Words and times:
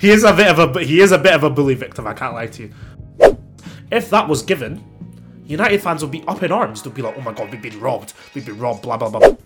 he 0.00 0.10
is 0.10 0.24
a 0.24 0.32
bit 0.32 0.48
of 0.48 0.76
a 0.76 0.84
he 0.84 1.00
is 1.00 1.12
a 1.12 1.18
bit 1.18 1.34
of 1.34 1.42
a 1.42 1.50
bully 1.50 1.74
victim. 1.74 2.06
I 2.06 2.14
can't 2.14 2.34
lie 2.34 2.46
to 2.46 2.62
you. 2.62 2.74
If 3.90 4.10
that 4.10 4.28
was 4.28 4.42
given, 4.42 4.82
United 5.46 5.80
fans 5.80 6.02
would 6.02 6.10
be 6.10 6.24
up 6.26 6.42
in 6.42 6.50
arms. 6.50 6.82
They'd 6.82 6.94
be 6.94 7.02
like, 7.02 7.16
"Oh 7.16 7.20
my 7.20 7.32
god, 7.32 7.50
we've 7.50 7.62
been 7.62 7.78
robbed. 7.80 8.14
We've 8.34 8.44
been 8.44 8.58
robbed." 8.58 8.82
Blah 8.82 8.96
blah 8.96 9.10
blah. 9.10 9.36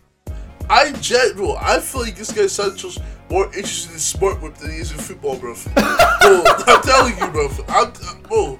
I 0.70 0.92
bro. 1.34 1.56
I 1.56 1.80
feel 1.80 2.02
like 2.02 2.16
this 2.16 2.30
guy 2.32 2.46
Sancho's 2.46 2.98
more 3.28 3.46
interested 3.46 3.92
in 3.92 3.98
sport 3.98 4.40
whip 4.40 4.54
than 4.54 4.70
he 4.70 4.78
is 4.78 4.92
in 4.92 4.98
football, 4.98 5.36
bro. 5.36 5.54
bro, 5.74 6.42
I'm 6.46 6.82
telling 6.82 7.18
you, 7.18 7.26
bro. 7.28 7.48
I'm, 7.68 7.92
bro. 8.22 8.58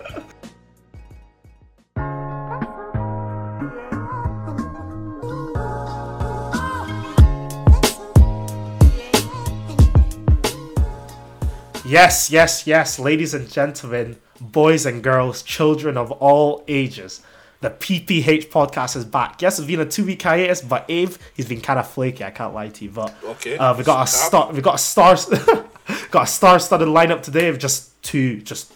Yes, 11.91 12.30
yes, 12.30 12.69
yes, 12.69 13.01
ladies 13.01 13.35
and 13.35 13.51
gentlemen, 13.51 14.17
boys 14.41 14.87
and 14.87 15.03
girls, 15.03 15.43
children 15.43 15.97
of 15.97 16.12
all 16.12 16.62
ages. 16.69 17.21
The 17.62 17.71
PPH 17.71 18.48
podcast 18.48 18.95
is 18.95 19.05
back. 19.05 19.43
Yes, 19.43 19.59
it's 19.59 19.67
been 19.67 19.81
a 19.81 19.85
two 19.87 20.05
week 20.05 20.23
hiatus, 20.23 20.61
but 20.62 20.84
Abe, 20.89 21.12
he's 21.34 21.48
been 21.48 21.61
kind 21.61 21.81
of 21.81 21.91
flaky. 21.91 22.23
I 22.25 22.31
can't 22.31 22.55
lie 22.55 22.69
to 22.69 22.84
you, 22.84 22.91
but 22.91 23.12
Okay. 23.25 23.59
uh, 23.59 23.77
we 23.77 23.83
got 23.83 24.05
a 24.05 24.07
star. 24.07 24.53
We 24.53 24.61
got 24.61 24.77
a 24.77 24.79
star. 24.79 25.17
got 26.12 26.23
a 26.23 26.27
star-studded 26.27 26.87
lineup 26.87 27.23
today 27.25 27.48
of 27.48 27.59
just 27.59 28.01
two, 28.05 28.41
just 28.43 28.73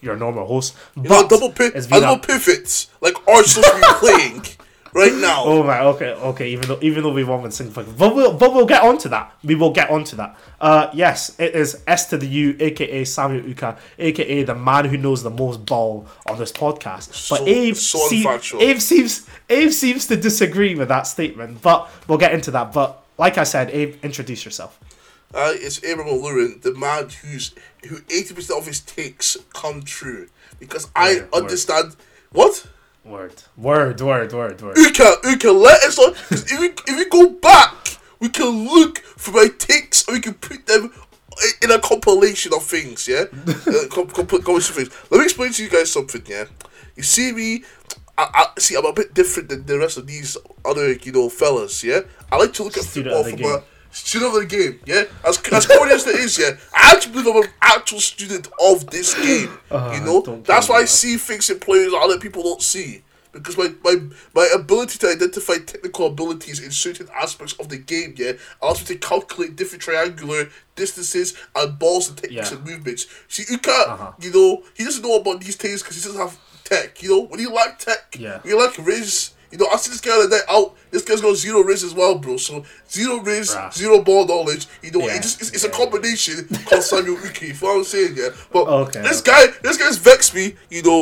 your 0.00 0.16
normal 0.16 0.44
hosts. 0.44 0.76
You 0.96 1.02
know, 1.04 1.08
But 1.10 1.30
double 1.30 1.52
pit, 1.52 1.74
it's 1.76 1.86
a- 1.86 1.90
double 1.90 2.18
pivots 2.18 2.88
like 3.00 3.14
Arsenal 3.28 3.70
playing 4.00 4.44
right 4.98 5.14
now. 5.14 5.44
Oh 5.44 5.64
right, 5.64 5.82
okay, 5.94 6.10
okay. 6.30 6.48
Even 6.50 6.68
though 6.68 6.78
even 6.82 7.02
though 7.02 7.12
we 7.12 7.24
won 7.24 7.42
with 7.42 7.54
single 7.54 7.74
figures, 7.74 7.94
but 7.96 8.14
we'll 8.14 8.32
but 8.32 8.52
we'll 8.54 8.66
get 8.66 8.82
onto 8.82 9.08
that. 9.10 9.32
We 9.44 9.54
will 9.54 9.70
get 9.72 9.88
onto 9.90 10.16
that. 10.16 10.36
Uh, 10.60 10.90
yes, 10.92 11.38
it 11.38 11.54
is 11.54 11.82
S 11.86 12.06
to 12.10 12.16
the 12.18 12.26
U, 12.26 12.56
aka 12.60 13.04
Samuel 13.04 13.46
Uka, 13.46 13.78
aka 13.98 14.42
the 14.42 14.54
man 14.54 14.84
who 14.86 14.96
knows 14.96 15.22
the 15.22 15.30
most 15.30 15.64
ball 15.64 16.06
on 16.28 16.38
this 16.38 16.52
podcast. 16.52 17.08
But 17.30 17.38
So- 17.38 17.46
Abe, 17.46 17.76
so 17.76 17.98
see- 18.08 18.26
Abe 18.60 18.78
seems 18.80 19.26
Abe 19.48 19.70
seems 19.70 20.06
to 20.08 20.16
disagree 20.16 20.74
with 20.74 20.88
that 20.88 21.06
statement. 21.06 21.62
But 21.62 21.88
we'll 22.08 22.18
get 22.18 22.32
into 22.32 22.50
that. 22.52 22.72
But 22.72 23.02
like 23.18 23.38
I 23.38 23.44
said, 23.44 23.70
Abe, 23.70 23.96
introduce 24.02 24.44
yourself. 24.44 24.78
Uh, 25.34 25.52
it's 25.54 25.84
Abraham 25.84 26.14
O'Lurin, 26.14 26.62
the 26.62 26.74
man 26.74 27.08
who's 27.22 27.54
who 27.86 27.96
eighty 28.10 28.32
percent 28.34 28.58
of 28.58 28.66
his 28.66 28.80
takes 28.80 29.36
come 29.52 29.82
true 29.82 30.28
because 30.58 30.88
I 30.96 31.10
Yeah, 31.10 31.22
understand 31.34 31.96
what. 32.32 32.66
Word, 33.04 33.42
word, 33.56 34.00
word, 34.00 34.32
word, 34.32 34.60
word. 34.60 34.76
Uka, 34.76 35.14
Uka, 35.24 35.50
let 35.50 35.82
us 35.84 35.98
on. 35.98 36.12
'cause 36.14 36.50
if 36.52 36.60
we 36.60 36.66
if 36.66 36.96
we 36.96 37.04
go 37.06 37.30
back, 37.30 37.96
we 38.20 38.28
can 38.28 38.68
look 38.68 38.98
for 38.98 39.30
my 39.30 39.48
takes 39.58 40.06
and 40.06 40.16
we 40.16 40.20
can 40.20 40.34
put 40.34 40.66
them 40.66 40.92
in 41.62 41.70
a 41.70 41.78
compilation 41.78 42.52
of 42.52 42.64
things. 42.64 43.08
Yeah, 43.08 43.24
uh, 43.46 43.86
com- 43.90 44.08
com- 44.08 44.26
compilation 44.26 44.72
of 44.72 44.76
things. 44.76 44.90
Let 45.10 45.18
me 45.18 45.24
explain 45.24 45.52
to 45.52 45.62
you 45.62 45.70
guys 45.70 45.90
something. 45.90 46.22
Yeah, 46.26 46.44
you 46.96 47.02
see 47.02 47.32
me. 47.32 47.64
I, 48.18 48.28
I 48.56 48.60
see. 48.60 48.76
I'm 48.76 48.84
a 48.84 48.92
bit 48.92 49.14
different 49.14 49.48
than 49.48 49.64
the 49.64 49.78
rest 49.78 49.96
of 49.96 50.06
these 50.06 50.36
other, 50.64 50.92
you 50.92 51.12
know, 51.12 51.28
fellas. 51.30 51.82
Yeah, 51.82 52.00
I 52.30 52.36
like 52.36 52.52
to 52.54 52.64
look 52.64 52.76
at 52.76 52.82
Student 52.84 53.14
football 53.14 53.20
of 53.20 53.26
the 53.26 53.30
from 53.30 53.40
game. 53.40 53.62
a 53.62 53.62
student 53.90 54.34
of 54.34 54.40
the 54.40 54.46
game. 54.46 54.80
Yeah, 54.86 55.04
as 55.24 55.40
as 55.52 55.66
corny 55.66 55.92
as 55.92 56.06
it 56.06 56.16
is. 56.16 56.38
Yeah, 56.38 56.52
I 56.74 56.92
actually 56.94 57.12
believe 57.12 57.34
I'm 57.36 57.42
an 57.44 57.50
actual 57.60 58.00
student 58.00 58.48
of 58.60 58.88
this 58.90 59.14
game. 59.14 59.50
you 59.70 60.00
know, 60.00 60.22
Uh, 60.26 60.36
that's 60.44 60.68
why 60.68 60.76
me, 60.78 60.82
I 60.82 60.86
see 60.86 61.16
things 61.16 61.50
in 61.50 61.58
players 61.60 61.92
that 61.92 61.98
other 62.00 62.18
people 62.18 62.42
don't 62.42 62.62
see. 62.62 63.02
Because 63.30 63.58
my, 63.58 63.72
my 63.84 63.96
my 64.34 64.48
ability 64.54 64.98
to 65.00 65.08
identify 65.08 65.54
technical 65.58 66.06
abilities 66.06 66.60
in 66.60 66.70
certain 66.70 67.08
aspects 67.14 67.52
of 67.60 67.68
the 67.68 67.76
game, 67.76 68.14
yeah, 68.16 68.32
allows 68.62 68.80
me 68.80 68.86
to 68.86 68.96
calculate 68.96 69.54
different 69.54 69.82
triangular 69.82 70.48
distances 70.76 71.34
and 71.54 71.78
balls 71.78 72.08
and 72.08 72.16
techniques 72.16 72.50
Yeah. 72.50 72.56
and 72.56 72.66
movements. 72.66 73.06
See, 73.28 73.44
Uka, 73.50 74.14
you 74.20 74.32
know, 74.32 74.62
he 74.74 74.84
doesn't 74.84 75.02
know 75.02 75.16
about 75.16 75.40
these 75.42 75.56
things 75.56 75.82
because 75.82 75.96
he 75.96 76.02
doesn't 76.02 76.18
have 76.20 76.38
tech. 76.64 77.02
You 77.02 77.10
know, 77.10 77.20
when 77.26 77.38
you 77.38 77.52
lack 77.52 77.78
tech, 77.78 78.16
Yeah. 78.18 78.38
when 78.40 78.50
you 78.54 78.58
lack 78.58 78.76
Riz, 78.78 79.30
you 79.50 79.58
know, 79.58 79.66
I 79.72 79.76
see 79.76 79.90
this 79.90 80.00
guy 80.00 80.20
the 80.22 80.28
night 80.28 80.42
out. 80.48 80.74
This 80.90 81.02
guy's 81.04 81.20
got 81.20 81.36
zero 81.36 81.60
Riz 81.62 81.84
as 81.84 81.94
well, 81.94 82.18
bro. 82.18 82.36
So 82.36 82.64
zero 82.90 83.18
Riz, 83.20 83.54
Bruh. 83.54 83.72
zero 83.72 84.02
ball 84.02 84.26
knowledge. 84.26 84.66
You 84.82 84.90
know, 84.92 85.06
Yeah. 85.06 85.16
it 85.16 85.22
just 85.22 85.40
it's, 85.40 85.50
it's 85.52 85.64
a 85.64 85.70
combination 85.70 86.46
called 86.66 86.82
Samuel 86.82 87.16
Uki. 87.16 87.48
You 87.48 87.52
know 87.54 87.58
what 87.74 87.76
I'm 87.78 87.84
saying? 87.84 88.14
Yeah, 88.16 88.28
but 88.52 88.66
Okay. 88.68 89.02
this 89.02 89.20
guy, 89.20 89.46
this 89.62 89.76
guy's 89.76 89.96
vexed 89.98 90.34
me. 90.34 90.54
You 90.70 90.82
know, 90.82 91.00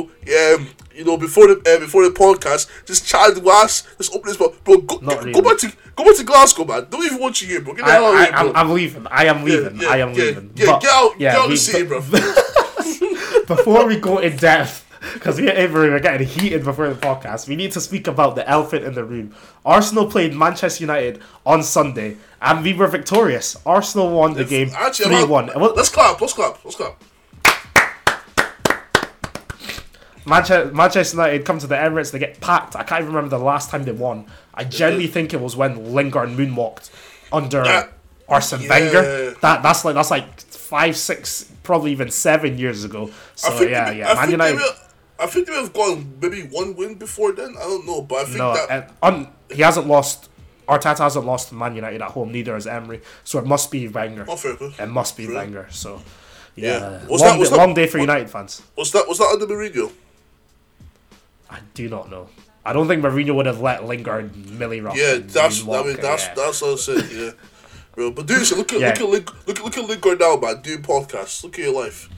um, 0.57 0.69
you 0.95 1.05
know, 1.05 1.17
before 1.17 1.47
the 1.49 1.55
uh, 1.77 1.79
before 1.81 2.05
the 2.05 2.11
podcast, 2.15 2.69
just 2.87 3.07
chatted 3.07 3.43
was 3.45 3.83
just 3.99 4.12
open 4.15 4.29
this 4.29 4.39
mouth, 4.41 4.63
bro. 4.65 4.78
Go, 4.78 4.99
really. 4.99 5.33
go 5.33 5.43
back 5.43 5.59
to 5.59 5.73
go 5.95 6.05
back 6.05 6.17
to 6.17 6.25
Glasgow, 6.25 6.65
man. 6.65 6.87
Don't 6.91 7.05
even 7.05 7.21
want 7.21 7.41
you 7.43 7.49
here, 7.49 7.61
bro. 7.61 7.75
Get 7.75 7.84
the 7.84 7.91
I, 7.91 7.95
hell 7.95 8.07
out 8.07 8.15
of 8.15 8.19
I, 8.19 8.25
here, 8.25 8.33
bro. 8.45 8.53
I'm, 8.55 8.71
leaving. 8.73 9.07
I 9.11 9.25
am 9.27 9.45
leaving. 9.45 9.81
yeah, 9.81 9.89
I 9.89 9.97
am 9.99 10.11
yeah, 10.11 10.15
leaving. 10.25 10.51
Yeah, 10.57 10.67
But- 10.67 10.81
get 10.83 10.91
out, 10.93 11.21
yeah, 11.21 11.33
get 11.33 11.41
out 11.41 11.49
we- 11.49 11.55
the 11.55 11.59
city, 11.61 11.87
bro. 11.87 12.01
before 13.47 13.87
we 13.87 13.97
go 14.01 14.19
in 14.19 14.37
depth, 14.37 14.84
because 15.15 15.41
we 15.41 15.51
Avery 15.51 15.91
were 15.91 16.01
getting 16.01 16.27
heated 16.27 16.65
before 16.65 16.89
the 16.89 16.95
podcast, 16.95 17.49
we 17.49 17.57
need 17.57 17.73
to 17.73 17.81
speak 17.81 18.07
about 18.07 18.34
the 18.34 18.49
elephant 18.49 18.84
in 18.84 18.95
the 18.95 19.05
room. 19.05 19.34
Arsenal 19.65 20.07
played 20.11 20.34
Manchester 20.34 20.83
United 20.83 21.21
on 21.45 21.62
Sunday, 21.62 22.17
and 22.41 22.62
we 22.62 22.73
were 22.73 22.87
victorious. 22.87 23.57
Arsenal 23.67 24.11
won 24.11 24.34
the 24.34 24.45
game 24.45 24.69
three 24.69 25.25
one. 25.25 25.51
let's 25.57 25.89
clap. 25.89 26.21
Let's 26.21 26.33
clap. 26.33 26.65
Let's 26.65 26.77
clap. 26.77 27.03
Manchester, 30.27 30.73
Manchester 30.73 31.17
United 31.17 31.45
come 31.45 31.59
to 31.61 31.69
the 31.69 31.77
Emirates, 31.77 32.11
they 32.11 32.19
get 32.19 32.41
packed. 32.41 32.75
I 32.75 32.83
can't 32.83 33.03
even 33.03 33.15
remember 33.15 33.37
the 33.39 33.45
last 33.45 33.71
time 33.71 33.84
they 33.84 33.93
won. 33.93 34.27
I 34.53 34.65
genuinely 34.65 35.07
think 35.07 35.33
it 35.33 35.41
was 35.41 35.55
when 35.55 35.95
Lingard 35.95 36.31
moonwalked 36.31 36.91
under 37.33 37.63
That- 37.63 37.93
Arsene 38.28 38.63
yeah. 38.63 38.69
Wenger. 38.69 39.31
That 39.43 39.63
that's 39.63 39.84
like 39.84 39.95
that's 39.95 40.11
like 40.11 40.41
five, 40.41 40.97
six, 40.97 41.45
probably 41.63 41.93
even 41.93 42.11
seven 42.11 42.59
years 42.59 42.84
ago. 42.84 43.11
So 43.37 43.63
yeah, 43.63 43.91
they, 43.93 43.99
yeah. 44.01 44.13
I 44.13 44.15
Man 44.15 44.31
United. 44.33 44.59
They 44.59 44.86
I 45.19 45.27
think 45.27 45.47
they 45.47 45.53
may 45.54 45.60
have 45.60 45.72
gone 45.72 46.19
maybe 46.21 46.43
one 46.43 46.77
win 46.77 46.94
before 46.94 47.32
then. 47.32 47.54
I 47.56 47.62
don't 47.62 47.87
know, 47.87 48.03
but 48.03 48.16
I 48.16 48.25
think 48.25 48.38
No, 48.38 48.54
that 48.54 48.71
and 48.71 48.84
un, 49.03 49.28
he 49.50 49.62
hasn't 49.62 49.87
lost. 49.87 50.28
Arteta 50.69 50.99
hasn't 50.99 51.25
lost 51.25 51.49
to 51.50 51.54
Man 51.54 51.75
United 51.77 52.03
at 52.03 52.10
home. 52.10 52.32
Neither 52.32 52.54
has 52.54 52.66
Emery. 52.66 53.00
So 53.25 53.38
it 53.38 53.47
must 53.47 53.71
be 53.71 53.87
Wenger. 53.88 54.25
Oh, 54.28 54.37
fair. 54.37 54.56
It 54.60 54.88
must 54.88 55.16
be. 55.16 55.27
Wenger. 55.32 55.69
So 55.71 56.03
Yeah. 56.56 56.78
yeah, 56.81 57.06
Was 57.06 57.21
long, 57.21 57.31
that- 57.31 57.38
was 57.38 57.49
day, 57.50 57.56
that- 57.56 57.60
long 57.66 57.75
day 57.75 57.87
for 57.87 57.99
what- 57.99 58.03
United 58.03 58.31
fans. 58.31 58.62
was 58.77 58.91
that 58.93 59.06
was 59.09 59.19
that 59.19 59.28
under 59.32 59.47
Mourinho? 59.47 59.93
I 61.48 61.59
do 61.75 61.88
not 61.88 62.10
know. 62.10 62.28
I 62.65 62.72
don't 62.72 62.88
think 62.88 63.03
Mourinho 63.03 63.34
would 63.37 63.47
have 63.47 63.60
let 63.60 63.84
Lingard 63.87 64.34
millie 64.50 64.81
rock. 64.81 64.97
Yeah, 64.97 65.19
that's 65.22 65.62
I 65.62 65.83
mean 65.84 65.97
that's 66.00 66.25
yeah. 66.27 66.34
that's 66.34 66.60
what 66.62 66.72
I 66.72 66.77
said. 66.77 67.10
Yeah, 67.12 67.31
bro. 67.94 68.10
But 68.10 68.27
dude, 68.27 68.44
so 68.44 68.56
look 68.56 68.72
at 68.72 68.81
Yeah. 68.81 68.88
look 68.88 69.31
at 69.31 69.47
look 69.47 69.59
at 69.60 69.65
look 69.65 69.78
at 69.78 69.84
Lingard 69.88 70.19
now, 70.21 70.37
man. 70.37 70.60
Doing 70.62 70.83
podcasts. 70.83 71.44
Look 71.44 71.59
at 71.60 71.65
your 71.66 71.75
life. 71.84 72.09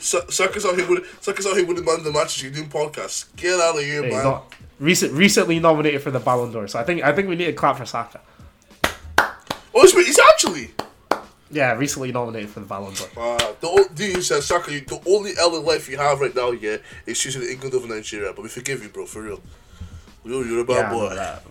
Sa- 0.00 0.26
Saka's 0.28 0.64
out 0.66 0.76
here 0.76 0.86
winning. 0.88 1.04
Saka's 1.20 1.46
out 1.46 1.56
here 1.56 1.66
winning 1.66 1.84
man 1.84 1.96
of 1.96 2.04
the 2.04 2.12
matches. 2.12 2.42
You're 2.42 2.52
doing 2.52 2.68
podcasts. 2.68 3.34
Get 3.36 3.58
out 3.60 3.76
of 3.76 3.82
here, 3.82 4.02
Hey, 4.02 4.08
he's 4.08 4.14
man. 4.16 4.24
not 4.24 4.52
recent, 4.78 5.12
recently 5.12 5.58
nominated 5.60 6.02
for 6.02 6.10
the 6.10 6.20
Ballon 6.20 6.52
d'Or. 6.52 6.68
So 6.68 6.78
I 6.78 6.84
think 6.84 7.02
I 7.02 7.12
think 7.12 7.28
we 7.28 7.36
need 7.36 7.46
to 7.46 7.52
clap 7.52 7.76
for 7.78 7.86
Saka. 7.86 8.20
Oh, 9.76 9.82
he's, 9.82 9.92
he's 9.92 10.18
actually. 10.18 10.70
Yeah, 11.50 11.72
recently 11.74 12.10
nominated 12.10 12.50
for 12.50 12.60
the 12.60 12.66
Ballon 12.66 12.94
d'Or. 12.94 13.08
Uh, 13.16 13.52
the 13.60 13.68
o- 13.68 13.88
dude 13.94 14.24
says 14.24 14.46
Saka, 14.46 14.72
you- 14.72 14.80
the 14.80 15.00
only 15.06 15.32
L 15.38 15.56
in 15.56 15.64
life 15.64 15.88
you 15.88 15.96
have 15.96 16.20
right 16.20 16.34
now, 16.34 16.50
yeah, 16.52 16.76
is 17.06 17.18
choosing 17.18 17.42
England 17.42 17.74
over 17.74 17.86
Nigeria. 17.88 18.32
But 18.32 18.42
we 18.42 18.48
forgive 18.48 18.82
you, 18.82 18.88
bro, 18.88 19.06
for 19.06 19.22
real. 19.22 19.40
You're, 20.24 20.44
you're 20.46 20.60
a 20.60 20.64
bad 20.64 20.76
Yeah, 20.76 20.90
boy. 20.90 21.14
that. 21.14 21.42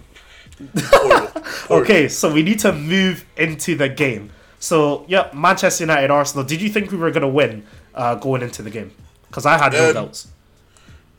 Horrible. 0.94 1.41
Horrible. 1.41 1.83
Okay, 1.83 2.07
so 2.07 2.31
we 2.33 2.44
need 2.44 2.59
to 2.59 2.72
move 2.73 3.25
into 3.38 3.75
the 3.75 3.89
game. 3.89 4.31
So, 4.59 5.06
yeah, 5.07 5.29
Manchester 5.33 5.83
United, 5.83 6.09
Arsenal. 6.09 6.45
Did 6.45 6.62
you 6.62 6.69
think 6.69 6.91
we 6.91 6.97
were 6.97 7.12
going 7.12 7.22
to 7.23 7.28
win 7.28 7.66
uh, 7.95 8.15
going 8.15 8.41
into 8.41 8.61
the 8.61 8.69
game? 8.69 8.91
Because 9.27 9.45
I 9.45 9.57
had 9.57 9.73
no 9.73 9.87
Um, 9.89 9.93
doubts. 9.93 10.27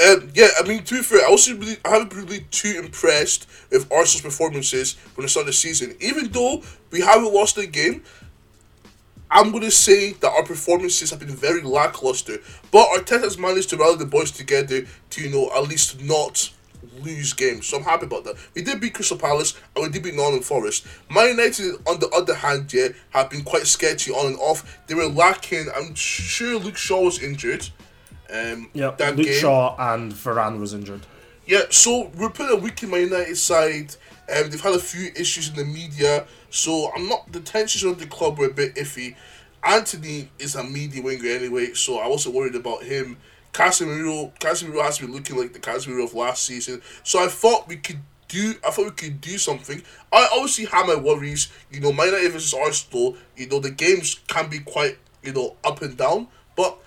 Um, 0.04 0.30
yeah, 0.34 0.48
I 0.58 0.66
mean, 0.66 0.82
to 0.84 0.96
be 0.96 1.02
fair, 1.02 1.24
I 1.26 1.30
wasn't 1.30 1.60
really, 1.60 1.76
I 1.84 1.90
haven't 1.90 2.10
been 2.10 2.24
really 2.24 2.46
too 2.50 2.80
impressed 2.84 3.46
with 3.70 3.90
Arsenal's 3.92 4.22
performances 4.22 4.96
when 5.14 5.24
they 5.24 5.28
started 5.28 5.50
the 5.50 5.52
season. 5.52 5.94
Even 6.00 6.28
though 6.32 6.62
we 6.90 7.00
haven't 7.00 7.32
lost 7.32 7.54
the 7.56 7.66
game, 7.66 8.02
I'm 9.30 9.50
going 9.50 9.62
to 9.62 9.70
say 9.70 10.12
that 10.14 10.30
our 10.30 10.44
performances 10.44 11.10
have 11.10 11.20
been 11.20 11.28
very 11.28 11.62
lackluster. 11.62 12.38
But 12.70 12.88
Arteta's 12.88 13.38
managed 13.38 13.70
to 13.70 13.76
rally 13.76 13.96
the 13.96 14.06
boys 14.06 14.31
together 14.31 14.84
to, 15.10 15.22
you 15.22 15.31
know, 15.31 15.50
at 15.54 15.69
least 15.69 16.00
not 16.02 16.50
lose 17.02 17.32
games. 17.32 17.66
So 17.66 17.78
I'm 17.78 17.84
happy 17.84 18.06
about 18.06 18.25
that. 18.25 18.36
We 18.54 18.62
did 18.62 18.81
beat 18.81 18.94
Crystal 18.94 19.16
Palace 19.16 19.54
and 19.75 19.84
we 19.84 19.90
did 19.90 20.02
beat 20.02 20.14
Nottingham 20.14 20.42
Forest. 20.42 20.86
Man 21.10 21.28
United, 21.28 21.76
on 21.86 22.00
the 22.00 22.08
other 22.10 22.34
hand, 22.34 22.72
yeah, 22.72 22.88
have 23.10 23.31
been 23.31 23.42
quite 23.42 23.66
sketchy 23.66 24.12
on 24.12 24.26
and 24.26 24.36
off. 24.38 24.78
They 24.86 24.94
were 24.94 25.06
lacking. 25.08 25.66
I'm 25.75 25.94
sure 25.94 26.58
Luke 26.58 26.76
Shaw 26.76 27.02
was 27.02 27.22
injured. 27.22 27.69
Um, 28.32 28.70
Yeah, 28.72 28.94
Luke 28.98 29.16
game. 29.26 29.40
Shaw 29.40 29.76
and 29.78 30.12
Varane 30.12 30.58
was 30.60 30.75
injured. 30.75 31.02
Yeah, 31.46 31.62
so 31.70 32.10
we're 32.16 32.31
putting 32.31 32.56
a 32.56 32.60
week 32.60 32.82
in 32.82 32.90
my 32.90 32.98
United 32.98 33.37
side. 33.37 33.94
Um, 34.34 34.48
they've 34.48 34.60
had 34.60 34.75
a 34.75 34.78
few 34.78 35.10
issues 35.14 35.50
in 35.50 35.56
the 35.56 35.64
media, 35.64 36.26
so 36.48 36.90
I'm 36.96 37.06
not. 37.08 37.30
The 37.30 37.40
tensions 37.40 37.84
around 37.84 37.98
the 37.98 38.06
club 38.06 38.38
were 38.38 38.46
a 38.46 38.52
bit 38.52 38.75
iffy. 38.76 39.14
Antony 39.62 40.30
is 40.38 40.54
a 40.54 40.64
media 40.64 41.02
winger 41.02 41.28
anyway, 41.28 41.75
so 41.75 41.98
I 41.98 42.08
wasn't 42.08 42.34
worried 42.34 42.54
about 42.54 42.82
him. 42.82 43.19
Casemiro, 43.54 44.30
Casemiro 44.38 44.82
has 44.82 44.98
been 44.98 45.12
looking 45.12 45.38
like 45.38 45.54
the 45.54 45.58
Casemiro 45.58 46.04
of 46.04 46.12
last 46.12 46.44
season, 46.44 46.82
so 47.02 47.24
I 47.24 47.28
thought 47.28 47.68
we 47.68 47.76
could 47.76 48.00
do. 48.28 48.54
I 48.66 48.70
thought 48.70 48.84
we 48.84 48.90
could 48.90 49.22
do 49.22 49.38
something. 49.38 49.82
I 50.12 50.28
obviously 50.32 50.66
have 50.66 50.86
my 50.86 50.96
worries. 50.96 51.50
You 51.70 51.80
know, 51.80 51.92
my 51.92 52.04
United 52.04 52.32
versus 52.32 52.52
Arsenal. 52.52 53.16
You 53.36 53.48
know, 53.48 53.60
the 53.60 53.70
games 53.70 54.20
can 54.28 54.50
be 54.50 54.58
quite 54.58 54.98
you 55.24 55.32
know, 55.32 55.56
up 55.64 55.82
and 55.82 55.96
down. 55.96 56.28
But 56.54 56.78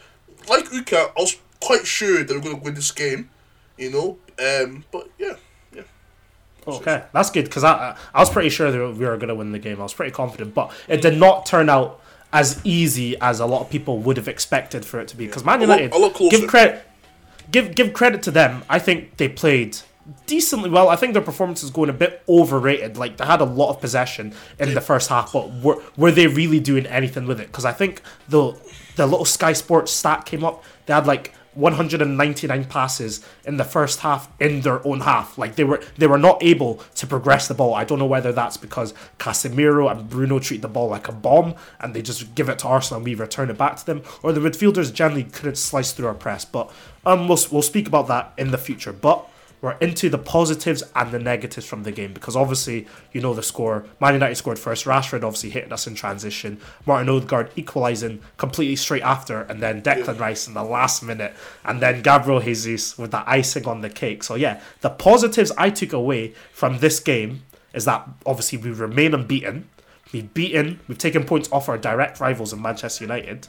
like 0.48 0.72
Uka, 0.72 1.12
I 1.18 1.22
was 1.22 1.38
quite 1.60 1.86
sure 1.86 2.24
they 2.24 2.34
were 2.34 2.42
going 2.42 2.56
to 2.56 2.62
win 2.62 2.76
this 2.76 2.92
game, 2.92 3.30
you 3.78 3.92
know. 3.92 4.18
Um, 4.40 4.86
but 4.92 5.10
yeah, 5.18 5.34
yeah. 5.74 5.82
Okay, 6.68 7.04
that's 7.12 7.32
good 7.32 7.46
because 7.46 7.64
I 7.64 7.98
I 8.14 8.20
was 8.20 8.30
pretty 8.30 8.50
sure 8.50 8.72
that 8.72 8.98
we 8.98 9.06
were 9.06 9.18
going 9.18 9.30
to 9.30 9.36
win 9.36 9.52
the 9.52 9.60
game. 9.60 9.80
I 9.80 9.84
was 9.84 9.94
pretty 9.94 10.12
confident, 10.12 10.54
but 10.54 10.72
it 10.88 11.02
did 11.02 11.18
not 11.18 11.46
turn 11.46 11.70
out 11.70 12.00
as 12.34 12.60
easy 12.64 13.16
as 13.22 13.40
a 13.40 13.46
lot 13.46 13.62
of 13.62 13.70
people 13.70 14.00
would 14.00 14.18
have 14.18 14.28
expected 14.28 14.86
for 14.86 15.00
it 15.00 15.08
to 15.10 15.18
be. 15.18 15.26
Because 15.28 15.44
Man 15.46 15.62
A 15.62 15.68
lot- 15.68 15.80
United, 15.80 15.96
a 15.96 16.00
lot 16.00 16.18
give 16.32 16.48
credit, 16.48 16.84
give 17.52 17.74
give 17.76 17.94
credit 17.94 18.22
to 18.24 18.32
them. 18.32 18.64
I 18.70 18.80
think 18.80 19.18
they 19.18 19.30
played 19.30 19.78
decently 20.26 20.70
well. 20.70 20.90
I 20.90 20.96
think 20.96 21.14
their 21.14 21.22
performance 21.22 21.64
is 21.64 21.70
going 21.70 21.90
a 21.90 21.94
bit 21.94 22.22
overrated. 22.28 22.98
Like 22.98 23.18
they 23.18 23.26
had 23.26 23.42
a 23.42 23.46
lot 23.46 23.70
of 23.70 23.82
possession 23.82 24.34
in 24.60 24.74
the 24.74 24.82
first 24.82 25.10
half, 25.10 25.32
but 25.34 25.52
were 25.54 25.82
were 25.96 26.12
they 26.12 26.28
really 26.28 26.60
doing 26.60 26.86
anything 26.86 27.26
with 27.28 27.40
it? 27.40 27.48
Because 27.48 27.66
I 27.66 27.72
think 27.74 28.02
the 28.30 28.54
the 28.96 29.06
little 29.08 29.26
Sky 29.26 29.54
Sports 29.54 29.92
stat 29.92 30.26
came 30.26 30.44
up. 30.44 30.64
They 30.86 30.94
had 30.94 31.08
like 31.08 31.34
199 31.58 32.66
passes 32.66 33.26
in 33.46 33.58
the 33.58 33.64
first 33.64 34.02
half 34.02 34.30
in 34.40 34.62
their 34.62 34.86
own 34.88 35.02
half. 35.02 35.38
Like 35.38 35.56
they 35.56 35.64
were 35.64 35.82
they 35.98 36.08
were 36.08 36.18
not 36.18 36.42
able 36.42 36.76
to 36.96 37.08
progress 37.08 37.48
the 37.48 37.54
ball. 37.54 37.74
I 37.74 37.84
don't 37.84 38.00
know 38.00 38.06
whether 38.06 38.32
that's 38.32 38.58
because 38.58 38.94
Casemiro 39.18 39.92
and 39.92 40.10
Bruno 40.10 40.40
treat 40.40 40.62
the 40.62 40.68
ball 40.68 40.90
like 40.90 41.08
a 41.08 41.12
bomb 41.12 41.56
and 41.80 41.94
they 41.94 42.02
just 42.02 42.36
give 42.36 42.48
it 42.48 42.60
to 42.60 42.68
Arsenal 42.68 42.98
and 42.98 43.06
we 43.06 43.16
return 43.16 43.50
it 43.50 43.58
back 43.58 43.78
to 43.78 43.86
them, 43.86 44.04
or 44.22 44.32
the 44.32 44.40
midfielders 44.40 44.94
generally 44.94 45.24
couldn't 45.24 45.58
slice 45.58 45.92
through 45.92 46.08
our 46.08 46.14
press. 46.14 46.46
But 46.46 46.72
um, 47.06 47.28
we'll 47.28 47.40
we'll 47.52 47.62
speak 47.62 47.88
about 47.88 48.08
that 48.08 48.34
in 48.38 48.52
the 48.52 48.58
future. 48.58 48.94
But 48.94 49.28
we're 49.62 49.78
into 49.80 50.10
the 50.10 50.18
positives 50.18 50.84
and 50.96 51.12
the 51.12 51.20
negatives 51.20 51.66
from 51.66 51.84
the 51.84 51.92
game 51.92 52.14
because 52.14 52.36
obviously 52.36 52.88
you 53.12 53.22
know 53.22 53.34
the 53.34 53.42
score. 53.42 53.86
Man 54.00 54.14
United 54.14 54.36
scored 54.36 54.60
first. 54.60 54.86
Rashford 54.86 55.24
obviously 55.24 55.50
hitting 55.50 55.74
us 55.74 55.88
in 55.88 55.96
transition. 55.96 56.60
Martin 56.86 57.10
Odegaard 57.10 57.52
equalising 57.56 58.22
completely 58.38 58.76
straight 58.76 59.02
after, 59.02 59.42
and 59.42 59.62
then 59.62 59.82
Declan 59.82 60.20
Rice 60.20 60.48
in 60.48 60.54
the 60.54 60.64
last 60.64 61.02
minute, 61.02 61.34
and 61.66 61.82
then 61.82 62.02
Gabriel 62.02 62.40
Jesus 62.40 62.98
with 62.98 63.12
the 63.12 63.28
icing 63.30 63.66
on 63.66 63.82
the 63.82 63.90
cake. 63.90 64.24
So 64.24 64.36
yeah, 64.36 64.62
the 64.82 64.90
positives 64.90 65.52
I 65.58 65.70
took 65.72 65.94
away 65.94 66.34
from 66.52 66.80
this 66.80 67.00
game 67.00 67.44
is 67.74 67.86
that 67.86 68.08
obviously 68.26 68.60
we 68.60 68.72
remain 68.72 69.14
unbeaten. 69.14 69.70
We've 70.14 70.34
beaten. 70.34 70.80
We've 70.88 70.98
taken 70.98 71.26
points 71.26 71.50
off 71.52 71.68
our 71.68 71.78
direct 71.78 72.20
rivals 72.20 72.54
in 72.54 72.62
Manchester 72.62 73.04
United. 73.04 73.48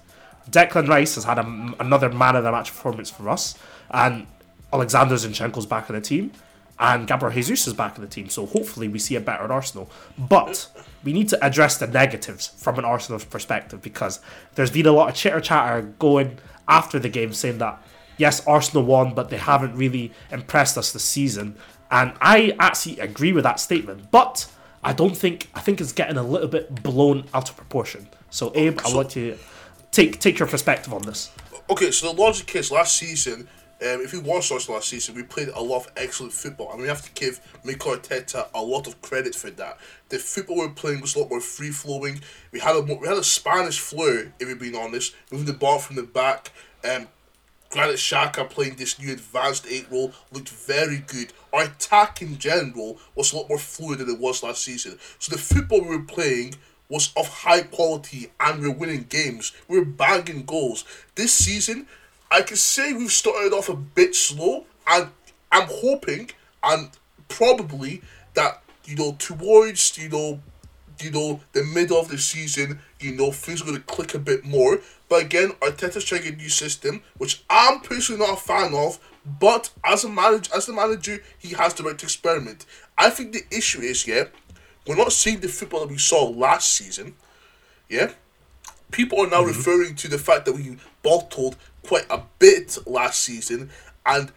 Declan 0.51 0.89
Rice 0.89 1.17
has 1.17 1.25
had 1.25 1.39
a, 1.39 1.75
another 1.79 2.09
man 2.09 2.35
of 2.35 2.45
the 2.45 2.51
match 2.51 2.71
performance 2.71 3.11
for 3.11 3.29
us, 3.29 3.55
and 3.91 4.27
Alexander 4.73 5.15
Zinchenko's 5.15 5.67
back 5.67 5.89
in 5.89 5.95
the 5.95 6.01
team, 6.01 6.33
and 6.79 7.07
Gabriel 7.07 7.35
Jesus 7.35 7.67
is 7.67 7.75
back 7.75 7.97
in 7.97 8.03
the 8.03 8.09
team. 8.09 8.29
So 8.29 8.47
hopefully 8.47 8.89
we 8.89 8.99
see 8.99 9.17
a 9.17 9.21
better 9.21 9.51
Arsenal. 9.53 9.91
But 10.17 10.69
we 11.03 11.13
need 11.13 11.29
to 11.31 11.45
address 11.45 11.79
the 11.79 11.87
negatives 11.87 12.49
from 12.49 12.79
an 12.79 12.85
Arsenal 12.85 13.21
perspective 13.21 13.83
because 13.83 14.21
there's 14.55 14.71
been 14.71 14.87
a 14.87 14.93
lot 14.93 15.09
of 15.09 15.15
chitter 15.15 15.41
chatter 15.41 15.83
going 15.99 16.39
after 16.69 16.99
the 16.99 17.09
game 17.09 17.33
saying 17.33 17.59
that 17.59 17.83
yes, 18.19 18.47
Arsenal 18.47 18.85
won, 18.85 19.15
but 19.15 19.31
they 19.31 19.39
haven't 19.39 19.75
really 19.75 20.13
impressed 20.31 20.77
us 20.77 20.93
this 20.93 21.05
season. 21.05 21.57
And 21.91 22.13
I 22.21 22.55
actually 22.59 23.01
agree 23.01 23.33
with 23.33 23.45
that 23.45 23.59
statement, 23.59 24.11
but 24.11 24.51
I 24.85 24.93
don't 24.93 25.17
think 25.17 25.49
I 25.55 25.61
think 25.61 25.81
it's 25.81 25.93
getting 25.93 26.19
a 26.19 26.23
little 26.23 26.49
bit 26.49 26.83
blown 26.83 27.25
out 27.33 27.49
of 27.49 27.57
proportion. 27.57 28.09
So 28.31 28.53
Abe, 28.55 28.79
I 28.85 28.95
want 28.95 29.11
to 29.11 29.39
take 29.91 30.21
take 30.21 30.39
your 30.39 30.49
perspective 30.49 30.93
on 30.93 31.03
this. 31.03 31.33
Okay, 31.71 31.91
so 31.91 32.13
the 32.13 32.21
logic 32.21 32.55
is 32.57 32.71
last 32.71 32.97
season, 32.97 33.49
um, 33.81 34.01
if 34.01 34.13
you 34.13 34.21
watched 34.21 34.51
us 34.51 34.69
last 34.69 34.89
season, 34.89 35.15
we 35.15 35.23
played 35.23 35.49
a 35.49 35.63
lot 35.63 35.87
of 35.87 35.93
excellent 35.97 36.33
football, 36.33 36.73
and 36.73 36.83
we 36.83 36.89
have 36.89 37.03
to 37.03 37.13
give 37.13 37.41
Mikel 37.65 37.93
Arteta 37.93 38.49
a 38.53 38.61
lot 38.61 38.89
of 38.89 39.01
credit 39.03 39.37
for 39.37 39.51
that. 39.51 39.79
The 40.09 40.19
football 40.19 40.57
we 40.57 40.67
were 40.67 40.73
playing 40.73 41.01
was 41.01 41.15
a 41.15 41.21
lot 41.21 41.31
more 41.31 41.41
free 41.41 41.71
flowing. 41.71 42.21
We 42.51 42.59
had 42.59 42.75
a 42.75 42.81
we 42.81 43.07
had 43.07 43.19
a 43.19 43.25
Spanish 43.25 43.79
flair, 43.79 44.33
if 44.41 44.49
we're 44.49 44.57
being 44.57 44.75
honest, 44.75 45.15
moving 45.31 45.47
the 45.47 45.53
ball 45.53 45.79
from 45.79 45.95
the 45.95 46.03
back. 46.03 46.51
Um, 46.83 47.07
Granit 47.71 47.97
Xhaka 47.97 48.49
playing 48.49 48.77
this 48.77 48.99
new 48.99 49.13
advanced 49.13 49.67
eight 49.69 49.87
role 49.91 50.13
looked 50.33 50.49
very 50.49 51.05
good. 51.07 51.33
Our 51.53 51.65
attack 51.65 52.23
in 52.23 52.39
general 52.39 52.99
was 53.15 53.33
a 53.33 53.37
lot 53.37 53.49
more 53.49 53.59
fluid 53.59 53.99
than 53.99 54.09
it 54.09 54.19
was 54.19 54.43
last 54.43 54.65
season. 54.65 54.99
So 55.19 55.33
the 55.33 55.41
football 55.41 55.83
we 55.83 55.97
were 55.97 56.03
playing 56.03 56.55
was 56.89 57.13
of 57.17 57.29
high 57.29 57.63
quality 57.63 58.31
and 58.41 58.61
we 58.61 58.69
we're 58.69 58.75
winning 58.75 59.07
games. 59.09 59.53
We're 59.69 59.85
bagging 59.85 60.45
goals. 60.45 60.85
This 61.15 61.33
season, 61.33 61.87
I 62.31 62.43
can 62.43 62.57
say 62.57 62.93
we've 62.93 63.13
started 63.13 63.53
off 63.53 63.69
a 63.69 63.77
bit 63.77 64.15
slow, 64.15 64.67
and 64.87 65.09
I'm 65.51 65.69
hoping 65.69 66.31
and 66.63 66.91
probably 67.29 68.03
that 68.35 68.63
you 68.85 68.97
know 68.97 69.17
towards 69.19 69.97
you 69.99 70.09
know 70.09 70.41
you 71.01 71.11
know 71.11 71.41
the 71.53 71.65
middle 71.65 71.99
of 71.99 72.09
the 72.09 72.19
season, 72.19 72.81
you 73.01 73.13
know 73.13 73.31
things 73.31 73.63
are 73.63 73.65
going 73.65 73.77
to 73.77 73.83
click 73.83 74.15
a 74.15 74.19
bit 74.19 74.45
more. 74.45 74.81
But 75.09 75.23
again, 75.23 75.51
Arteta's 75.61 76.05
trying 76.05 76.27
a 76.27 76.33
new 76.33 76.49
system, 76.51 77.03
which 77.17 77.43
I'm 77.49 77.81
personally 77.81 78.21
not 78.21 78.39
a 78.39 78.41
fan 78.41 78.75
of. 78.75 78.99
But 79.41 79.71
as 79.85 80.05
a 80.05 80.09
manager, 80.09 80.51
as 80.55 80.67
the 80.67 80.73
manager, 80.73 81.23
he 81.39 81.55
has 81.55 81.75
the 81.75 81.83
right 81.83 81.99
to 81.99 82.07
experiment. 82.07 82.65
I 82.97 83.11
think 83.11 83.33
the 83.33 83.43
issue 83.51 83.81
is, 83.81 84.07
yeah, 84.07 84.25
we're 84.87 84.97
not 84.97 85.13
seeing 85.13 85.41
the 85.41 85.49
football 85.49 85.81
that 85.81 85.91
we 85.91 85.99
saw 85.99 86.25
last 86.25 86.73
season. 86.73 87.15
Yeah, 87.89 88.13
people 88.91 89.21
are 89.21 89.29
now 89.29 89.39
mm-hmm. 89.41 89.49
referring 89.49 89.97
to 89.97 90.09
the 90.09 90.19
fact 90.19 90.47
that 90.47 90.55
we 90.55 90.79
bottled 91.03 91.57
quite 91.89 92.07
a 92.11 92.21
bit 92.39 92.77
last 92.87 93.21
season, 93.21 93.71
and 94.05 94.31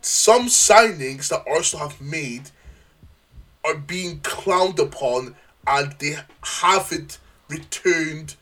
some 0.00 0.46
signings 0.46 1.28
that 1.28 1.44
Arsenal 1.46 1.90
have 1.90 2.00
made 2.00 2.50
are 3.62 3.76
being 3.76 4.20
clowned 4.20 4.78
upon, 4.78 5.36
and 5.66 5.92
they 5.98 6.16
haven't 6.42 7.18
returned. 7.50 8.36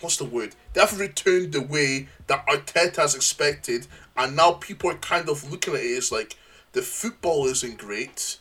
What's 0.00 0.18
the 0.18 0.26
word? 0.26 0.54
They 0.74 0.82
haven't 0.82 0.98
returned 0.98 1.52
the 1.52 1.62
way 1.62 2.08
that 2.26 2.46
Arteta 2.46 2.96
has 2.96 3.14
expected, 3.14 3.86
and 4.14 4.36
now 4.36 4.52
people 4.52 4.90
are 4.90 4.96
kind 4.96 5.30
of 5.30 5.50
looking 5.50 5.72
at 5.72 5.80
it 5.80 5.96
as 5.96 6.12
like 6.12 6.36
the 6.72 6.82
football 6.82 7.46
isn't 7.46 7.78
great. 7.78 8.38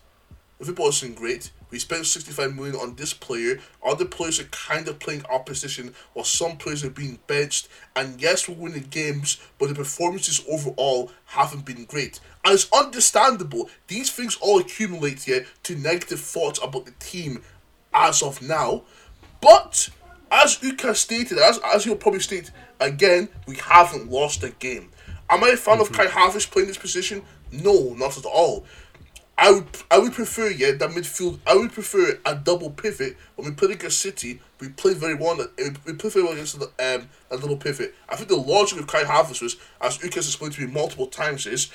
The 0.59 0.65
football 0.65 0.89
isn't 0.89 1.15
great. 1.15 1.51
We 1.71 1.79
spent 1.79 2.06
65 2.06 2.56
million 2.56 2.75
on 2.75 2.95
this 2.95 3.13
player. 3.13 3.59
Other 3.85 4.06
players 4.06 4.39
are 4.39 4.45
kind 4.45 4.88
of 4.88 5.00
playing 5.00 5.23
opposition, 5.29 5.95
while 6.13 6.25
some 6.25 6.57
players 6.57 6.83
are 6.83 6.89
being 6.89 7.19
benched. 7.27 7.69
And 7.95 8.21
yes, 8.21 8.47
we're 8.47 8.56
winning 8.56 8.88
games, 8.89 9.41
but 9.57 9.69
the 9.69 9.75
performances 9.75 10.44
overall 10.50 11.12
haven't 11.25 11.65
been 11.65 11.85
great. 11.85 12.19
And 12.44 12.53
it's 12.53 12.71
understandable. 12.71 13.69
These 13.88 14.12
things 14.12 14.38
all 14.41 14.59
accumulate 14.59 15.23
here 15.23 15.45
to 15.63 15.75
negative 15.75 16.19
thoughts 16.19 16.59
about 16.62 16.85
the 16.85 16.94
team 17.00 17.41
as 17.94 18.21
of 18.21 18.41
now. 18.41 18.83
But 19.41 19.89
as 20.31 20.62
Uka 20.62 20.95
stated, 20.95 21.38
as 21.38 21.59
as 21.74 21.83
he'll 21.83 21.95
probably 21.95 22.19
state 22.19 22.51
again, 22.79 23.29
we 23.48 23.55
haven't 23.57 24.10
lost 24.10 24.43
a 24.43 24.50
game. 24.50 24.89
Am 25.29 25.43
I 25.43 25.50
a 25.50 25.57
fan 25.57 25.79
of 25.79 25.89
mm-hmm. 25.91 25.95
Kai 25.95 26.07
Havertz 26.07 26.50
playing 26.50 26.67
this 26.67 26.77
position? 26.77 27.22
No, 27.51 27.93
not 27.93 28.17
at 28.17 28.25
all. 28.25 28.65
I 29.43 29.51
would 29.51 29.65
I 29.89 29.98
would 29.98 30.13
prefer 30.13 30.50
yeah 30.50 30.71
that 30.74 30.89
midfield. 30.91 31.39
I 31.48 31.55
would 31.55 31.71
prefer 31.74 32.19
a 32.25 32.36
double 32.36 32.69
pivot 32.69 33.17
when 33.36 33.48
we 33.50 33.53
played 33.55 33.71
against 33.71 34.00
City. 34.00 34.39
We 34.60 34.69
played 34.69 34.98
very 34.98 35.15
well. 35.15 35.41
uh, 35.41 35.48
We 35.86 35.93
played 35.93 36.13
very 36.13 36.24
well 36.24 36.33
against 36.33 36.60
the, 36.60 36.67
um 36.79 37.10
a 37.31 37.36
little 37.38 37.57
pivot. 37.57 37.95
I 38.07 38.15
think 38.15 38.29
the 38.29 38.36
logic 38.36 38.79
of 38.79 38.86
Kai 38.88 39.03
Havertz 39.03 39.41
was, 39.41 39.57
as 39.81 40.01
Uka 40.03 40.15
has 40.15 40.27
explained 40.27 40.53
to 40.55 40.62
me 40.65 40.71
multiple 40.71 41.07
times, 41.07 41.48
is 41.48 41.71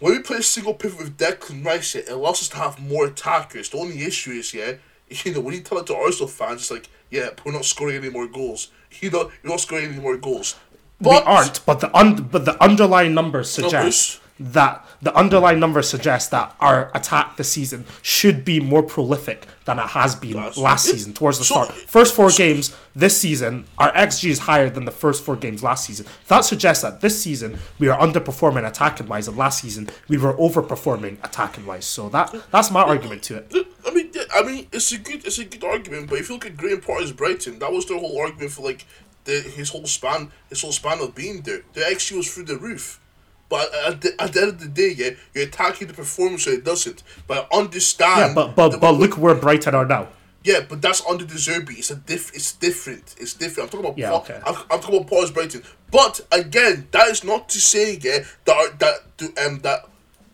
when 0.00 0.12
we 0.14 0.18
play 0.20 0.38
a 0.38 0.42
single 0.42 0.74
pivot 0.74 0.98
with 0.98 1.16
Declan 1.16 1.64
Rice, 1.64 1.94
yeah, 1.94 2.02
it 2.02 2.08
allows 2.10 2.40
us 2.42 2.48
to 2.50 2.56
have 2.56 2.80
more 2.80 3.06
attackers. 3.06 3.68
The 3.70 3.78
only 3.78 4.02
issue 4.02 4.32
is, 4.32 4.52
yeah, 4.54 4.72
you 5.08 5.34
know, 5.34 5.40
when 5.40 5.54
you 5.54 5.60
tell 5.60 5.78
it 5.78 5.86
to 5.86 5.94
Arsenal 5.96 6.28
fans, 6.28 6.62
it's 6.62 6.70
like, 6.70 6.88
yeah, 7.10 7.30
we're 7.44 7.52
not 7.52 7.64
scoring 7.64 7.96
any 7.96 8.10
more 8.10 8.26
goals. 8.26 8.70
You 9.00 9.10
know, 9.10 9.30
you're 9.42 9.52
not 9.52 9.60
scoring 9.60 9.84
any 9.92 10.00
more 10.00 10.16
goals. 10.16 10.56
we 10.98 11.14
aren't, 11.14 11.64
but 11.66 11.78
the 11.80 11.94
un- 11.96 12.26
but 12.32 12.44
the 12.46 12.60
underlying 12.68 13.12
numbers 13.14 13.50
suggest 13.50 13.74
Numbers? 13.74 14.20
That 14.40 14.84
the 15.02 15.14
underlying 15.14 15.58
numbers 15.60 15.88
suggest 15.88 16.30
that 16.30 16.54
our 16.60 16.90
attack 16.94 17.36
this 17.36 17.50
season 17.50 17.84
should 18.02 18.44
be 18.44 18.60
more 18.60 18.82
prolific 18.82 19.46
than 19.64 19.78
it 19.78 19.86
has 19.88 20.14
been 20.14 20.34
Last- 20.34 20.56
last, 20.58 20.84
season 20.86 21.12
towards 21.12 21.38
the 21.38 21.44
So- 21.44 21.64
start. 21.64 21.72
First 21.88 22.14
four 22.14 22.30
games 22.30 22.72
this 22.94 23.18
season, 23.20 23.64
our 23.78 23.92
XG 23.94 24.30
is 24.30 24.40
higher 24.40 24.70
than 24.70 24.84
the 24.84 24.90
first 24.90 25.24
four 25.24 25.36
games 25.36 25.62
last 25.62 25.84
season. 25.86 26.06
That 26.28 26.42
suggests 26.44 26.82
that 26.82 27.00
this 27.00 27.20
season 27.22 27.58
we 27.78 27.88
are 27.88 27.98
underperforming 27.98 28.66
attacking 28.66 29.08
wise, 29.08 29.28
and 29.28 29.36
last 29.36 29.60
season 29.60 29.88
we 30.08 30.18
were 30.18 30.34
overperforming 30.34 31.16
attacking 31.24 31.66
wise. 31.66 31.84
So 31.84 32.08
that 32.10 32.34
that's 32.52 32.70
my 32.70 32.82
argument 32.82 33.22
to 33.24 33.36
it. 33.36 33.52
I 33.86 33.90
mean, 33.90 34.10
I 34.34 34.42
mean, 34.42 34.66
it's 34.72 34.92
a 34.92 34.98
good, 34.98 35.24
it's 35.26 35.38
a 35.38 35.44
good 35.44 35.64
argument. 35.64 36.10
But 36.10 36.18
if 36.20 36.28
you 36.28 36.34
look 36.36 36.46
at 36.46 36.56
Graham 36.56 36.80
Potter's 36.80 37.12
Brighton, 37.12 37.58
that 37.58 37.72
was 37.72 37.86
their 37.86 37.98
whole 37.98 38.20
argument 38.20 38.52
for 38.52 38.62
like 38.62 38.84
the 39.24 39.40
his 39.40 39.70
whole 39.70 39.86
span, 39.86 40.30
his 40.48 40.60
whole 40.62 40.72
span 40.72 41.00
of 41.00 41.14
being 41.14 41.42
there. 41.42 41.62
The 41.72 41.80
XG 41.80 42.16
was 42.16 42.32
through 42.32 42.44
the 42.44 42.56
roof. 42.56 43.00
But 43.48 43.72
at 43.86 44.00
the, 44.02 44.20
at 44.20 44.32
the 44.32 44.42
end 44.42 44.48
of 44.50 44.60
the 44.60 44.68
day, 44.68 44.94
yeah, 44.96 45.10
you're 45.34 45.44
attacking 45.44 45.88
the 45.88 45.94
performance, 45.94 46.44
so 46.44 46.50
it 46.50 46.64
doesn't. 46.64 47.02
But 47.26 47.48
I 47.50 47.56
understand. 47.56 48.30
Yeah, 48.30 48.34
but 48.34 48.54
but 48.54 48.80
but 48.80 48.92
look 48.92 49.16
where 49.16 49.34
Brighton 49.34 49.74
are 49.74 49.86
now. 49.86 50.08
Yeah, 50.44 50.60
but 50.68 50.80
that's 50.80 51.04
under 51.06 51.24
De 51.24 51.34
Zerbi. 51.34 51.78
It's 51.78 51.90
a 51.90 51.96
diff. 51.96 52.34
It's 52.34 52.52
different. 52.52 53.14
It's 53.18 53.34
different. 53.34 53.68
I'm 53.68 53.70
talking 53.70 53.86
about. 53.86 53.98
Yeah, 53.98 54.10
Paul, 54.10 54.20
okay. 54.20 54.40
I'm, 54.46 54.54
I'm 54.70 54.80
talking 54.80 54.96
about 54.96 55.08
Paul's 55.08 55.30
Brighton. 55.30 55.62
But 55.90 56.20
again, 56.30 56.88
that 56.92 57.08
is 57.08 57.24
not 57.24 57.48
to 57.50 57.60
say 57.60 57.98
yeah 58.02 58.24
that 58.44 58.78
that 58.78 59.44
um 59.44 59.60
that 59.60 59.88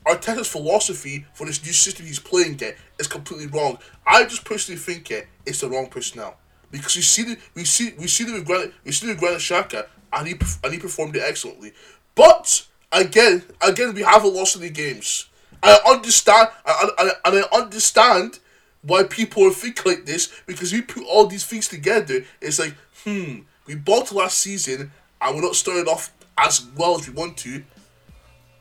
Arteta's 0.06 0.48
philosophy 0.48 1.26
for 1.34 1.46
this 1.46 1.64
new 1.64 1.72
system 1.72 2.06
he's 2.06 2.18
playing 2.18 2.58
yeah 2.60 2.72
is 2.98 3.06
completely 3.06 3.46
wrong. 3.46 3.78
I 4.06 4.24
just 4.24 4.44
personally 4.44 4.78
think 4.78 5.08
yeah 5.10 5.22
it's 5.46 5.60
the 5.60 5.70
wrong 5.70 5.88
personnel 5.88 6.36
because 6.70 6.96
we 6.96 7.02
see 7.02 7.22
the 7.22 7.38
we 7.54 7.64
see 7.64 7.94
we 7.98 8.08
see 8.08 8.24
the 8.24 8.42
Granit 8.42 8.74
we 8.84 8.92
see 8.92 9.06
the 9.06 9.14
Granit 9.14 9.38
Xhaka 9.38 9.86
and 10.12 10.28
he 10.28 10.34
and 10.62 10.72
he 10.72 10.78
performed 10.78 11.16
it 11.16 11.22
excellently. 11.22 11.72
But 12.14 12.66
again, 12.94 13.42
again 13.60 13.94
we 13.94 14.02
haven't 14.02 14.34
lost 14.34 14.56
any 14.56 14.70
games. 14.70 15.26
I 15.62 15.78
understand 15.88 16.48
and, 16.66 16.90
and, 16.98 17.10
and 17.24 17.44
I 17.44 17.56
understand 17.56 18.38
why 18.82 19.04
people 19.04 19.50
think 19.50 19.84
like 19.86 20.04
this 20.04 20.30
because 20.46 20.72
we 20.72 20.82
put 20.82 21.04
all 21.06 21.26
these 21.26 21.46
things 21.46 21.68
together. 21.68 22.24
It's 22.40 22.58
like, 22.58 22.74
hmm, 23.04 23.40
we 23.66 23.74
bought 23.74 24.12
last 24.12 24.38
season 24.38 24.92
and 25.20 25.34
we're 25.34 25.42
not 25.42 25.56
starting 25.56 25.86
off 25.86 26.12
as 26.36 26.66
well 26.76 26.98
as 26.98 27.08
we 27.08 27.14
want 27.14 27.36
to. 27.38 27.64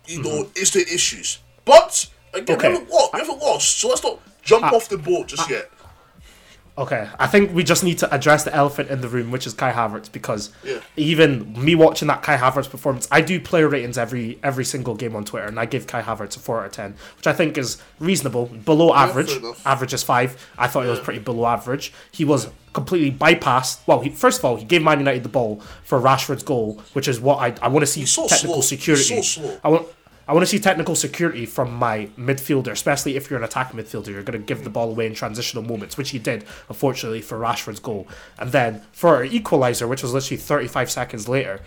You 0.07 0.21
know, 0.21 0.43
mm-hmm. 0.43 0.51
it's 0.55 0.71
the 0.71 0.81
issues. 0.81 1.39
But 1.65 2.09
again, 2.33 2.57
Okay. 2.57 2.69
we, 2.69 2.73
haven't 2.73 2.89
lost, 2.89 3.13
we 3.13 3.19
haven't 3.19 3.39
lost, 3.39 3.79
so 3.79 3.87
let's 3.89 4.03
not 4.03 4.19
jump 4.41 4.65
uh, 4.65 4.75
off 4.75 4.89
the 4.89 4.97
boat 4.97 5.27
just 5.27 5.49
uh, 5.49 5.55
yet. 5.55 5.71
Okay, 6.75 7.07
I 7.19 7.27
think 7.27 7.53
we 7.53 7.63
just 7.63 7.83
need 7.83 7.99
to 7.99 8.11
address 8.11 8.43
the 8.45 8.55
elephant 8.55 8.89
in 8.89 9.01
the 9.01 9.07
room, 9.07 9.29
which 9.29 9.45
is 9.45 9.53
Kai 9.53 9.71
Havertz, 9.71 10.11
because 10.11 10.49
Yeah. 10.63 10.79
even 10.97 11.53
me 11.53 11.75
watching 11.75 12.07
that 12.07 12.23
Kai 12.23 12.35
Havertz 12.35 12.67
performance, 12.67 13.07
I 13.11 13.21
do 13.21 13.39
player 13.39 13.67
ratings 13.67 13.95
every 13.95 14.39
every 14.41 14.65
single 14.65 14.95
game 14.95 15.15
on 15.15 15.23
Twitter, 15.23 15.45
and 15.45 15.59
I 15.59 15.65
give 15.67 15.85
Kai 15.85 16.01
Havertz 16.01 16.35
a 16.35 16.39
four 16.39 16.61
out 16.61 16.65
of 16.65 16.71
ten, 16.71 16.95
which 17.15 17.27
I 17.27 17.33
think 17.33 17.59
is 17.59 17.77
reasonable, 17.99 18.47
below 18.47 18.91
average. 18.95 19.31
Average 19.67 19.93
is 19.93 20.01
five. 20.01 20.35
I 20.57 20.67
thought 20.67 20.85
it 20.87 20.89
was 20.89 20.99
pretty 20.99 21.19
below 21.19 21.45
average. 21.45 21.93
He 22.11 22.25
was 22.25 22.47
completely 22.73 23.11
bypassed. 23.11 23.77
Well, 23.85 23.99
he, 23.99 24.09
first 24.09 24.39
of 24.39 24.45
all, 24.45 24.55
he 24.55 24.65
gave 24.65 24.81
Man 24.81 24.97
United 24.97 25.21
the 25.21 25.29
ball 25.29 25.61
for 25.83 25.99
Rashford's 25.99 26.41
goal, 26.41 26.81
which 26.93 27.07
is 27.07 27.19
what 27.21 27.37
I 27.37 27.53
I 27.61 27.67
want 27.67 27.83
to 27.83 27.91
see 27.91 28.03
so 28.07 28.27
technical 28.27 28.63
slow. 28.63 28.77
security. 28.77 29.21
So. 29.21 29.59
I 29.63 29.67
want. 29.69 29.87
I 30.25 30.33
want 30.33 30.43
to 30.43 30.47
see 30.47 30.59
technical 30.59 30.95
security 30.95 31.45
from 31.45 31.73
my 31.73 32.07
midfielder, 32.17 32.71
especially 32.71 33.17
if 33.17 33.29
you're 33.29 33.37
an 33.37 33.43
attacking 33.43 33.77
midfielder. 33.77 34.07
You're 34.07 34.23
going 34.23 34.39
to 34.39 34.45
give 34.45 34.63
the 34.63 34.69
ball 34.69 34.89
away 34.89 35.05
in 35.05 35.13
transitional 35.13 35.63
moments, 35.63 35.97
which 35.97 36.11
he 36.11 36.19
did, 36.19 36.45
unfortunately, 36.69 37.21
for 37.21 37.37
Rashford's 37.37 37.81
goal. 37.81 38.07
And 38.39 38.53
then 38.53 38.83
for 38.93 39.15
our 39.17 39.25
equaliser, 39.25 39.87
which 39.89 40.01
was 40.01 40.13
literally 40.13 40.37
35 40.37 40.89
seconds 40.89 41.27
later, 41.27 41.59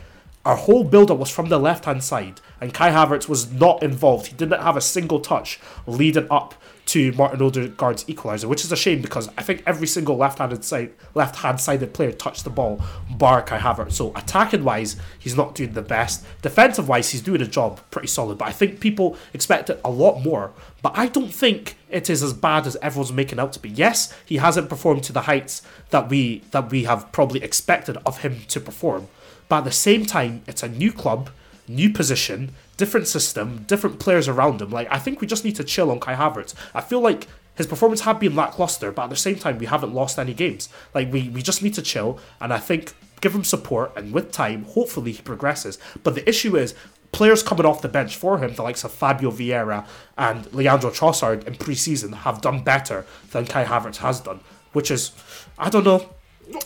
our 0.47 0.57
whole 0.57 0.85
build 0.85 1.11
up 1.11 1.19
was 1.19 1.29
from 1.29 1.49
the 1.49 1.59
left 1.59 1.85
hand 1.85 2.05
side, 2.05 2.41
and 2.61 2.73
Kai 2.73 2.91
Havertz 2.91 3.29
was 3.29 3.53
not 3.53 3.83
involved. 3.83 4.29
He 4.29 4.37
didn't 4.37 4.63
have 4.63 4.77
a 4.77 4.81
single 4.81 5.21
touch 5.21 5.59
leading 5.87 6.29
up 6.31 6.55
to 6.87 7.13
Martin 7.13 7.43
Odegaard's 7.43 8.05
equaliser, 8.05 8.45
which 8.45 8.65
is 8.65 8.71
a 8.71 8.77
shame 8.77 9.03
because 9.03 9.29
I 9.37 9.43
think 9.43 9.63
every 9.67 9.89
single 9.89 10.17
left-handed 10.17 10.65
side, 10.65 10.93
left-hand 11.15 11.61
sided 11.61 11.93
player 11.93 12.13
touched 12.13 12.45
the 12.45 12.51
ball, 12.51 12.81
bar 13.11 13.43
Kai 13.43 13.59
Havertz. 13.59 13.93
So 13.93 14.13
attacking 14.15 14.63
wise, 14.63 14.97
he's 15.19 15.37
not 15.37 15.57
doing 15.57 15.73
the 15.73 15.83
best. 15.83 16.25
Defensive 16.43 16.89
wise, 16.89 17.11
he's 17.11 17.23
doing 17.23 17.43
a 17.43 17.47
job 17.47 17.81
pretty 17.91 18.07
solid. 18.07 18.39
But 18.39 18.49
I 18.49 18.53
think 18.53 18.79
people 18.79 19.17
expected 19.35 19.81
a 19.85 19.91
lot 19.91 20.23
more. 20.23 20.53
But 20.81 20.97
I 20.97 21.09
don't 21.09 21.35
think 21.35 21.77
it 21.91 22.09
is 22.09 22.23
as 22.23 22.33
bad 22.33 22.67
as 22.67 22.77
everyone's 22.81 23.13
making 23.13 23.41
out 23.41 23.53
to 23.55 23.59
be. 23.59 23.69
Yes, 23.69 24.15
he 24.25 24.37
hasn't 24.37 24.69
performed 24.69 25.03
to 25.05 25.13
the 25.13 25.23
heights 25.23 25.63
that 25.91 26.09
we 26.09 26.45
that 26.53 26.71
we 26.71 26.85
have 26.85 27.11
probably 27.11 27.43
expected 27.43 27.99
of 28.07 28.19
him 28.19 28.43
to 28.49 28.61
perform. 28.61 29.09
But 29.49 29.59
at 29.59 29.65
the 29.65 29.73
same 29.73 30.07
time, 30.07 30.43
it's 30.47 30.63
a 30.63 30.69
new 30.69 30.93
club, 30.93 31.31
new 31.69 31.91
position, 31.91 32.53
different 32.77 33.07
system, 33.07 33.65
different 33.67 33.99
players 33.99 34.29
around 34.29 34.61
him. 34.63 34.71
Like 34.71 34.89
I 34.91 34.99
think 34.99 35.21
we 35.21 35.27
just 35.27 35.45
need 35.45 35.57
to 35.57 35.65
chill 35.65 35.91
on 35.91 36.01
Kai 36.01 36.15
Havertz. 36.15 36.55
I 36.75 36.81
feel 36.81 37.01
like 37.01 37.29
his 37.55 37.67
performance 37.67 38.03
had 38.03 38.19
been 38.21 38.37
lackluster, 38.37 38.93
but 38.93 39.05
at 39.05 39.11
the 39.11 39.17
same 39.17 39.37
time 39.37 39.59
we 39.59 39.67
haven't 39.67 39.95
lost 39.95 40.19
any 40.19 40.35
games. 40.35 40.69
Like 40.95 41.13
we, 41.13 41.29
we 41.31 41.43
just 41.43 41.63
need 41.63 41.75
to 41.75 41.83
chill 41.83 42.19
and 42.41 42.53
I 42.53 42.59
think 42.59 42.95
give 43.21 43.35
him 43.35 43.45
support 43.45 43.93
and 43.97 44.13
with 44.13 44.31
time, 44.31 44.65
hopefully 44.65 45.13
he 45.13 45.23
progresses. 45.23 45.79
But 46.03 46.15
the 46.15 46.29
issue 46.29 46.57
is 46.57 46.75
players 47.13 47.43
coming 47.43 47.65
off 47.65 47.81
the 47.81 47.89
bench 47.89 48.17
for 48.17 48.39
him, 48.39 48.55
the 48.55 48.63
likes 48.63 48.85
of 48.85 48.93
Fabio 48.93 49.31
Vieira 49.31 49.87
and 50.19 50.53
Leandro 50.53 50.91
Trossard 50.91 51.47
in 51.47 51.55
pre-season 51.55 52.13
have 52.13 52.43
done 52.43 52.63
better 52.63 53.07
than 53.31 53.47
Kai 53.47 53.65
Havertz 53.65 53.97
has 53.97 54.21
done. 54.21 54.41
Which 54.73 54.91
is 54.91 55.13
I 55.59 55.71
don't 55.71 55.85
know. 55.85 56.11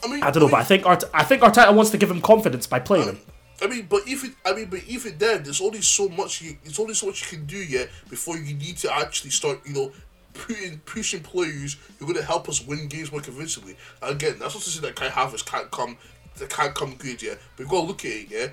I 0.04 0.08
mean, 0.08 0.22
I 0.22 0.30
don't 0.30 0.42
know, 0.42 0.48
but 0.48 0.58
I 0.60 0.64
think 0.64 0.84
Art- 0.84 1.04
I 1.14 1.22
think 1.22 1.42
Arteta 1.42 1.72
wants 1.74 1.90
to 1.92 1.98
give 1.98 2.10
him 2.10 2.20
confidence 2.20 2.66
by 2.66 2.80
playing 2.80 3.06
him. 3.06 3.20
I 3.62 3.66
mean, 3.66 3.86
but 3.88 4.06
even 4.06 4.34
I 4.44 4.54
mean, 4.54 4.66
but 4.66 4.84
even 4.84 5.18
then, 5.18 5.42
there's 5.42 5.60
only 5.60 5.82
so 5.82 6.08
much. 6.08 6.40
You, 6.42 6.56
only 6.78 6.94
so 6.94 7.06
much 7.06 7.20
you 7.22 7.38
can 7.38 7.46
do 7.46 7.58
yet 7.58 7.90
before 8.08 8.36
you 8.36 8.54
need 8.54 8.76
to 8.78 8.92
actually 8.92 9.30
start. 9.30 9.60
You 9.66 9.74
know, 9.74 9.92
putting 10.34 10.78
pushing 10.80 11.20
players 11.20 11.76
who 11.98 12.04
are 12.04 12.08
going 12.08 12.20
to 12.20 12.24
help 12.24 12.48
us 12.48 12.64
win 12.64 12.88
games 12.88 13.12
more 13.12 13.20
convincingly. 13.20 13.76
And 14.02 14.12
again, 14.12 14.38
that's 14.38 14.54
not 14.54 14.62
to 14.62 14.70
say 14.70 14.80
that 14.80 14.96
Kai 14.96 15.08
Havertz 15.08 15.44
can't 15.44 15.70
come. 15.70 15.96
That 16.38 16.48
can't 16.48 16.74
come 16.74 16.94
good 16.94 17.22
yet. 17.22 17.38
But 17.56 17.64
we've 17.64 17.68
got 17.68 17.82
to 17.82 17.86
look 17.86 18.04
at 18.04 18.12
it. 18.12 18.30
Yeah, 18.30 18.46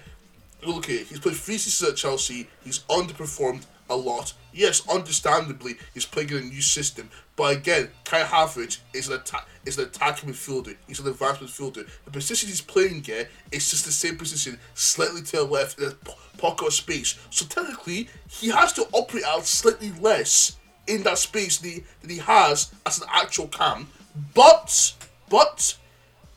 look 0.67 0.85
at 0.85 0.95
it. 0.95 1.07
He's 1.07 1.19
played 1.19 1.35
three 1.35 1.57
seasons 1.57 1.91
at 1.91 1.97
Chelsea. 1.97 2.47
He's 2.63 2.79
underperformed 2.89 3.65
a 3.89 3.95
lot. 3.95 4.33
Yes, 4.57 4.81
understandably, 4.89 5.75
he's 5.93 6.07
playing 6.07 6.31
in 6.31 6.37
a 6.37 6.41
new 6.41 6.61
system. 6.61 7.11
But 7.35 7.57
again, 7.57 7.89
Kai 8.05 8.23
Havertz 8.23 8.79
is 8.91 9.07
an 9.07 9.13
attack 9.13 9.47
is 9.65 9.77
an 9.77 9.85
attacking 9.85 10.31
midfielder. 10.31 10.75
He's 10.87 10.99
an 10.99 11.07
advanced 11.07 11.41
midfielder. 11.41 11.87
The 12.05 12.11
position 12.11 12.49
he's 12.49 12.61
playing 12.61 13.03
here 13.03 13.29
is 13.51 13.69
just 13.69 13.85
the 13.85 13.91
same 13.91 14.17
position, 14.17 14.57
slightly 14.73 15.21
to 15.21 15.37
the 15.37 15.43
left 15.43 15.79
in 15.79 15.89
a 15.89 16.37
pocket 16.39 16.65
of 16.65 16.73
space. 16.73 17.19
So 17.29 17.45
technically, 17.45 18.09
he 18.27 18.49
has 18.49 18.73
to 18.73 18.87
operate 18.93 19.25
out 19.25 19.45
slightly 19.45 19.91
less 20.01 20.57
in 20.87 21.03
that 21.03 21.19
space 21.19 21.59
than 21.59 21.69
he, 21.69 21.83
than 22.01 22.09
he 22.09 22.17
has 22.17 22.71
as 22.87 22.99
an 22.99 23.07
actual 23.13 23.49
cam. 23.49 23.89
But, 24.33 24.95
but, 25.29 25.77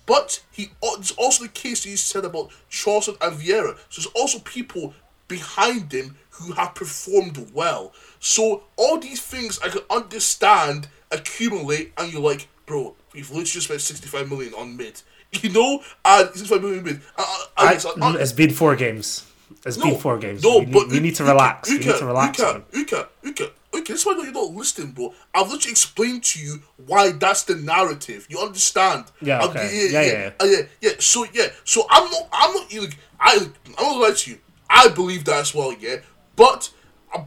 but 0.05 0.43
he 0.51 0.73
it's 0.83 1.13
also 1.13 1.45
the 1.45 1.51
case 1.51 1.85
that 1.85 1.89
you 1.89 1.97
said 1.97 2.27
about 2.27 2.51
Charleston 2.69 3.17
and 3.23 3.41
Vieira. 3.41 3.79
So 3.89 4.03
there's 4.03 4.07
also 4.15 4.41
people 4.41 4.93
behind 5.31 5.93
him 5.93 6.17
who 6.33 6.53
have 6.53 6.75
performed 6.75 7.51
well. 7.55 7.95
So 8.19 8.65
all 8.77 8.99
these 8.99 9.23
things 9.23 9.59
I 9.61 9.69
can 9.69 9.83
understand 9.91 10.89
accumulate, 11.11 11.93
and 11.97 12.13
you're 12.13 12.21
like, 12.21 12.49
bro, 12.67 12.95
we've 13.15 13.31
literally 13.31 13.45
just 13.47 13.67
spent 13.69 13.81
65 13.81 14.29
million 14.29 14.53
on 14.55 14.77
mid. 14.77 15.01
You 15.33 15.49
know, 15.51 15.81
and 16.05 16.27
65 16.31 16.61
million 16.61 16.83
mid. 16.85 17.01
Uh, 17.17 17.23
uh, 17.25 17.45
and 17.59 17.69
I, 17.69 17.73
it's, 17.75 17.87
uh, 17.87 18.17
it's 18.19 18.33
been 18.33 18.51
four 18.51 18.75
games. 18.75 19.25
It's 19.65 19.77
been 19.77 19.97
four 19.97 20.19
games. 20.19 20.43
No, 20.43 20.59
we, 20.59 20.67
but 20.67 20.89
we 20.89 20.99
need 20.99 21.15
to 21.17 21.25
relax. 21.25 21.71
we 21.71 21.79
need 21.79 21.85
to 21.85 22.05
relax. 22.05 22.37
Uka. 22.41 22.65
Uka, 22.73 23.09
Uka, 23.23 23.51
Uka. 23.73 23.93
This 23.93 24.01
is 24.01 24.07
why 24.07 24.15
you're 24.25 24.33
not 24.33 24.51
listening, 24.51 24.91
bro. 24.91 25.15
I've 25.33 25.49
literally 25.49 25.71
explained 25.71 26.25
to 26.25 26.41
you 26.41 26.63
why 26.85 27.13
that's 27.13 27.45
the 27.45 27.55
narrative. 27.55 28.27
You 28.29 28.41
understand? 28.41 29.05
Yeah, 29.23 29.45
okay. 29.45 29.71
yeah, 29.73 30.01
Yeah, 30.01 30.31
yeah, 30.41 30.47
yeah, 30.47 30.63
yeah. 30.81 30.91
So 30.99 31.25
yeah, 31.33 31.47
so 31.63 31.87
I'm 31.89 32.11
not, 32.11 32.29
I'm 32.33 32.55
not. 32.55 32.73
Like, 32.75 32.97
I, 33.21 33.37
I'm 33.37 33.71
not 33.71 33.79
gonna 33.79 33.99
lie 34.01 34.11
to 34.13 34.31
you. 34.33 34.39
I 34.71 34.89
believe 34.89 35.25
that 35.27 35.41
as 35.41 35.55
well. 35.55 35.75
Yeah, 35.79 35.97
but. 36.37 36.73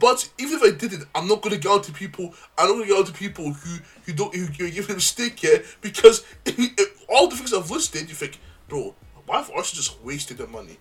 But 0.00 0.30
even 0.38 0.54
if 0.54 0.62
I 0.62 0.70
didn't, 0.70 1.04
I'm 1.14 1.28
not 1.28 1.42
gonna 1.42 1.58
get 1.58 1.70
out 1.70 1.84
to 1.84 1.92
people. 1.92 2.32
I'm 2.56 2.68
not 2.68 2.74
gonna 2.76 2.86
get 2.86 2.98
out 2.98 3.04
to 3.04 3.12
people 3.12 3.52
who 3.52 3.78
who 4.06 4.14
don't 4.14 4.34
who, 4.34 4.46
who 4.46 4.70
give 4.70 4.86
him 4.86 4.98
stick, 4.98 5.42
yeah. 5.42 5.58
Because 5.82 6.24
all 7.10 7.28
the 7.28 7.36
things 7.36 7.52
I've 7.52 7.70
listed, 7.70 8.08
you 8.08 8.14
think, 8.14 8.40
bro, 8.66 8.94
why 9.26 9.36
have 9.36 9.50
Arsenal 9.50 9.82
just 9.82 10.02
wasted 10.02 10.38
their 10.38 10.46
money? 10.46 10.78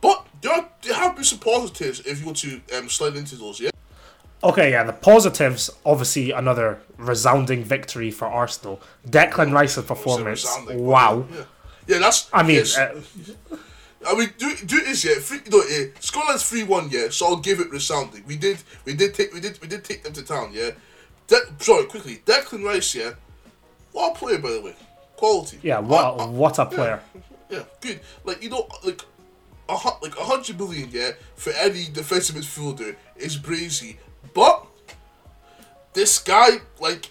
But 0.00 0.26
there, 0.40 0.52
are, 0.52 0.68
there 0.82 0.94
have 0.94 1.14
been 1.14 1.24
some 1.24 1.38
positives 1.38 2.00
if 2.00 2.20
you 2.20 2.26
want 2.26 2.38
to 2.38 2.60
um, 2.76 2.88
slide 2.88 3.16
into 3.16 3.36
those, 3.36 3.60
yeah? 3.60 3.70
Okay, 4.44 4.72
yeah, 4.72 4.82
the 4.82 4.92
positives, 4.92 5.70
obviously 5.86 6.32
another 6.32 6.80
resounding 6.98 7.62
victory 7.62 8.10
for 8.10 8.26
Arsenal. 8.26 8.80
Declan 9.08 9.52
Rice's 9.52 9.84
performance, 9.84 10.44
wow. 10.68 11.24
Yeah, 11.30 11.44
yeah 11.86 11.98
that's. 12.00 12.28
I 12.32 12.42
mean, 12.42 12.56
yes. 12.56 12.76
uh, 12.76 13.00
I 14.06 14.14
mean, 14.14 14.30
do 14.38 14.54
do 14.66 14.80
this, 14.80 15.04
yeah. 15.04 15.14
Three, 15.14 15.40
no, 15.50 15.62
yeah. 15.68 15.86
Scotland's 16.00 16.48
three 16.48 16.64
one, 16.64 16.88
yeah. 16.90 17.08
So 17.10 17.26
I'll 17.26 17.36
give 17.36 17.60
it 17.60 17.70
resounding. 17.70 18.24
We 18.26 18.36
did, 18.36 18.58
we 18.84 18.94
did 18.94 19.14
take, 19.14 19.32
we 19.32 19.40
did, 19.40 19.60
we 19.60 19.68
did 19.68 19.84
take 19.84 20.02
them 20.02 20.12
to 20.14 20.22
town, 20.22 20.50
yeah. 20.52 20.70
De- 21.28 21.46
sorry, 21.58 21.86
quickly, 21.86 22.22
Declan 22.26 22.64
Rice, 22.64 22.94
yeah. 22.94 23.12
What 23.92 24.16
a 24.16 24.18
player, 24.18 24.38
by 24.38 24.50
the 24.50 24.62
way. 24.62 24.74
Quality. 25.16 25.60
yeah, 25.62 25.78
what, 25.78 26.30
what 26.30 26.58
a 26.58 26.66
player. 26.66 27.00
Yeah, 27.48 27.62
good. 27.80 28.00
Like 28.24 28.42
you 28.42 28.50
know, 28.50 28.66
like 28.84 29.02
a 29.68 29.74
like 30.02 30.16
a 30.18 30.24
hundred 30.24 30.58
million, 30.58 30.88
yeah, 30.90 31.12
for 31.36 31.50
any 31.50 31.84
defensive 31.92 32.34
midfielder 32.34 32.96
is 33.16 33.38
brazy. 33.38 33.98
But 34.34 34.66
this 35.92 36.18
guy, 36.18 36.60
like, 36.80 37.10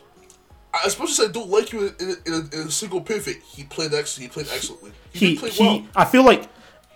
as 0.86 0.98
much 0.98 1.12
as 1.12 1.20
I 1.20 1.28
don't 1.32 1.50
like 1.50 1.70
him 1.70 1.94
in, 2.00 2.08
in, 2.08 2.16
in, 2.26 2.34
a, 2.34 2.62
in 2.62 2.68
a 2.68 2.72
single 2.72 3.00
pivot, 3.02 3.38
he 3.44 3.64
played 3.64 3.94
excellent. 3.94 4.32
He 4.32 4.34
played 4.34 4.54
excellently. 4.54 4.92
He, 5.14 5.36
He, 5.36 5.50
he, 5.50 5.64
well. 5.64 5.86
I 5.96 6.06
feel 6.06 6.26
like 6.26 6.50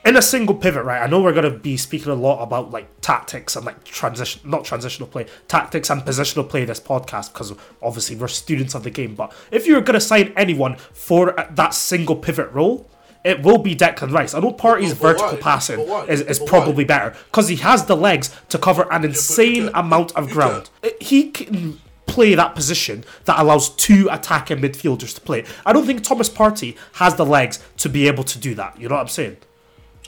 in 0.05 0.15
a 0.15 0.21
single 0.21 0.55
pivot, 0.55 0.85
right? 0.85 1.01
I 1.01 1.07
know 1.07 1.19
we're 1.21 1.33
going 1.33 1.51
to 1.51 1.57
be 1.57 1.77
speaking 1.77 2.11
a 2.11 2.15
lot 2.15 2.41
about 2.43 2.71
like 2.71 2.87
tactics 3.01 3.55
and 3.55 3.65
like 3.65 3.83
transition, 3.83 4.41
not 4.49 4.63
transitional 4.63 5.07
play, 5.09 5.25
tactics 5.47 5.89
and 5.89 6.01
positional 6.03 6.47
play 6.47 6.63
this 6.65 6.79
podcast 6.79 7.33
because 7.33 7.53
obviously 7.81 8.15
we're 8.15 8.27
students 8.27 8.75
of 8.75 8.83
the 8.83 8.91
game. 8.91 9.15
But 9.15 9.33
if 9.51 9.65
you're 9.65 9.81
going 9.81 9.95
to 9.95 10.01
sign 10.01 10.31
anyone 10.37 10.75
for 10.75 11.33
that 11.51 11.73
single 11.73 12.15
pivot 12.15 12.51
role, 12.51 12.89
it 13.23 13.41
will 13.41 13.57
be 13.57 13.75
Declan 13.75 14.11
Rice. 14.11 14.35
I 14.35 14.39
know 14.39 14.51
Partey's 14.51 14.93
But- 14.93 15.01
but 15.01 15.07
vertical 15.19 15.31
why? 15.37 15.41
passing 15.41 15.79
is, 16.07 16.21
is 16.21 16.37
But 16.37 16.47
probably 16.47 16.83
why? 16.83 16.87
better 16.87 17.15
because 17.31 17.47
he 17.47 17.55
has 17.57 17.85
the 17.85 17.95
legs 17.97 18.29
to 18.49 18.59
cover 18.59 18.87
an 18.91 19.03
insane 19.03 19.65
can- 19.69 19.75
amount 19.75 20.11
of 20.15 20.29
ground. 20.29 20.69
Eh, 20.83 20.91
he 21.01 21.31
can 21.31 21.81
play 22.05 22.35
that 22.35 22.53
position 22.53 23.03
that 23.23 23.39
allows 23.39 23.69
two 23.69 24.07
attacking 24.11 24.57
midfielders 24.59 25.15
to 25.15 25.21
play. 25.21 25.43
I 25.65 25.73
don't 25.73 25.87
think 25.87 26.03
Thomas 26.03 26.29
Partey 26.29 26.77
has 26.93 27.15
the 27.15 27.25
legs 27.25 27.57
to 27.77 27.89
be 27.89 28.07
able 28.07 28.23
to 28.25 28.37
do 28.37 28.53
that. 28.53 28.79
You 28.79 28.87
know 28.89 28.93
what 28.95 29.01
I'm 29.01 29.07
saying? 29.07 29.37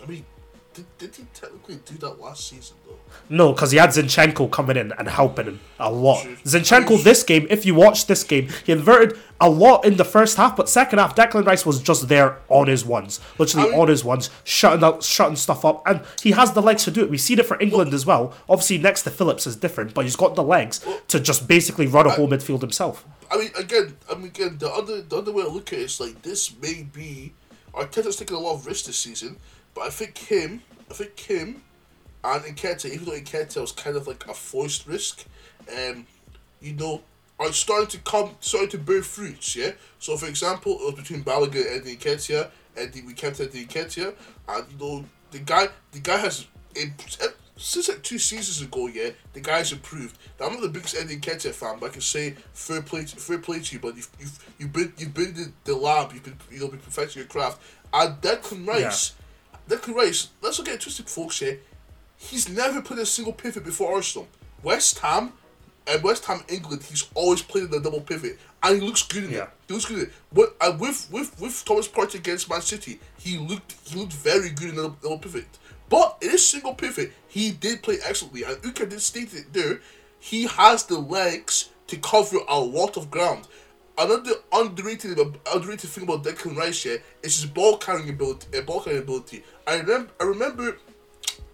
I 0.04 0.08
mean, 0.08 0.26
did, 0.74 0.86
did 1.00 1.16
he 1.16 1.26
technically 1.34 1.80
do 1.86 1.96
that 1.96 2.20
last 2.22 2.48
season 2.50 2.78
though? 2.86 2.94
No, 3.30 3.52
because 3.54 3.72
he 3.72 3.78
had 3.80 3.90
Zinchenko 3.90 4.52
coming 4.52 4.78
in 4.78 4.92
and 4.92 5.08
helping 5.08 5.46
him 5.46 5.60
a 5.80 5.92
lot. 5.92 6.24
Zinchenko, 6.44 7.04
this 7.04 7.24
game, 7.24 7.48
if 7.50 7.66
you 7.66 7.74
watch 7.74 8.06
this 8.06 8.24
game, 8.24 8.50
he 8.64 8.74
inverted 8.74 9.18
a 9.42 9.50
lot 9.50 9.86
in 9.86 9.98
the 9.98 10.06
first 10.06 10.38
half, 10.38 10.56
but 10.56 10.70
second 10.70 11.00
half, 11.00 11.16
Declan 11.16 11.46
Rice 11.48 11.66
was 11.66 11.82
just 11.82 12.08
there 12.10 12.38
on 12.50 12.68
his 12.68 12.86
ones, 12.86 13.20
literally 13.40 13.70
I 13.70 13.72
mean- 13.72 13.80
on 13.80 13.88
his 13.88 14.04
ones, 14.04 14.30
shutting 14.44 14.84
out, 14.84 15.02
shutting 15.04 15.36
stuff 15.36 15.66
up, 15.66 15.82
and 15.88 16.02
he 16.22 16.32
has 16.32 16.52
the 16.52 16.62
legs 16.62 16.84
to 16.84 16.92
do 16.92 17.02
it. 17.04 17.10
We've 17.10 17.20
seen 17.22 17.40
it 17.40 17.46
for 17.48 17.60
England 17.60 17.94
as 17.94 18.06
well. 18.06 18.36
Obviously, 18.48 18.78
next 18.78 19.02
to 19.04 19.10
Phillips 19.10 19.48
is 19.48 19.56
different, 19.56 19.94
but 19.96 20.06
he's 20.06 20.16
got 20.16 20.36
the 20.36 20.44
legs 20.44 20.86
to 21.08 21.20
just 21.20 21.48
basically 21.48 21.88
run 21.88 22.06
a 22.06 22.12
whole 22.12 22.28
midfield 22.28 22.62
himself. 22.62 23.04
I 23.32 23.38
mean, 23.38 23.50
again, 23.58 23.96
I 24.12 24.16
mean, 24.16 24.28
again, 24.28 24.58
the 24.60 24.70
other 24.70 25.02
the 25.02 25.18
other 25.18 25.32
way 25.32 25.44
to 25.44 25.50
look 25.50 25.74
at 25.74 25.80
it 25.80 25.84
is 25.84 26.00
like 26.00 26.22
this 26.22 26.56
may 26.62 26.84
be 26.84 27.34
Arteta's 27.74 28.16
taking 28.16 28.36
a 28.38 28.40
lot 28.40 28.54
of 28.56 28.66
risks 28.66 28.88
this 28.88 28.98
season, 28.98 29.38
but 29.78 29.86
I 29.86 29.90
think 29.92 30.18
him, 30.18 30.64
I 30.90 30.94
think 30.96 31.20
him, 31.20 31.62
and 32.24 32.44
Nketiah, 32.44 32.92
even 32.92 33.06
though 33.06 33.12
Nketiah 33.12 33.62
was 33.62 33.72
kind 33.72 33.96
of 33.96 34.08
like 34.08 34.26
a 34.28 34.34
forced 34.34 34.88
risk, 34.88 35.26
um, 35.72 36.08
you 36.60 36.74
know, 36.74 37.04
are 37.40 37.54
starting 37.54 37.88
to 37.88 38.00
come, 38.00 38.32
starting 38.40 38.70
to 38.70 38.80
bear 38.80 39.04
fruits. 39.04 39.56
Yeah. 39.56 39.74
So, 40.00 40.18
for 40.18 40.26
example, 40.26 40.80
it 40.82 40.86
was 40.86 40.96
between 40.96 41.24
Balogun 41.24 41.76
and 41.76 41.86
Nketiah, 41.86 42.50
and 42.76 42.92
the 42.92 43.04
we 43.04 43.14
kept 43.14 43.40
Eddie 43.40 43.66
Nketiah, 43.68 44.16
and 44.50 44.66
you 44.72 44.78
know, 44.80 45.06
the 45.30 45.40
guy, 45.40 45.68
the 45.92 46.00
guy 46.00 46.18
has. 46.18 46.48
imp- 46.76 47.02
Since 47.60 47.90
like 47.90 48.04
two 48.04 48.20
seasons 48.20 48.62
ago, 48.62 48.88
yeah, 48.88 49.12
the 49.34 49.40
guy's 49.40 49.72
improved. 49.72 50.18
Now, 50.40 50.48
I'm 50.48 50.54
not 50.54 50.62
the 50.62 50.70
biggest 50.70 50.96
Eddie 50.96 51.18
Nketiah 51.18 51.54
fan, 51.54 51.78
but 51.80 51.90
I 51.90 51.94
can 51.94 52.02
say 52.02 52.36
fair 52.54 52.82
play, 52.82 53.06
to, 53.06 53.16
fair 53.16 53.40
play 53.40 53.60
to 53.60 53.76
you. 53.76 53.80
But 53.80 53.96
you've 53.96 54.10
you've 54.20 54.54
you've 54.60 54.74
been 54.74 54.94
you've 54.98 55.14
been 55.14 55.36
in 55.36 55.54
the 55.66 55.76
lab, 55.76 56.14
you've 56.14 56.24
been 56.24 56.38
you 56.52 56.60
know 56.60 56.68
been 56.68 56.80
perfecting 56.80 57.20
your 57.22 57.28
craft. 57.28 57.62
And 57.94 58.20
Declan 58.22 58.68
Rice, 58.68 59.14
Declan 59.68 59.96
Rice, 59.96 60.30
let's 60.42 60.58
not 60.58 60.68
get 60.68 60.82
twisted, 60.82 61.10
folks. 61.10 61.40
Here, 61.40 61.60
he's 62.18 62.50
never 62.50 62.82
played 62.82 63.00
a 63.00 63.06
single 63.06 63.34
pivot 63.34 63.66
before 63.66 63.96
Arsenal. 63.96 64.28
West 64.64 65.00
Ham 65.00 65.34
and 65.86 66.04
West 66.04 66.26
Ham 66.26 66.44
England, 66.48 66.84
he's 66.84 67.08
always 67.14 67.42
played 67.42 67.66
in 67.66 67.72
the 67.72 67.80
double 67.80 68.02
pivot, 68.02 68.40
and 68.64 68.82
he 68.82 68.86
looks 68.86 69.04
good 69.04 69.26
in 69.26 69.32
Yeah. 69.32 69.44
it. 69.44 69.50
He 69.68 69.74
looks 69.74 69.86
good 69.86 69.98
in 70.00 70.04
it. 70.06 70.14
But 70.32 70.56
and 70.62 70.76
uh, 70.76 70.78
with 70.78 71.08
with 71.12 71.40
with 71.40 71.66
Thomas 71.66 71.88
Partey 71.88 72.16
against 72.16 72.50
Man 72.50 72.62
City, 72.62 73.00
he 73.18 73.38
looked 73.38 73.76
he 73.84 74.00
looked 74.00 74.14
very 74.14 74.50
good 74.50 74.70
in 74.70 74.76
the 74.76 74.90
double 75.02 75.20
pivot. 75.20 75.48
But 75.90 76.18
in 76.22 76.32
his 76.32 76.46
single 76.48 76.74
pivot, 76.74 77.14
he 77.28 77.52
did 77.52 77.82
play 77.82 77.98
excellently, 78.04 78.44
and 78.44 78.58
Uka 78.64 78.86
did 78.88 79.02
state 79.02 79.34
it 79.34 79.54
there. 79.54 79.80
He 80.20 80.48
has 80.48 80.84
the 80.86 81.00
legs 81.00 81.70
to 81.88 81.98
cover 81.98 82.38
a 82.50 82.60
lot 82.60 82.98
of 82.98 83.10
ground. 83.10 83.48
Another 83.98 84.32
underrated 84.54 85.20
underrated 85.52 85.90
thing 85.90 86.04
about 86.04 86.24
Declan 86.24 86.56
Rice 86.56 86.86
yeah, 86.86 86.98
is 87.24 87.42
his 87.42 87.50
ball 87.50 87.78
carrying 87.78 88.10
ability. 88.10 88.58
Uh, 88.58 88.62
ball 88.62 88.82
carrying 88.82 89.02
ability. 89.02 89.44
I 89.66 89.78
remember 89.78 90.12
I 90.20 90.24
remember 90.26 90.78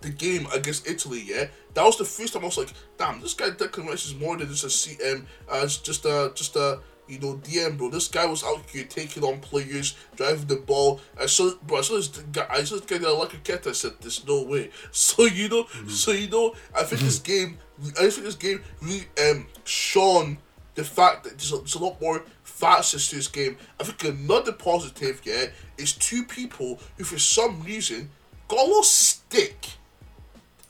the 0.01 0.09
game 0.09 0.45
against 0.53 0.87
Italy, 0.87 1.23
yeah, 1.25 1.45
that 1.73 1.83
was 1.83 1.97
the 1.97 2.05
first 2.05 2.33
time 2.33 2.43
I 2.43 2.47
was 2.47 2.57
like, 2.57 2.73
damn, 2.97 3.21
this 3.21 3.33
guy 3.33 3.49
Declan 3.49 3.87
Rice 3.87 4.05
is 4.05 4.15
more 4.15 4.37
than 4.37 4.47
just 4.49 4.63
a 4.65 4.67
CM, 4.67 5.25
as 5.51 5.77
just 5.77 6.05
a 6.05 6.31
just 6.35 6.55
a 6.55 6.79
you 7.07 7.19
know 7.19 7.35
DM, 7.35 7.77
bro. 7.77 7.89
This 7.89 8.07
guy 8.07 8.25
was 8.25 8.43
out 8.43 8.61
here 8.69 8.83
taking 8.83 9.23
on 9.23 9.39
players, 9.39 9.95
driving 10.15 10.47
the 10.47 10.57
ball. 10.57 11.01
I 11.19 11.25
saw, 11.25 11.51
bro, 11.65 11.79
I 11.79 11.81
saw 11.81 11.95
this 11.95 12.07
guy, 12.07 12.45
I 12.49 12.63
saw 12.63 12.75
this 12.75 12.99
guy 12.99 13.09
like 13.09 13.33
a 13.33 13.37
cat. 13.37 13.65
I 13.67 13.71
said, 13.71 13.93
"There's 14.01 14.25
no 14.27 14.43
way." 14.43 14.69
So 14.91 15.25
you 15.25 15.49
know, 15.49 15.67
so 15.87 16.11
you 16.11 16.29
know, 16.29 16.55
I 16.75 16.83
think 16.83 17.01
this 17.01 17.19
game, 17.31 17.57
I 17.99 18.09
think 18.09 18.25
this 18.25 18.35
game 18.35 18.61
really 18.81 19.05
um 19.29 19.47
shone 19.63 20.37
the 20.75 20.83
fact 20.83 21.23
that 21.23 21.37
there's 21.37 21.53
a, 21.53 21.57
there's 21.57 21.75
a 21.75 21.83
lot 21.83 22.01
more 22.01 22.23
facets 22.43 23.09
to 23.09 23.15
this 23.15 23.27
game. 23.27 23.57
I 23.79 23.83
think 23.83 24.03
another 24.03 24.51
positive, 24.51 25.21
yeah, 25.23 25.45
is 25.77 25.93
two 25.93 26.23
people 26.23 26.79
who 26.97 27.03
for 27.03 27.19
some 27.19 27.61
reason 27.61 28.09
got 28.47 28.59
a 28.59 28.67
little 28.67 28.83
stick 28.83 29.67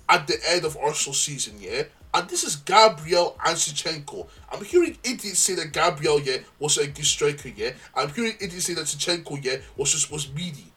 at 0.09 0.27
the 0.27 0.37
end 0.49 0.65
of 0.65 0.77
Arsenal 0.77 1.13
season, 1.13 1.55
yeah? 1.59 1.83
And 2.13 2.29
this 2.29 2.43
is 2.43 2.57
Gabriel 2.57 3.39
and 3.43 3.57
Zinchenko. 3.57 4.27
I'm 4.51 4.63
hearing 4.63 4.97
idiots 5.03 5.39
say 5.39 5.55
that 5.55 5.73
Gabriel, 5.73 6.19
yeah, 6.19 6.37
was 6.59 6.77
a 6.77 6.85
good 6.85 7.05
striker, 7.05 7.49
yeah? 7.49 7.71
I'm 7.95 8.09
hearing 8.09 8.35
idiots 8.39 8.65
say 8.65 8.75
that 8.75 8.85
Zinchenko, 8.85 9.43
yeah, 9.43 9.57
was 9.75 9.91
just 9.91 10.11
was 10.11 10.31
meaty. 10.31 10.72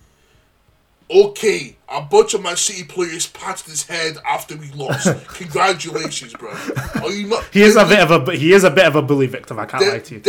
Okay, 1.09 1.77
a 1.89 2.03
bunch 2.03 2.35
of 2.35 2.43
Man 2.43 2.57
City 2.57 2.83
players 2.83 3.29
patted 3.29 3.67
his 3.67 3.85
head 3.85 4.17
after 4.29 4.57
we 4.57 4.71
lost. 4.73 5.07
Congratulations, 5.29 6.33
bro. 6.33 6.51
Are 7.01 7.11
you 7.11 7.29
not? 7.29 7.45
He 7.53 7.63
is 7.63 7.77
a 7.77 7.85
bit 7.85 8.01
of 8.01 8.29
a 8.29 8.37
he 8.37 8.53
is 8.53 8.65
a 8.65 8.71
bit 8.71 8.87
of 8.87 8.97
a 8.97 9.03
bully 9.03 9.29
victim. 9.29 9.59
I 9.61 9.67
can't 9.67 9.87
lie 9.87 10.01
to 10.01 10.15
you. 10.17 10.21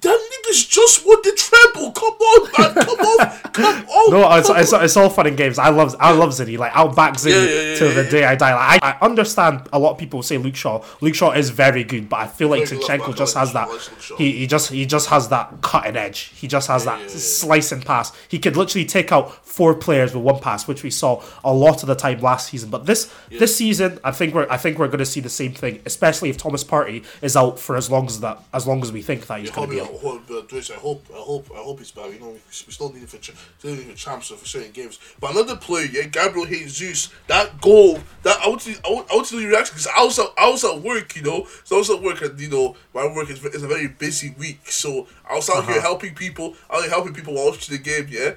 That, 0.00 0.30
niggas 0.48 0.68
just 0.68 1.06
won 1.06 1.18
the 1.22 1.32
treble. 1.36 1.92
Come 1.92 2.14
on, 2.14 2.74
man. 2.74 2.84
Come 2.84 2.98
on. 3.00 3.38
Come 3.52 3.88
on. 3.88 4.10
No, 4.10 4.36
it's, 4.36 4.48
it's, 4.48 4.72
it's 4.72 4.96
all 4.96 5.10
fun 5.10 5.26
and 5.26 5.36
games. 5.36 5.58
I 5.58 5.70
love 5.70 5.96
I 5.98 6.12
love 6.12 6.30
Zinny. 6.30 6.58
Like 6.58 6.72
I'll 6.74 6.94
back 6.94 7.14
Zinny 7.14 7.30
Yeah, 7.30 7.44
yeah, 7.44 7.68
yeah, 7.72 7.74
till 7.76 7.94
the 7.94 8.04
day 8.08 8.24
I 8.24 8.34
die. 8.36 8.54
Like 8.54 8.82
I, 8.82 8.90
I 8.92 9.04
understand 9.04 9.68
a 9.72 9.78
lot 9.78 9.92
of 9.92 9.98
people 9.98 10.22
say 10.22 10.38
Luke 10.38 10.56
Shaw. 10.56 10.84
Luke 11.00 11.14
Shaw 11.14 11.32
is 11.32 11.50
very 11.50 11.84
good, 11.84 12.08
but 12.08 12.20
I 12.20 12.26
feel 12.26 12.48
like 12.48 12.62
Zinchenko 12.64 13.16
just 13.16 13.34
has 13.36 13.52
that. 13.52 13.68
Luke 13.68 13.80
Shaw, 13.80 13.90
I 13.90 13.90
like 13.90 13.92
Luke 13.92 14.00
Shaw. 14.02 14.16
He, 14.16 14.32
he 14.32 14.46
just 14.46 14.70
he 14.70 14.86
just 14.86 15.08
has 15.08 15.28
that 15.28 15.60
cutting 15.62 15.96
edge. 15.96 16.32
He 16.36 16.46
just 16.46 16.68
has 16.68 16.84
that 16.84 17.10
slicing 17.10 17.82
pass. 17.82 18.12
He 18.28 18.38
could 18.38 18.56
literally 18.56 18.84
take 18.84 19.12
out 19.12 19.44
four 19.44 19.74
players 19.74 20.14
with 20.14 20.22
one 20.22 20.40
pass, 20.40 20.68
which 20.68 20.82
we 20.82 20.90
saw 20.90 21.22
a 21.42 21.52
lot 21.52 21.82
of 21.82 21.88
the 21.88 21.94
time 21.94 22.20
last 22.20 22.48
season. 22.48 22.70
But 22.70 22.86
this 22.86 23.12
this 23.30 23.56
season, 23.56 23.98
I 24.04 24.12
think 24.12 24.34
we're 24.34 24.46
I 24.48 24.56
think 24.56 24.78
we're 24.78 24.86
going 24.88 24.98
to 24.98 25.06
see 25.06 25.20
the 25.20 25.28
same 25.28 25.52
thing, 25.52 25.80
especially 25.86 26.30
if 26.30 26.36
Thomas 26.36 26.62
Partey 26.62 27.04
is 27.22 27.36
out 27.36 27.58
for 27.58 27.76
as 27.76 27.90
long 27.90 28.06
as 28.06 28.20
that 28.20 28.42
as 28.52 28.66
long 28.66 28.82
as 28.82 28.92
we 28.92 29.02
think 29.02 29.26
that 29.26 29.40
he's 29.40 29.50
going 29.50 29.68
to 29.68 29.74
be 29.74 29.80
out. 29.80 29.87
Hope, 29.96 30.30
uh, 30.30 30.56
I 30.56 30.78
hope, 30.78 31.06
I 31.12 31.18
hope, 31.18 31.50
I 31.54 31.58
hope 31.58 31.78
he's 31.78 31.90
back. 31.90 32.12
You 32.12 32.20
know, 32.20 32.30
we, 32.30 32.38
still 32.50 32.92
need 32.92 33.02
it 33.02 33.08
for, 33.08 33.22
still 33.22 33.74
need 33.74 33.84
for 33.84 33.96
champs 33.96 34.28
for 34.28 34.44
certain 34.46 34.72
games. 34.72 34.98
But 35.20 35.32
another 35.32 35.56
player, 35.56 35.86
yeah, 35.86 36.02
Gabriel 36.04 36.46
Jesus, 36.46 37.12
that 37.26 37.60
goal, 37.60 37.98
that 38.22 38.38
I 38.42 38.48
want 38.48 38.62
to, 38.62 38.74
I 38.84 38.90
want, 38.90 39.10
I 39.10 39.14
want 39.14 39.26
to 39.28 39.34
know 39.34 39.40
your 39.40 39.50
reaction 39.50 39.74
because 39.74 39.88
I 39.96 40.04
was, 40.04 40.18
at, 40.18 40.26
I 40.36 40.50
was 40.50 40.64
at 40.64 40.80
work, 40.80 41.16
you 41.16 41.22
know, 41.22 41.46
so 41.64 41.76
I 41.76 41.78
was 41.78 41.90
at 41.90 42.02
work, 42.02 42.22
and 42.22 42.38
you 42.40 42.48
know, 42.48 42.76
my 42.94 43.06
work 43.06 43.30
is, 43.30 43.44
is 43.44 43.62
a 43.62 43.68
very 43.68 43.88
busy 43.88 44.34
week, 44.38 44.70
so 44.70 45.06
I 45.28 45.34
was 45.34 45.48
out 45.50 45.64
here 45.66 45.80
helping 45.80 46.14
people, 46.14 46.54
I 46.70 46.76
was 46.76 46.88
helping 46.88 47.14
people 47.14 47.34
watch 47.34 47.66
the 47.66 47.78
game, 47.78 48.06
yeah. 48.10 48.34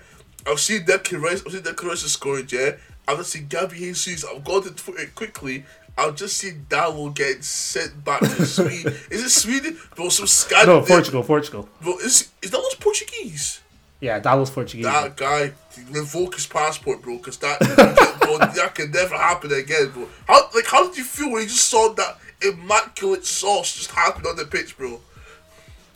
I've 0.48 0.60
seen 0.60 0.86
Declan 0.86 1.22
Rice, 1.22 1.44
I've 1.46 1.52
seen 1.52 1.62
Declan 1.62 1.90
Rice 1.90 2.02
scored, 2.02 2.52
yeah. 2.52 2.72
I've 3.08 3.26
seen 3.26 3.48
Gabby 3.48 3.78
Jesus. 3.78 4.24
I've 4.24 4.44
got 4.44 4.66
it 4.66 5.16
quickly. 5.16 5.66
I've 5.98 6.16
just 6.16 6.38
seen 6.38 6.66
Dalot 6.70 7.16
get 7.16 7.44
sent 7.44 8.04
back 8.04 8.22
to 8.22 8.46
Sweden. 8.46 8.94
is 9.10 9.24
it 9.24 9.30
Sweden? 9.30 9.78
Bro, 9.96 10.10
some 10.10 10.28
Scandinavian. 10.28 10.82
No, 10.84 10.88
Portugal, 10.88 11.24
Portugal. 11.24 11.70
Bro, 11.82 11.98
is 12.00 12.30
is 12.42 12.52
that 12.52 12.58
was 12.58 12.76
Portuguese? 12.80 13.62
Yeah, 14.00 14.18
that 14.20 14.34
was 14.34 14.50
Portuguese. 14.50 14.86
That 14.86 15.16
guy 15.16 15.52
revoke 15.92 16.36
his 16.36 16.48
passport, 16.48 17.02
bro, 17.04 17.18
because 17.18 17.38
that 17.38 17.60
bro, 17.60 18.38
that 18.40 18.74
can 18.74 18.92
never 18.92 19.16
happen 19.16 19.52
again, 19.52 19.92
bro. 19.92 20.08
How 20.28 20.50
like 20.56 20.66
how 20.66 20.88
did 20.88 20.98
you 20.98 21.04
feel 21.04 21.32
when 21.32 21.44
you 21.44 21.48
just 21.48 21.70
saw 21.70 21.94
that 21.94 22.18
immaculate 22.42 23.26
sauce 23.26 23.76
just 23.76 23.92
happen 23.92 24.26
on 24.26 24.36
the 24.38 24.46
pitch, 24.46 24.78
bro? 24.78 25.02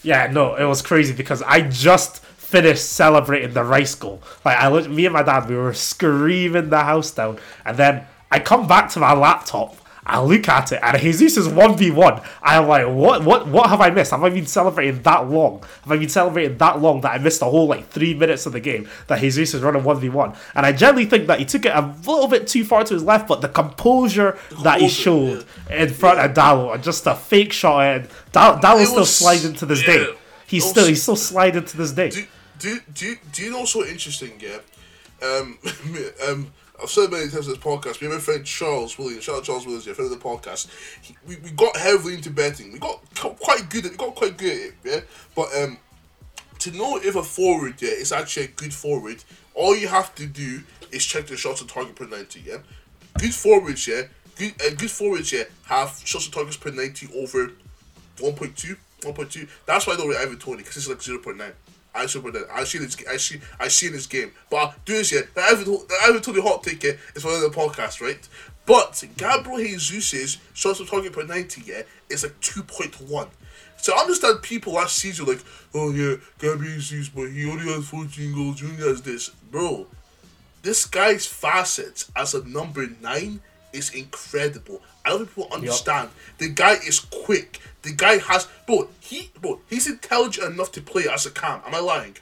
Yeah, 0.04 0.28
no, 0.28 0.56
it 0.56 0.66
was 0.66 0.84
crazy 0.84 1.14
because 1.14 1.42
I 1.42 1.62
just 1.62 2.20
finished 2.20 2.86
celebrating 2.92 3.54
the 3.54 3.64
rice 3.64 3.96
goal. 3.96 4.22
Like 4.46 4.62
I, 4.62 4.88
me 4.88 5.06
and 5.08 5.14
my 5.14 5.24
dad, 5.24 5.50
we 5.50 5.56
were 5.56 5.74
screaming 5.74 6.70
the 6.70 6.84
house 6.84 7.10
down, 7.10 7.40
and 7.66 7.76
then 7.76 8.06
I 8.30 8.40
come 8.40 8.68
back 8.68 8.90
to 8.92 9.00
my 9.00 9.14
laptop. 9.14 9.76
I 10.06 10.22
look 10.22 10.48
at 10.48 10.72
it, 10.72 10.80
and 10.84 11.02
Jesus 11.02 11.36
is 11.36 11.48
one 11.48 11.78
v 11.78 11.90
one. 11.90 12.22
I'm 12.44 12.68
like, 12.68 12.88
what, 12.88 13.24
what, 13.24 13.48
what 13.48 13.70
have 13.70 13.82
I 13.82 13.90
missed? 13.90 14.12
Have 14.12 14.24
I 14.24 14.30
been 14.30 14.46
celebrating 14.46 15.02
that 15.02 15.30
long? 15.30 15.64
Have 15.84 15.92
I 15.92 15.98
been 15.98 16.10
celebrating 16.10 16.58
that 16.60 16.80
long 16.80 17.02
that 17.02 17.14
I 17.14 17.18
missed 17.18 17.42
a 17.42 17.46
whole 17.46 17.68
like 17.68 17.90
three 17.90 18.14
minutes 18.14 18.46
of 18.46 18.54
the 18.54 18.60
game 18.60 18.88
that 19.08 19.20
Jesus 19.20 19.56
is 19.56 19.62
running 19.64 19.84
one 19.84 20.00
v 20.00 20.10
one? 20.10 20.34
And 20.54 20.66
I 20.66 20.74
generally 20.74 21.06
think 21.06 21.26
that 21.28 21.40
he 21.40 21.46
took 21.46 21.66
it 21.66 21.74
a 21.76 21.96
little 22.06 22.28
bit 22.28 22.48
too 22.48 22.64
far 22.64 22.84
to 22.84 22.94
his 22.94 23.04
left, 23.04 23.28
but 23.28 23.42
the 23.42 23.50
composure 23.50 24.38
that 24.62 24.80
he 24.80 24.90
showed 24.90 25.46
in 25.72 25.90
front 25.90 26.20
of 26.20 26.34
Dalot 26.34 26.76
and 26.76 26.84
just 26.84 27.08
a 27.08 27.16
fake 27.16 27.52
shot, 27.52 27.82
and 27.82 28.08
Dal- 28.32 28.60
Dalot's 28.60 28.90
still 28.90 29.06
sliding 29.06 29.54
to 29.54 29.66
this 29.66 29.82
yeah. 29.82 29.94
day. 29.94 30.16
He's 30.48 30.70
still 30.70 30.86
he's 30.86 31.02
still 31.02 31.16
sliding 31.16 31.66
to 31.66 31.78
this 31.78 31.92
day. 31.92 32.10
Do 32.10 32.26
do 32.60 32.80
do 32.94 33.16
do 33.32 33.44
you 33.44 33.52
know 33.52 33.60
what's 33.60 33.72
so 33.72 33.84
interesting? 33.84 34.40
Yeah, 34.40 34.60
um, 35.28 35.58
um, 36.28 36.52
I've 36.82 36.90
said 36.90 37.12
many 37.12 37.30
times 37.30 37.48
in 37.48 37.54
this 37.54 37.64
podcast. 37.64 38.02
Me 38.02 38.08
and 38.08 38.16
a 38.16 38.20
friend 38.20 38.46
Charles 38.46 38.98
Williams, 38.98 39.24
shout 39.24 39.38
out 39.38 39.44
Charles 39.44 39.66
Williams, 39.66 39.88
yeah, 39.88 39.94
friend 39.94 40.12
of 40.12 40.20
the 40.20 40.24
podcast. 40.24 40.68
He, 41.02 41.16
we, 41.28 41.38
we 41.38 41.52
got 41.52 41.76
heavily 41.78 42.16
into 42.16 42.30
betting. 42.30 42.74
We 42.74 42.80
got 42.80 43.00
quite 43.16 43.70
good. 43.70 43.86
At, 43.86 43.92
we 43.92 43.98
got 43.98 44.16
quite 44.16 44.38
good 44.38 44.52
at 44.52 44.68
it. 44.68 44.74
Yeah, 44.84 45.00
but 45.36 45.48
um, 45.56 45.78
to 46.60 46.72
know 46.72 46.98
if 46.98 47.16
a 47.16 47.24
forward 47.24 47.82
yeah 47.82 47.90
is 47.90 48.12
actually 48.12 48.46
a 48.46 48.50
good 48.50 48.74
forward, 48.74 49.24
all 49.54 49.76
you 49.76 49.88
have 49.88 50.14
to 50.16 50.26
do 50.26 50.62
is 50.92 51.06
check 51.06 51.28
the 51.28 51.38
shots 51.38 51.62
on 51.62 51.68
target 51.68 51.96
per 51.96 52.08
ninety. 52.08 52.42
Yeah, 52.46 52.58
good 53.20 53.34
forwards. 53.34 53.88
Yeah, 53.88 54.04
good 54.38 54.54
uh, 54.62 54.76
good 54.76 54.92
forwards. 54.92 55.32
Yeah, 55.32 55.44
have 55.66 56.02
shots 56.04 56.26
on 56.28 56.32
targets 56.32 56.58
per 56.58 56.72
ninety 56.72 57.08
over 57.16 57.52
1.2, 58.18 58.78
1.2. 59.02 59.50
That's 59.66 59.88
why 59.88 59.94
I 59.94 59.98
don't 59.98 60.10
rate 60.10 60.18
Ivan 60.18 60.38
Toney 60.38 60.58
because 60.58 60.78
it's 60.78 60.88
like 60.88 61.00
0.9. 61.00 61.52
I 61.96 62.06
super 62.08 62.32
that. 62.32 62.48
I 62.52 62.64
see 62.66 62.80
this. 62.80 62.98
I 63.10 63.18
see. 63.18 63.40
I 63.60 63.68
see 63.70 63.88
this 63.88 64.06
game. 64.06 64.32
But 64.50 64.76
do 64.86 64.94
this 64.94 65.12
yet. 65.12 65.34
The 65.34 65.42
Ivan, 65.42 65.64
the 65.64 65.96
Ivan 66.04 66.42
hot 66.42 66.64
ticket 66.64 67.00
is 67.16 67.24
one 67.24 67.36
of 67.36 67.42
the 67.42 67.50
podcasts, 67.50 68.02
right? 68.02 68.28
But 68.66 69.04
Gabriel 69.18 69.78
Jesus' 69.78 70.38
shots 70.54 70.82
on 70.82 70.88
target 70.88 71.14
per 71.14 71.24
ninety, 71.24 71.62
yeah, 71.66 71.84
is 72.10 72.24
like 72.24 72.40
two 72.42 72.64
point 72.64 73.00
one. 73.02 73.28
So 73.78 73.94
I 73.96 74.00
understand 74.00 74.42
people 74.42 74.74
last 74.74 74.96
season 74.98 75.28
like, 75.28 75.42
oh 75.74 75.92
yeah, 75.92 76.16
Gabriel 76.40 76.80
Jesus, 76.80 77.10
but 77.10 77.30
he 77.30 77.50
only 77.50 77.72
has 77.72 77.88
fourteen 77.88 78.34
goals. 78.34 78.58
Junior 78.58 78.90
has 78.90 79.02
this, 79.02 79.30
bro. 79.30 79.88
this 80.66 80.86
guy's 80.86 81.28
facets 81.28 82.12
as 82.16 82.34
a 82.34 82.44
number 82.48 82.88
nine 83.00 83.40
is 83.76 83.92
incredible. 83.94 84.82
I 85.06 85.10
don't 85.10 85.20
think 85.26 85.30
people 85.36 85.50
understand. 85.54 86.10
The 86.38 86.50
guy 86.50 86.74
is 86.74 87.00
quick. 87.00 87.60
The 87.84 87.92
guy 87.94 88.18
has 88.18 88.48
bro. 88.66 88.88
He 89.00 89.32
bro. 89.42 89.60
He's 89.70 89.88
intelligent 89.88 90.54
enough 90.54 90.72
to 90.74 90.82
play 90.82 91.08
as 91.08 91.26
a 91.26 91.32
cam. 91.32 91.62
Am 91.66 91.76
I 91.76 91.80
lying? 91.80 92.18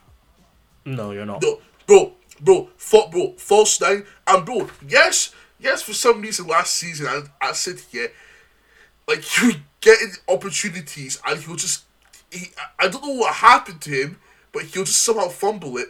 No, 0.86 1.12
you're 1.12 1.26
not. 1.26 1.42
No, 1.42 1.62
bro, 1.88 2.12
bro, 2.42 2.70
fa- 2.78 3.08
bro, 3.10 3.34
false 3.38 3.80
nine, 3.80 4.06
and 4.28 4.46
bro, 4.46 4.70
yes, 4.88 5.34
yes. 5.60 5.82
For 5.82 5.94
some 5.94 6.22
reason, 6.22 6.48
last 6.48 6.74
season, 6.74 7.08
I, 7.08 7.22
I 7.50 7.54
said 7.54 7.80
here, 7.92 8.12
like 9.08 9.22
he 9.22 9.48
was 9.48 9.56
getting 9.80 10.12
opportunities, 10.28 11.22
and 11.26 11.40
he'll 11.42 11.56
just, 11.56 11.84
he, 12.30 12.48
I 12.78 12.90
don't 12.90 13.02
know 13.06 13.14
what 13.16 13.36
happened 13.36 13.80
to 13.84 13.92
him, 13.92 14.18
but 14.52 14.64
he'll 14.64 14.84
just 14.84 15.04
somehow 15.04 15.30
fumble 15.30 15.78
it. 15.78 15.88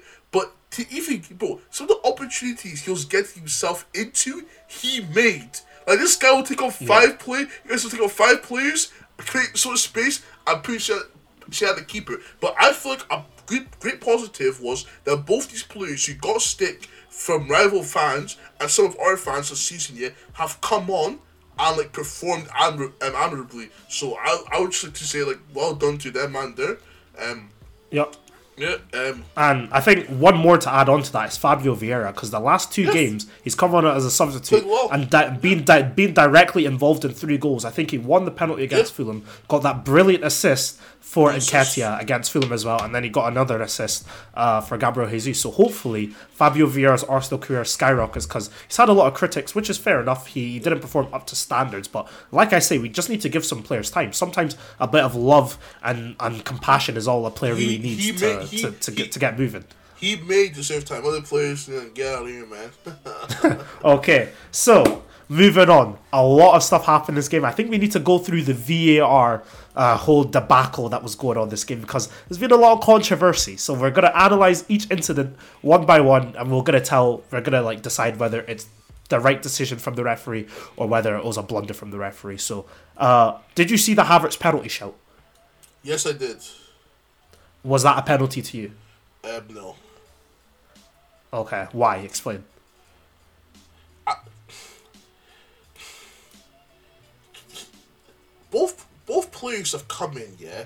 To 0.74 0.86
even, 0.92 1.24
bro, 1.38 1.60
some 1.70 1.90
of 1.90 1.98
the 2.02 2.08
opportunities 2.08 2.84
he 2.84 2.92
was 2.92 3.06
getting 3.06 3.42
himself 3.42 3.88
into, 3.94 4.46
he 4.68 5.02
made. 5.14 5.52
Like 5.88 6.00
this 6.00 6.16
guy 6.16 6.32
will 6.32 6.44
take 6.44 6.62
on 6.62 6.72
five 6.72 7.20
play, 7.20 7.42
you 7.42 7.70
guys 7.70 7.84
will 7.84 7.92
take 7.92 8.02
on 8.02 8.10
five 8.10 8.42
players, 8.44 8.92
create 9.18 9.56
sort 9.58 9.76
of 9.76 9.80
space, 9.80 10.24
and 10.48 10.64
pretty 10.64 10.80
sure 10.80 11.00
she 11.52 11.66
had 11.66 11.78
the 11.78 11.84
keeper. 11.84 12.18
But 12.40 12.56
I 12.60 12.74
feel 12.74 12.94
like 12.94 13.06
a 13.12 13.24
great, 13.46 13.80
great 13.80 14.02
positive 14.02 14.62
was 14.62 14.86
that 15.04 15.26
both 15.26 15.52
these 15.52 15.64
players 15.64 16.06
who 16.06 16.14
got 16.16 16.42
stick 16.42 16.88
from 17.10 17.48
rival 17.48 17.84
fans 17.84 18.38
and 18.60 18.70
some 18.70 18.86
of 18.86 18.98
our 19.00 19.18
fans 19.18 19.50
this 19.50 19.62
season 19.62 19.96
yeah 19.96 20.10
have 20.34 20.60
come 20.62 20.90
on 20.90 21.20
and 21.60 21.78
like 21.78 21.92
performed 21.92 22.48
admir- 22.48 22.94
um, 23.04 23.14
admirably. 23.16 23.70
So 23.88 24.16
I, 24.16 24.44
I 24.52 24.60
would 24.60 24.72
just 24.72 24.84
like 24.84 24.94
to 24.96 25.04
say 25.04 25.24
like 25.24 25.40
well 25.54 25.76
done 25.76 25.98
to 26.00 26.12
them 26.12 26.32
man 26.32 26.56
there. 26.56 26.78
Um, 27.20 27.50
Yep. 27.92 28.16
Yeah. 28.58 28.76
Um, 28.94 29.24
And 29.36 29.68
I 29.72 29.82
think 29.82 30.08
one 30.08 30.38
more 30.38 30.58
to 30.58 30.72
add 30.74 30.88
on 30.90 31.02
to 31.04 31.12
that 31.14 31.30
is 31.30 31.38
Fabio 31.38 31.76
Vieira 31.76 32.14
because 32.14 32.30
the 32.32 32.40
last 32.40 32.72
two 32.72 32.84
Yes. 32.84 32.94
games 32.94 33.26
he's 33.44 33.56
come 33.56 33.74
on 33.76 33.86
as 33.86 34.06
a 34.06 34.12
substitute 34.12 34.66
well. 34.66 34.90
and 34.92 35.10
di- 35.10 35.38
being 35.42 35.64
di- 35.64 35.82
being 35.84 36.14
directly 36.14 36.66
involved 36.66 37.04
in 37.06 37.12
three 37.14 37.38
goals. 37.38 37.66
I 37.66 37.72
think 37.72 37.92
he 37.92 37.98
won 37.98 38.26
the 38.26 38.32
penalty 38.32 38.64
against 38.64 38.92
Yeah. 38.94 38.98
Fulham, 39.06 39.24
got 39.48 39.64
that 39.64 39.84
brilliant 39.84 40.24
assist 40.24 40.80
for 41.04 41.30
Assist. 41.32 41.54
Nketiah 41.78 42.02
against 42.02 42.32
Fulham 42.32 42.52
as 42.52 42.66
well, 42.66 42.82
and 42.82 42.96
then 42.96 43.04
he 43.04 43.10
got 43.10 43.28
another 43.32 43.62
assist 43.62 44.08
uh, 44.34 44.62
for 44.62 44.78
Gabriel 44.80 45.08
Jesus. 45.12 45.40
So 45.42 45.52
hopefully 45.52 46.08
Fabio 46.32 46.66
Vieira's 46.66 47.04
Arsenal 47.04 47.40
career 47.40 47.64
skyrockets 47.66 48.26
because 48.26 48.50
he's 48.68 48.78
had 48.78 48.90
a 48.90 48.94
lot 48.94 49.06
of 49.08 49.14
critics, 49.14 49.54
which 49.54 49.70
is 49.70 49.78
fair 49.78 50.02
enough. 50.02 50.26
He 50.28 50.58
didn't 50.58 50.80
perform 50.80 51.14
up 51.14 51.28
to 51.28 51.36
standards, 51.36 51.88
but 51.88 52.10
like 52.32 52.52
I 52.52 52.58
say, 52.60 52.80
we 52.80 52.90
just 52.90 53.10
need 53.12 53.22
to 53.22 53.30
give 53.30 53.46
some 53.46 53.62
players 53.62 53.92
time. 53.92 54.12
Sometimes 54.12 54.58
a 54.80 54.88
bit 54.88 55.04
of 55.04 55.14
love 55.14 55.60
and, 55.84 56.16
and 56.20 56.44
compassion 56.44 56.98
is 56.98 57.08
all 57.08 57.26
a 57.28 57.32
player 57.32 57.54
He- 57.54 57.64
really 57.66 57.78
needs 57.84 58.20
to, 58.20 58.26
made- 58.40 58.48
he- 58.48 58.62
to, 58.64 58.72
to, 58.72 58.92
he- 58.92 58.98
get, 58.98 59.12
to 59.12 59.20
get 59.20 59.38
moving. 59.38 59.66
he 59.98 60.16
may 60.16 60.50
deserve 60.50 60.84
time. 60.86 61.06
Other 61.06 61.22
players 61.22 61.68
you 61.68 61.76
know, 61.76 61.90
get 61.94 62.16
out 62.16 62.24
of 62.24 62.30
here, 62.30 62.48
man. 62.48 63.60
Okay, 63.84 64.30
so 64.52 65.04
moving 65.34 65.70
on. 65.70 65.98
A 66.14 66.24
lot 66.24 66.56
of 66.56 66.64
stuff 66.64 66.86
happened 66.86 67.10
in 67.10 67.16
this 67.16 67.28
game. 67.28 67.44
I 67.44 67.52
think 67.52 67.70
we 67.70 67.78
need 67.78 67.92
to 67.94 68.00
go 68.00 68.20
through 68.20 68.44
the 68.44 68.54
VAR 68.54 69.44
uh, 69.76 69.98
whole 69.98 70.24
debacle 70.24 70.90
that 70.90 71.02
was 71.02 71.16
going 71.16 71.38
on 71.38 71.50
this 71.50 71.64
game 71.64 71.82
because 71.82 72.10
there's 72.28 72.38
been 72.38 72.52
a 72.52 72.56
lot 72.56 72.74
of 72.74 72.82
controversy. 72.82 73.58
So 73.58 73.74
we're 73.74 73.92
gonna 73.92 74.14
analyze 74.16 74.64
each 74.70 74.90
incident 74.92 75.36
one 75.62 75.86
by 75.86 76.00
one, 76.00 76.36
and 76.36 76.52
we're 76.52 76.64
gonna 76.64 76.82
tell. 76.82 77.24
We're 77.32 77.42
gonna 77.42 77.62
like 77.62 77.82
decide 77.82 78.18
whether 78.18 78.42
it's 78.42 78.68
the 79.10 79.20
right 79.20 79.42
decision 79.42 79.80
from 79.80 79.96
the 79.96 80.04
referee 80.04 80.48
or 80.78 80.88
whether 80.88 81.16
it 81.18 81.26
was 81.26 81.38
a 81.38 81.44
blunder 81.44 81.74
from 81.74 81.92
the 81.92 81.98
referee. 81.98 82.38
So, 82.38 82.66
uh, 82.98 83.40
did 83.56 83.70
you 83.70 83.78
see 83.78 83.94
the 83.94 84.04
Havertz 84.04 84.40
penalty 84.40 84.70
shout? 84.70 84.96
yes, 85.84 86.06
I 86.06 86.14
did. 86.14 86.38
Was 87.64 87.84
that 87.84 87.98
a 87.98 88.02
penalty 88.02 88.42
to 88.42 88.58
you? 88.58 88.72
Um, 89.24 89.44
no. 89.50 89.76
Okay, 91.34 91.68
why? 91.72 91.98
Explain. 91.98 92.44
Both 98.54 98.86
both 99.06 99.32
players 99.32 99.74
have 99.74 99.88
come 99.90 100.16
in, 100.16 100.34
yeah. 100.40 100.66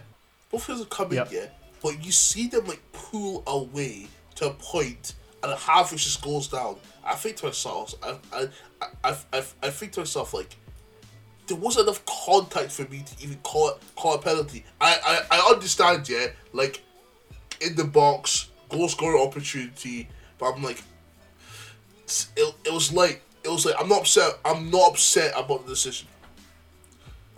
Both 0.51 0.65
players 0.65 0.81
have 0.81 0.89
come 0.89 1.11
Yep. 1.11 1.31
in, 1.31 1.37
yeah. 1.37 1.45
But 1.81 2.05
you 2.05 2.11
see 2.11 2.47
them 2.47 2.67
like 2.67 2.81
pull 2.91 3.43
away 3.47 4.07
to 4.35 4.47
a 4.49 4.53
point, 4.53 5.13
and 5.41 5.51
Havertz 5.57 6.03
just 6.03 6.21
goes 6.21 6.47
down. 6.49 6.75
I 7.03 7.15
think 7.15 7.37
to 7.37 7.47
myself, 7.47 7.95
I 8.03 8.17
I, 8.33 8.47
I, 9.03 9.17
I, 9.33 9.43
I, 9.63 9.69
think 9.71 9.93
to 9.93 10.01
myself 10.01 10.33
like. 10.33 10.55
There 11.47 11.55
wasn't 11.55 11.87
enough 11.87 12.05
contact 12.05 12.73
for 12.73 12.83
me 12.89 13.05
to 13.07 13.23
even 13.23 13.37
call 13.37 13.69
it 13.69 13.77
call 13.95 14.15
a 14.15 14.19
penalty. 14.19 14.65
I, 14.81 15.23
I, 15.31 15.37
I 15.37 15.51
understand, 15.53 16.09
yeah, 16.09 16.27
like 16.51 16.83
in 17.61 17.73
the 17.77 17.85
box, 17.85 18.49
goal 18.67 18.89
scoring 18.89 19.25
opportunity, 19.25 20.09
but 20.37 20.51
I'm 20.51 20.61
like, 20.61 20.83
it, 22.35 22.55
it 22.65 22.73
was 22.73 22.91
like 22.91 23.21
it 23.45 23.49
was 23.49 23.65
like 23.65 23.75
I'm 23.79 23.87
not 23.87 24.01
upset. 24.01 24.33
I'm 24.43 24.69
not 24.69 24.91
upset 24.91 25.31
about 25.37 25.63
the 25.65 25.69
decision. 25.69 26.09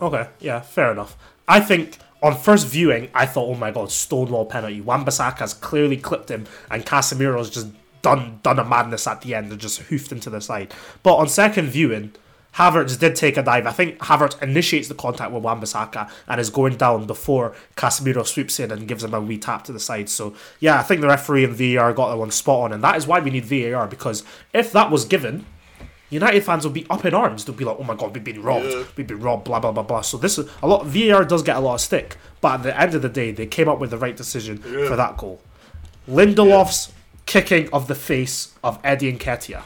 Okay, 0.00 0.28
yeah, 0.40 0.60
fair 0.60 0.92
enough. 0.92 1.16
I 1.46 1.60
think 1.60 1.98
on 2.22 2.36
first 2.36 2.66
viewing, 2.66 3.10
I 3.14 3.26
thought, 3.26 3.48
oh 3.48 3.54
my 3.54 3.70
god, 3.70 3.90
Stonewall 3.90 4.46
penalty. 4.46 4.80
Wan-Bissaka's 4.80 5.54
clearly 5.54 5.96
clipped 5.96 6.30
him, 6.30 6.46
and 6.70 6.84
Casemiro's 6.84 7.50
just 7.50 7.68
done 8.02 8.40
done 8.42 8.58
a 8.58 8.64
madness 8.64 9.06
at 9.06 9.20
the 9.22 9.34
end 9.34 9.52
and 9.52 9.60
just 9.60 9.80
hoofed 9.80 10.10
him 10.10 10.20
to 10.20 10.30
the 10.30 10.40
side. 10.40 10.72
But 11.02 11.16
on 11.16 11.28
second 11.28 11.66
viewing, 11.68 12.12
Havertz 12.54 12.98
did 12.98 13.14
take 13.14 13.36
a 13.36 13.42
dive. 13.42 13.66
I 13.66 13.72
think 13.72 13.98
Havertz 13.98 14.40
initiates 14.42 14.88
the 14.88 14.94
contact 14.94 15.32
with 15.32 15.42
Wan-Bissaka 15.42 16.10
and 16.26 16.40
is 16.40 16.50
going 16.50 16.76
down 16.76 17.06
before 17.06 17.54
Casemiro 17.76 18.26
sweeps 18.26 18.58
in 18.58 18.72
and 18.72 18.88
gives 18.88 19.04
him 19.04 19.14
a 19.14 19.20
wee 19.20 19.38
tap 19.38 19.64
to 19.64 19.72
the 19.72 19.80
side. 19.80 20.08
So 20.08 20.34
yeah, 20.58 20.78
I 20.78 20.82
think 20.82 21.00
the 21.00 21.06
referee 21.06 21.44
and 21.44 21.54
VAR 21.54 21.92
got 21.92 22.10
that 22.10 22.16
one 22.16 22.30
spot 22.30 22.64
on, 22.64 22.72
and 22.72 22.82
that 22.82 22.96
is 22.96 23.06
why 23.06 23.20
we 23.20 23.30
need 23.30 23.44
VAR 23.44 23.86
because 23.86 24.24
if 24.52 24.72
that 24.72 24.90
was 24.90 25.04
given, 25.04 25.46
United 26.10 26.42
fans 26.42 26.64
will 26.64 26.72
be 26.72 26.86
up 26.90 27.04
in 27.04 27.14
arms. 27.14 27.44
They'll 27.44 27.54
be 27.54 27.64
like, 27.64 27.76
"Oh 27.78 27.84
my 27.84 27.94
god, 27.94 28.12
we've 28.14 28.24
been 28.24 28.42
robbed. 28.42 28.66
Yeah. 28.66 28.82
We've 28.96 29.06
been 29.06 29.20
robbed." 29.20 29.44
Blah 29.44 29.60
blah 29.60 29.72
blah 29.72 29.82
blah. 29.84 30.00
So 30.00 30.16
this 30.18 30.38
is 30.38 30.48
a 30.62 30.66
lot. 30.66 30.84
VAR 30.86 31.24
does 31.24 31.42
get 31.42 31.56
a 31.56 31.60
lot 31.60 31.74
of 31.74 31.80
stick, 31.80 32.16
but 32.40 32.54
at 32.54 32.62
the 32.64 32.80
end 32.80 32.94
of 32.94 33.02
the 33.02 33.08
day, 33.08 33.30
they 33.30 33.46
came 33.46 33.68
up 33.68 33.78
with 33.78 33.90
the 33.90 33.98
right 33.98 34.16
decision 34.16 34.62
Yeah. 34.66 34.86
for 34.88 34.96
that 34.96 35.16
goal. 35.16 35.40
Lindelof's 36.08 36.92
kicking 37.26 37.68
of 37.72 37.86
the 37.86 37.94
face 37.94 38.54
of 38.64 38.78
Eddie 38.82 39.12
Nketiah. 39.12 39.62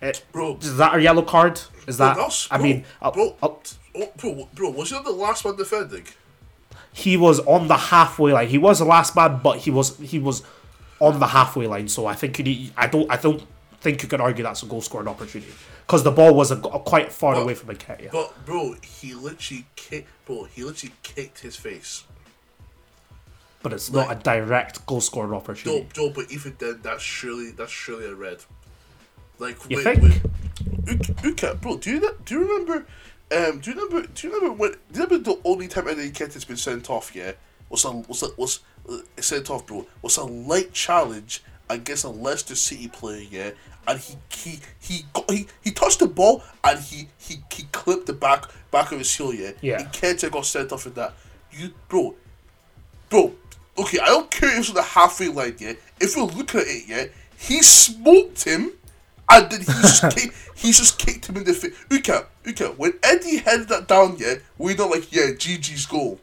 It, 0.00 0.24
Bro. 0.32 0.58
is 0.62 0.76
that 0.76 0.94
a 0.96 1.02
yellow 1.02 1.22
card? 1.22 1.60
Is 1.86 1.96
Bro, 1.96 2.06
that? 2.06 2.16
that's- 2.16 2.48
I 2.50 2.56
bro, 2.56 2.66
mean, 2.66 2.84
uh, 3.02 3.10
bro, 3.10 3.36
uh, 3.42 3.48
oh, 3.48 4.12
bro, 4.16 4.48
bro, 4.54 4.70
was 4.70 4.90
he 4.90 5.02
the 5.02 5.10
last 5.10 5.44
one 5.44 5.56
defending? 5.56 6.04
he 6.92 7.16
was 7.16 7.38
on 7.40 7.68
the 7.68 7.76
halfway 7.76 8.32
line. 8.32 8.48
He 8.48 8.58
was 8.58 8.78
the 8.80 8.84
last 8.84 9.14
man, 9.14 9.40
but 9.42 9.58
he 9.58 9.70
was 9.70 9.96
he 9.98 10.18
was 10.18 10.42
on 11.00 11.20
the 11.20 11.28
halfway 11.28 11.66
line. 11.68 11.86
So 11.86 12.06
I 12.06 12.14
think 12.14 12.38
you 12.38 12.44
need. 12.44 12.72
I 12.76 12.88
don't. 12.88 13.08
I 13.10 13.16
don't 13.16 13.42
think 13.80 14.02
you 14.02 14.08
can 14.08 14.20
argue 14.20 14.42
that's 14.44 14.62
a 14.62 14.66
goal 14.66 14.80
scoring 14.80 15.08
opportunity 15.08 15.52
because 15.86 16.02
the 16.02 16.10
ball 16.10 16.34
was 16.34 16.50
a, 16.50 16.56
a 16.56 16.80
quite 16.80 17.12
far 17.12 17.34
But- 17.34 17.42
away 17.42 17.54
from 17.54 17.74
Nketiah. 17.74 18.10
But 18.12 18.44
bro, 18.44 18.74
he 18.82 19.14
literally 19.14 19.66
kicked. 19.76 20.08
Bro, 20.26 20.44
he 20.54 20.64
literally 20.64 20.94
kicked 21.02 21.40
his 21.40 21.56
face. 21.56 22.04
but 23.62 23.72
it's 23.72 23.90
not 23.90 24.10
a 24.10 24.14
direct 24.14 24.84
goal 24.86 25.00
scoring 25.00 25.32
opportunity. 25.32 25.86
No, 25.96 26.06
no, 26.06 26.10
but 26.12 26.30
even 26.30 26.54
then, 26.58 26.80
that's 26.82 27.02
surely 27.02 27.50
that's 27.52 27.72
surely 27.72 28.06
a 28.06 28.14
red. 28.14 28.38
Like 29.38 29.56
You 29.68 29.76
wait, 29.78 29.84
think? 29.84 30.02
wait. 30.86 31.24
Uka, 31.24 31.56
bro, 31.60 31.76
do 31.76 31.90
you 31.90 32.00
do 32.24 32.34
you 32.34 32.40
remember? 32.42 32.86
Um, 33.30 33.58
do 33.60 33.70
you 33.70 33.76
remember? 33.76 34.06
Do 34.08 34.26
you 34.26 34.34
remember 34.34 34.54
when? 34.56 34.70
Do 34.72 35.00
you 35.00 35.04
remember 35.06 35.18
the 35.32 35.40
only 35.44 35.68
time 35.68 35.86
any 35.88 36.10
Nketiah's 36.10 36.44
been 36.44 36.56
sent 36.56 36.88
off? 36.90 37.14
Yeah, 37.14 37.32
was 37.68 37.84
a 37.84 37.90
was 37.92 38.22
a, 38.22 38.28
was 38.36 38.60
uh, 38.88 38.98
sent 39.18 39.50
off, 39.50 39.66
bro. 39.66 39.86
Was 40.02 40.16
a 40.16 40.24
light 40.24 40.72
challenge 40.72 41.42
against 41.70 42.04
a 42.04 42.08
Leicester 42.08 42.54
City 42.54 42.88
player. 42.88 43.24
Yeah, 43.30 43.50
and 43.86 43.98
he 43.98 44.16
he 44.30 44.58
he 44.80 45.04
got, 45.12 45.30
he, 45.30 45.46
he 45.62 45.70
touched 45.70 46.00
the 46.00 46.06
ball 46.06 46.42
and 46.64 46.78
he 46.78 47.08
he 47.18 47.36
he 47.52 47.64
clipped 47.72 48.06
the 48.06 48.12
back 48.12 48.46
back 48.70 48.92
of 48.92 48.98
his 48.98 49.14
heel. 49.14 49.32
Yeah, 49.34 49.52
Yeah. 49.60 49.84
Nketiah 49.84 50.30
got 50.30 50.46
sent 50.46 50.72
off 50.72 50.86
in 50.86 50.94
that. 50.94 51.14
You, 51.52 51.70
bro, 51.88 52.14
bro. 53.08 53.32
Okay, 53.78 53.98
I 54.00 54.06
don't 54.06 54.30
care 54.30 54.50
if 54.52 54.58
it's 54.58 54.68
on 54.70 54.74
the 54.74 54.82
halfway 54.82 55.28
line. 55.28 55.56
Yeah, 55.58 55.74
if 56.00 56.16
you 56.16 56.24
look 56.24 56.54
at 56.54 56.64
it, 56.66 56.84
yeah, 56.88 57.04
he 57.38 57.62
smoked 57.62 58.44
him, 58.44 58.72
and 59.30 59.50
then 59.50 59.60
he 59.60 59.66
just 59.66 60.02
kicked, 60.16 60.34
he 60.56 60.72
just 60.72 60.98
kicked 60.98 61.26
him 61.28 61.36
in 61.36 61.44
the 61.44 61.54
face. 61.54 61.74
Uka, 61.90 62.26
Uka, 62.44 62.68
when 62.76 62.92
Eddie 63.02 63.38
headed 63.38 63.68
that 63.68 63.86
down, 63.88 64.16
yeah, 64.18 64.34
we're 64.58 64.76
not 64.76 64.90
like 64.90 65.12
yeah, 65.12 65.26
GG's 65.30 65.86
goal. 65.86 66.20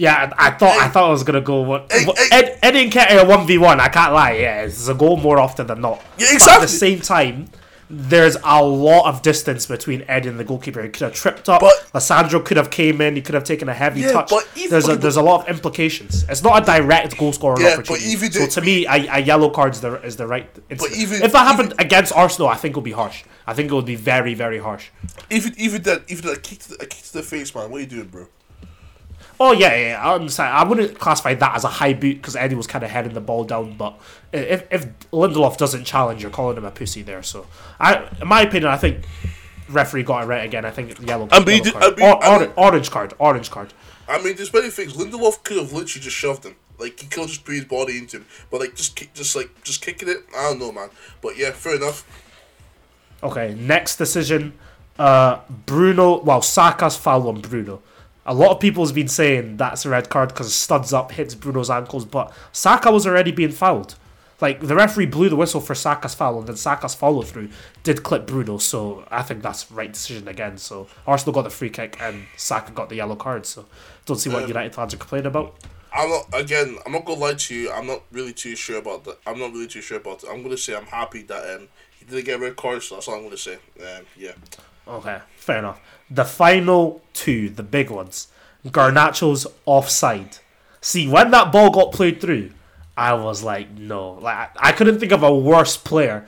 Yeah, 0.00 0.32
I, 0.38 0.46
I 0.48 0.50
thought 0.52 0.76
I 0.80 0.84
Hey. 0.86 0.90
thought 0.92 1.04
I 1.08 1.10
was 1.10 1.24
gonna 1.24 1.40
go 1.42 1.60
what-. 1.60 1.86
Ed, 2.32 2.58
Eddie 2.62 2.88
Nketiah 2.90 3.28
one 3.28 3.46
v 3.46 3.58
one. 3.58 3.78
I 3.80 3.88
can't 3.88 4.12
lie. 4.14 4.32
Yeah, 4.32 4.62
it's 4.62 4.88
a 4.88 4.94
goal 4.94 5.16
more 5.18 5.38
often 5.38 5.66
than 5.66 5.80
not. 5.82 6.00
Yeah, 6.18 6.28
But 6.38 6.48
at 6.48 6.60
the 6.62 6.68
same 6.68 7.00
time, 7.00 7.50
there's 7.92 8.36
a 8.44 8.62
lot 8.64 9.04
of 9.10 9.20
distance 9.20 9.66
between 9.66 10.04
Ed 10.08 10.24
and 10.24 10.38
the 10.40 10.44
goalkeeper. 10.44 10.80
He 10.82 10.88
could 10.88 11.02
have 11.02 11.12
tripped 11.12 11.48
up. 11.48 11.60
But- 11.60 11.74
Lisandro 11.92 12.42
could 12.42 12.56
have 12.56 12.70
came 12.70 13.00
in. 13.00 13.16
He 13.16 13.20
could 13.20 13.34
have 13.34 13.42
taken 13.44 13.68
a 13.68 13.74
heavy 13.74 14.00
Yeah, 14.02 14.12
touch. 14.12 14.30
but 14.30 14.48
even- 14.56 14.70
there's 14.70 14.88
a 14.88 14.96
there's 14.96 15.16
a 15.16 15.22
lot 15.30 15.42
of 15.42 15.48
implications. 15.54 16.24
It's 16.30 16.42
not 16.42 16.62
a 16.62 16.64
direct 16.64 17.18
goal 17.18 17.32
scoring 17.34 17.60
Yeah, 17.62 17.70
but 17.76 17.90
opportunity. 17.90 18.06
even 18.14 18.32
so 18.32 18.46
to 18.46 18.60
me, 18.62 18.86
a, 18.86 18.98
a 19.16 19.18
yellow 19.18 19.50
card 19.50 19.74
is 19.74 19.80
the 19.82 20.00
is 20.02 20.16
the 20.16 20.26
right. 20.26 20.48
Incident. 20.70 20.98
even- 20.98 21.22
if 21.24 21.32
that 21.32 21.46
happened 21.46 21.72
even- 21.72 21.80
against 21.86 22.12
Arsenal, 22.14 22.48
I 22.48 22.54
think 22.56 22.72
it 22.74 22.76
would 22.78 22.84
be 22.84 22.92
harsh. 23.02 23.24
I 23.46 23.52
think 23.54 23.70
it 23.70 23.74
would 23.74 23.84
be 23.96 23.96
very 23.96 24.32
very 24.34 24.60
harsh. 24.60 24.86
Even 25.28 25.52
even 25.58 25.82
that 25.82 26.04
even 26.08 26.24
that 26.30 26.42
kick 26.42 26.60
to 26.60 26.68
the, 26.70 26.76
a 26.76 26.86
kick 26.86 27.02
to 27.08 27.12
the 27.12 27.22
face, 27.22 27.54
man. 27.54 27.70
What 27.70 27.78
are 27.78 27.80
you 27.80 27.86
doing, 27.98 28.06
bro? 28.06 28.26
Oh 29.42 29.52
yeah, 29.52 29.74
yeah, 29.74 30.02
I 30.06 30.14
understand. 30.14 30.54
I 30.54 30.64
wouldn't 30.64 30.98
classify 30.98 31.32
that 31.34 31.56
as 31.56 31.64
a 31.64 31.68
high 31.68 31.94
boot 31.94 32.16
because 32.18 32.36
Eddie 32.36 32.54
was 32.56 32.66
kind 32.66 32.84
of 32.84 32.90
heading 32.90 33.14
the 33.14 33.22
ball 33.22 33.44
down. 33.44 33.74
But 33.78 33.98
if 34.34 34.64
if 34.70 34.86
Lindelof 35.12 35.56
doesn't 35.56 35.84
challenge, 35.84 36.20
you're 36.20 36.30
calling 36.30 36.58
him 36.58 36.64
a 36.66 36.70
pussy 36.70 37.00
there. 37.00 37.22
So, 37.22 37.46
I, 37.80 38.06
in 38.20 38.28
my 38.28 38.42
opinion, 38.42 38.70
I 38.70 38.76
think 38.76 39.06
referee 39.70 40.02
got 40.02 40.24
it 40.24 40.26
right 40.26 40.44
again. 40.44 40.66
I 40.66 40.70
think 40.70 41.00
yellow, 41.06 41.26
I 41.32 41.42
mean, 41.42 41.64
yellow 41.64 41.78
I 41.78 41.80
card. 41.80 41.96
mean- 41.98 42.06
or, 42.06 42.24
I 42.24 42.38
mean- 42.40 42.52
orange 42.56 42.90
card, 42.90 43.14
orange 43.18 43.50
card. 43.50 43.72
I 44.06 44.20
mean, 44.22 44.36
there's 44.36 44.52
many 44.52 44.68
things. 44.68 44.92
Lindelof 44.94 45.42
could 45.42 45.56
have 45.56 45.72
literally 45.72 46.02
just 46.04 46.16
shoved 46.16 46.44
him. 46.44 46.56
Like 46.78 47.00
he 47.00 47.06
could 47.06 47.20
have 47.20 47.28
just 47.30 47.44
put 47.44 47.54
his 47.54 47.64
body 47.64 47.96
into 47.98 48.18
him, 48.18 48.26
but 48.50 48.60
like 48.60 48.74
just 48.74 48.94
kick, 48.96 49.14
just 49.14 49.34
like 49.36 49.50
just 49.64 49.80
kicking 49.80 50.08
it. 50.10 50.18
I 50.36 50.50
don't 50.50 50.58
know, 50.58 50.72
man. 50.72 50.90
But 51.22 51.38
yeah, 51.38 51.52
fair 51.52 51.76
enough. 51.76 52.04
Okay, 53.22 53.54
next 53.58 53.96
decision. 53.96 54.52
Uh, 54.98 55.40
Bruno. 55.66 56.20
Well, 56.20 56.42
Saka's 56.42 56.96
foul 56.96 57.28
on 57.28 57.40
Bruno. 57.40 57.80
A 58.26 58.34
lot 58.34 58.50
of 58.50 58.60
people's 58.60 58.92
been 58.92 59.08
saying 59.08 59.56
that's 59.56 59.84
a 59.84 59.88
red 59.88 60.08
card 60.08 60.28
because 60.28 60.54
studs 60.54 60.92
up 60.92 61.12
hits 61.12 61.34
Bruno's 61.34 61.70
ankles, 61.70 62.04
but 62.04 62.32
Saka 62.52 62.90
was 62.90 63.06
already 63.06 63.32
being 63.32 63.50
fouled. 63.52 63.94
Like 64.40 64.60
the 64.60 64.74
referee 64.74 65.06
blew 65.06 65.28
the 65.28 65.36
whistle 65.36 65.60
for 65.60 65.74
Saka's 65.74 66.14
foul, 66.14 66.38
and 66.38 66.46
then 66.46 66.56
Saka's 66.56 66.94
follow 66.94 67.22
through 67.22 67.50
did 67.82 68.02
clip 68.02 68.26
Bruno. 68.26 68.58
So 68.58 69.04
I 69.10 69.22
think 69.22 69.42
that's 69.42 69.70
right 69.70 69.92
decision 69.92 70.28
again. 70.28 70.56
So 70.58 70.86
Arsenal 71.06 71.34
got 71.34 71.42
the 71.42 71.50
free 71.50 71.70
kick, 71.70 71.98
and 72.00 72.26
Saka 72.36 72.72
got 72.72 72.88
the 72.88 72.96
yellow 72.96 73.16
card. 73.16 73.44
So 73.46 73.66
don't 74.06 74.16
see 74.16 74.30
what 74.30 74.42
Um, 74.44 74.48
United 74.48 74.74
fans 74.74 74.94
are 74.94 74.98
complaining 74.98 75.26
about. 75.26 75.56
I'm 75.92 76.08
not 76.08 76.26
again. 76.32 76.78
I'm 76.86 76.92
not 76.92 77.04
gonna 77.04 77.20
lie 77.20 77.34
to 77.34 77.54
you. 77.54 77.70
I'm 77.70 77.86
not 77.86 78.02
really 78.12 78.32
too 78.32 78.54
sure 78.56 78.78
about 78.78 79.04
that. 79.04 79.18
I'm 79.26 79.38
not 79.38 79.52
really 79.52 79.66
too 79.66 79.82
sure 79.82 79.98
about 79.98 80.22
it. 80.22 80.30
I'm 80.30 80.42
gonna 80.42 80.56
say 80.56 80.74
I'm 80.74 80.86
happy 80.86 81.22
that 81.24 81.56
um 81.56 81.68
he 81.98 82.04
didn't 82.06 82.24
get 82.24 82.38
a 82.38 82.42
red 82.42 82.56
card. 82.56 82.82
So 82.82 82.94
that's 82.94 83.08
all 83.08 83.16
I'm 83.16 83.24
gonna 83.24 83.36
say. 83.36 83.54
Um, 83.80 84.06
yeah. 84.16 84.32
Okay, 84.90 85.18
fair 85.36 85.58
enough. 85.58 85.80
The 86.10 86.24
final 86.24 87.02
two, 87.12 87.48
the 87.48 87.62
big 87.62 87.90
ones. 87.90 88.28
Garnacho's 88.66 89.46
offside. 89.64 90.38
See, 90.80 91.08
when 91.08 91.30
that 91.30 91.52
ball 91.52 91.70
got 91.70 91.92
played 91.92 92.20
through, 92.20 92.50
I 92.96 93.14
was 93.14 93.42
like, 93.42 93.70
no. 93.70 94.12
Like 94.12 94.36
I, 94.36 94.68
I 94.68 94.72
couldn't 94.72 94.98
think 94.98 95.12
of 95.12 95.22
a 95.22 95.34
worse 95.34 95.76
player. 95.76 96.26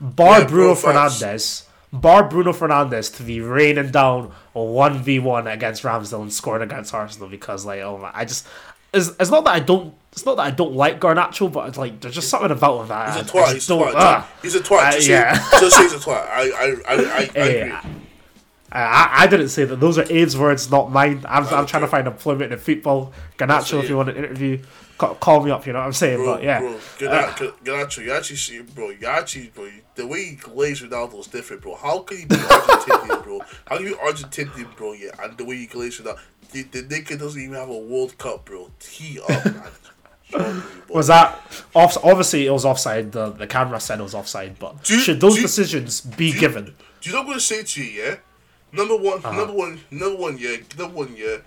Bar 0.00 0.40
Yeah, 0.40 0.46
Bruno. 0.46 0.74
Fernandez. 0.74 1.66
Bar 1.92 2.28
Bruno 2.28 2.52
Fernandez 2.52 3.10
to 3.10 3.24
be 3.24 3.40
raining 3.40 3.90
down 3.90 4.32
a 4.54 4.62
one 4.62 5.02
v 5.02 5.18
one 5.18 5.48
against 5.48 5.82
Ramsdale 5.82 6.22
and 6.22 6.32
scoring 6.32 6.62
against 6.62 6.94
Arsenal 6.94 7.28
because 7.28 7.66
like 7.66 7.80
oh 7.80 7.98
my 7.98 8.12
I 8.14 8.24
just 8.24 8.46
it's, 8.92 9.08
it's 9.20 9.30
not 9.30 9.44
that 9.44 9.54
I 9.54 9.60
don't 9.60 9.94
it's 10.12 10.26
not 10.26 10.36
that 10.36 10.42
I 10.42 10.50
don't 10.50 10.74
like 10.74 11.00
Garnacho 11.00 11.52
but 11.52 11.68
it's 11.68 11.78
like 11.78 12.00
there's 12.00 12.14
just 12.14 12.28
something 12.28 12.50
about 12.50 12.82
him 12.82 12.88
that 12.88 13.16
He's 13.16 13.22
a 13.22 13.32
twat. 13.32 13.52
He's 13.54 13.70
a 13.70 13.72
twat. 13.74 13.92
ugh. 13.94 14.24
He's 14.42 14.54
a 14.54 14.60
twat. 14.60 14.92
Uh, 14.92 14.96
yeah. 15.00 15.34
say, 15.34 15.60
just 15.60 15.76
say 15.76 15.82
he's 15.82 15.92
a 15.92 15.98
twat. 15.98 16.26
I 16.28 16.50
I 16.50 16.76
I 16.88 16.94
I, 16.94 17.18
I 17.18 17.22
agree. 17.34 17.72
I, 18.72 18.80
I, 18.80 19.22
I 19.22 19.26
didn't 19.26 19.48
say 19.48 19.64
that. 19.64 19.76
Those 19.80 19.98
are 19.98 20.04
Abe's 20.04 20.36
words, 20.36 20.70
not 20.70 20.92
mine. 20.92 21.24
I'm, 21.28 21.44
I'm 21.48 21.66
trying 21.66 21.82
to 21.82 21.88
find 21.88 22.06
employment 22.06 22.52
in 22.52 22.58
football. 22.58 23.12
Garnacho, 23.36 23.82
if 23.82 23.88
you 23.88 23.96
want 23.96 24.10
an 24.10 24.16
interview, 24.16 24.62
call, 24.96 25.14
call 25.16 25.42
me 25.42 25.50
up. 25.50 25.66
You 25.66 25.72
know 25.72 25.80
what 25.80 25.86
I'm 25.86 25.92
saying? 25.92 26.18
Bro, 26.18 26.34
but 26.34 26.42
yeah, 26.44 26.60
bro, 26.60 26.74
Garnacho, 26.98 27.52
Garnacho, 27.64 28.04
you 28.04 28.12
actually 28.12 28.36
see, 28.36 28.60
bro, 28.60 28.90
you 28.90 29.06
actually, 29.06 29.50
bro, 29.54 29.68
the 29.96 30.06
way 30.06 30.20
you 30.20 30.36
glaze 30.36 30.82
Ronaldo 30.82 31.18
is 31.18 31.26
different, 31.26 31.62
bro. 31.62 31.74
How 31.74 32.00
can 32.00 32.20
you 32.20 32.26
be 32.26 32.36
Argentinian, 32.36 33.24
bro? 33.24 33.40
How 33.66 33.76
can 33.76 33.86
you 33.86 33.96
be 33.96 34.00
Argentinian, 34.00 34.76
bro? 34.76 34.92
Yeah, 34.92 35.10
and 35.20 35.36
the 35.36 35.44
way 35.44 35.56
you 35.56 35.66
glaze 35.66 36.00
Ronaldo, 36.00 36.18
the, 36.52 36.62
the 36.64 36.82
nigga 36.82 37.18
doesn't 37.18 37.40
even 37.40 37.54
have 37.54 37.68
a 37.68 37.78
World 37.78 38.16
Cup, 38.18 38.44
bro. 38.46 38.70
Tee 38.78 39.20
up, 39.20 39.28
man. 39.44 39.54
Me, 40.32 40.38
bro. 40.38 40.62
was 40.88 41.08
that 41.08 41.40
off? 41.74 41.96
Obviously, 42.04 42.46
it 42.46 42.50
was 42.50 42.64
offside. 42.64 43.10
The 43.12 43.30
the 43.30 43.46
camera 43.46 43.80
said 43.80 43.98
it 44.00 44.02
was 44.02 44.14
offside. 44.14 44.58
But 44.58 44.88
you- 44.88 45.00
should 45.00 45.20
those 45.20 45.36
you- 45.36 45.42
decisions 45.42 46.00
be 46.00 46.30
do 46.30 46.34
you- 46.34 46.40
given? 46.40 46.64
Do 47.00 47.08
you 47.08 47.12
know 47.12 47.20
what 47.22 47.24
I'm 47.24 47.28
gonna 47.30 47.40
say 47.40 47.62
to 47.62 47.82
you? 47.84 48.02
Yeah, 48.02 48.16
number 48.72 48.96
one, 48.96 49.18
Uh-huh. 49.24 49.32
number 49.32 49.54
one, 49.54 49.80
number 49.90 50.16
one, 50.20 50.38
yeah, 50.38 50.56
number 50.78 50.94
one, 50.96 51.16
yeah, 51.16 51.38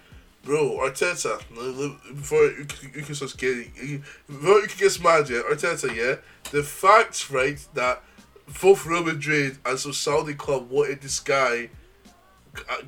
bro. 0.43 0.79
Arteta, 0.79 1.39
before 2.15 2.43
you 2.45 2.65
can, 2.65 2.91
you 2.95 3.01
can 3.03 3.13
start 3.15 3.37
getting, 3.37 4.03
before 4.27 4.59
you 4.61 4.67
can 4.67 4.79
get 4.79 4.99
mad, 5.01 5.29
yeah, 5.29 5.41
Arteta, 5.49 5.95
yeah. 5.95 6.15
The 6.51 6.63
fact, 6.63 7.29
right, 7.29 7.59
that 7.75 8.01
both 8.61 8.85
Real 8.85 9.03
Madrid 9.03 9.57
and 9.65 9.79
some 9.79 9.93
Saudi 9.93 10.33
club 10.33 10.69
wanted 10.71 11.01
this 11.01 11.19
guy, 11.19 11.69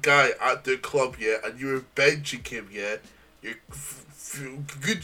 guy 0.01 0.31
at 0.41 0.63
the 0.63 0.77
club, 0.77 1.15
yeah, 1.19 1.37
and 1.43 1.59
you 1.59 1.67
were 1.67 1.83
benching 1.95 2.47
him, 2.47 2.69
yeah. 2.71 2.97
You're 3.41 3.55
f- 3.69 4.05
good, 4.81 5.03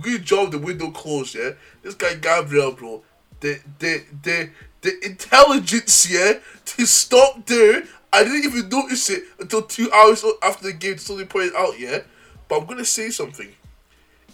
good 0.00 0.24
job. 0.24 0.52
The 0.52 0.58
window 0.58 0.90
closed, 0.90 1.34
yeah. 1.34 1.50
This 1.82 1.94
guy 1.94 2.14
Gabriel, 2.14 2.72
bro. 2.72 3.02
The 3.40 3.60
the 3.78 4.04
the 4.22 4.50
the 4.82 5.04
intelligence, 5.04 6.10
yeah, 6.10 6.34
to 6.64 6.86
stop 6.86 7.46
there. 7.46 7.84
I 8.12 8.24
didn't 8.24 8.44
even 8.44 8.68
notice 8.68 9.08
it 9.08 9.24
until 9.38 9.62
two 9.62 9.90
hours 9.92 10.24
after 10.42 10.64
the 10.64 10.72
game. 10.72 10.98
Somebody 10.98 11.28
pointed 11.28 11.54
out, 11.56 11.78
yeah. 11.78 12.00
But 12.48 12.60
I'm 12.60 12.66
gonna 12.66 12.84
say 12.84 13.10
something. 13.10 13.48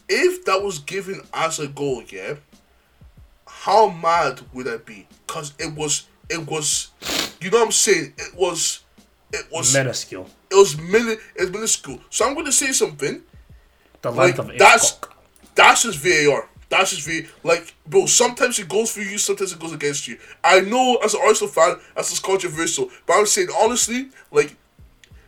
If 0.09 0.45
that 0.47 0.63
was 0.63 0.79
given 0.79 1.21
as 1.35 1.59
a 1.59 1.69
goal, 1.69 2.03
yeah, 2.09 2.37
how 3.47 3.91
mad 3.91 4.41
would 4.53 4.67
I 4.67 4.79
be? 4.79 5.07
Cause 5.27 5.53
it 5.59 5.75
was, 5.75 6.07
it 6.31 6.47
was, 6.47 6.91
you 7.41 7.51
know 7.51 7.59
what 7.59 7.67
I'm 7.67 7.73
saying? 7.73 8.15
It 8.17 8.35
was, 8.35 8.85
it 9.33 9.47
was, 9.53 9.75
Minuscule. 9.75 10.29
it 10.51 10.55
was 10.55 10.79
mini, 10.79 11.13
it 11.13 11.41
was 11.41 11.51
minuscule. 11.51 12.01
So 12.11 12.27
I'm 12.27 12.35
gonna 12.35 12.53
say 12.53 12.73
something. 12.73 13.23
The 14.03 14.11
Like 14.11 14.39
length 14.39 14.39
of 14.39 14.51
it. 14.51 14.59
that's 14.59 14.99
that's 15.55 15.83
just 15.83 15.99
VAR. 15.99 16.49
That's 16.71 16.91
just 16.95 17.07
V. 17.07 17.27
Like, 17.45 17.75
bro, 17.87 18.05
sometimes 18.07 18.59
it 18.59 18.69
goes 18.69 18.91
for 18.93 19.01
you, 19.01 19.17
sometimes 19.19 19.53
it 19.53 19.59
goes 19.59 19.73
against 19.73 20.07
you. 20.07 20.19
I 20.45 20.61
know 20.61 20.97
as 21.03 21.15
an 21.15 21.21
Arsenal 21.25 21.51
fan, 21.51 21.77
that's 21.95 22.11
just 22.11 22.23
controversial. 22.23 22.91
But 23.07 23.15
I'm 23.15 23.27
saying 23.27 23.49
honestly, 23.59 24.11
like, 24.31 24.55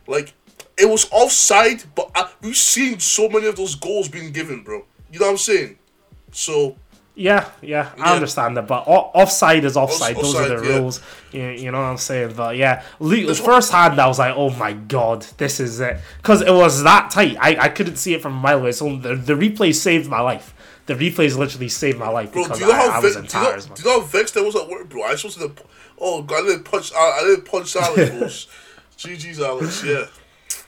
like 0.06 0.34
it 0.78 0.86
was 0.88 1.08
offside, 1.10 1.82
but 1.94 2.10
I, 2.14 2.30
we've 2.42 2.56
seen 2.56 3.00
so 3.00 3.28
many 3.28 3.46
of 3.46 3.56
those 3.56 3.74
goals 3.74 4.08
being 4.08 4.32
given, 4.32 4.62
bro. 4.62 4.84
You 5.10 5.18
know 5.18 5.26
what 5.26 5.32
I'm 5.32 5.38
saying? 5.38 5.78
So 6.30 6.76
Yeah, 7.20 7.50
yeah, 7.60 7.90
I 7.98 8.08
Yeah. 8.08 8.14
understand 8.14 8.56
that, 8.56 8.66
but 8.66 8.84
offside 8.86 9.64
is 9.64 9.76
offside. 9.76 10.16
Those 10.16 10.34
are 10.36 10.48
the 10.48 10.66
yeah. 10.66 10.78
rules. 10.78 11.02
You, 11.32 11.48
you 11.48 11.70
know 11.70 11.78
what 11.78 11.84
I'm 11.88 11.98
saying? 11.98 12.32
But 12.34 12.56
yeah, 12.56 12.82
le- 12.98 13.34
first 13.34 13.70
hand, 13.72 14.00
I 14.00 14.06
was 14.06 14.18
like, 14.18 14.34
oh 14.34 14.48
my 14.48 14.72
god, 14.72 15.26
this 15.36 15.60
is 15.60 15.80
it, 15.80 15.98
because 16.16 16.40
it 16.40 16.50
was 16.52 16.82
that 16.82 17.10
tight. 17.10 17.36
I, 17.38 17.56
I 17.66 17.68
couldn't 17.68 17.96
see 17.96 18.14
it 18.14 18.22
from 18.22 18.32
a 18.38 18.40
mile 18.40 18.60
away. 18.60 18.72
So 18.72 18.96
the, 18.96 19.16
the 19.16 19.34
replay 19.34 19.74
saved 19.74 20.08
my 20.08 20.20
life. 20.20 20.54
The 20.86 20.94
replays 20.94 21.36
literally 21.36 21.68
saved 21.68 21.98
my 21.98 22.08
life 22.08 22.32
Bro, 22.32 22.44
because 22.44 22.58
do 22.58 22.64
you 22.64 22.72
know 22.72 22.78
I, 22.78 22.90
how 22.90 23.00
ve- 23.02 23.08
in 23.08 23.12
do 23.12 23.18
you 23.38 23.44
know, 23.44 23.60
do 23.60 23.82
you 23.82 23.84
know 23.84 24.00
how 24.00 24.06
vexed 24.06 24.36
I 24.38 24.40
was 24.40 24.56
at 24.56 24.66
work, 24.66 24.88
bro? 24.88 25.02
I 25.02 25.12
was 25.12 25.20
supposed 25.20 25.38
to. 25.58 25.64
Oh 25.98 26.22
God, 26.22 26.44
I 26.44 26.46
didn't 26.48 26.64
punch. 26.64 26.90
I, 26.94 27.18
I 27.18 27.20
didn't 27.24 27.44
punch 27.44 27.76
Alex. 27.76 28.46
GG's 28.98 29.40
Alex, 29.40 29.84
yeah. 29.84 30.06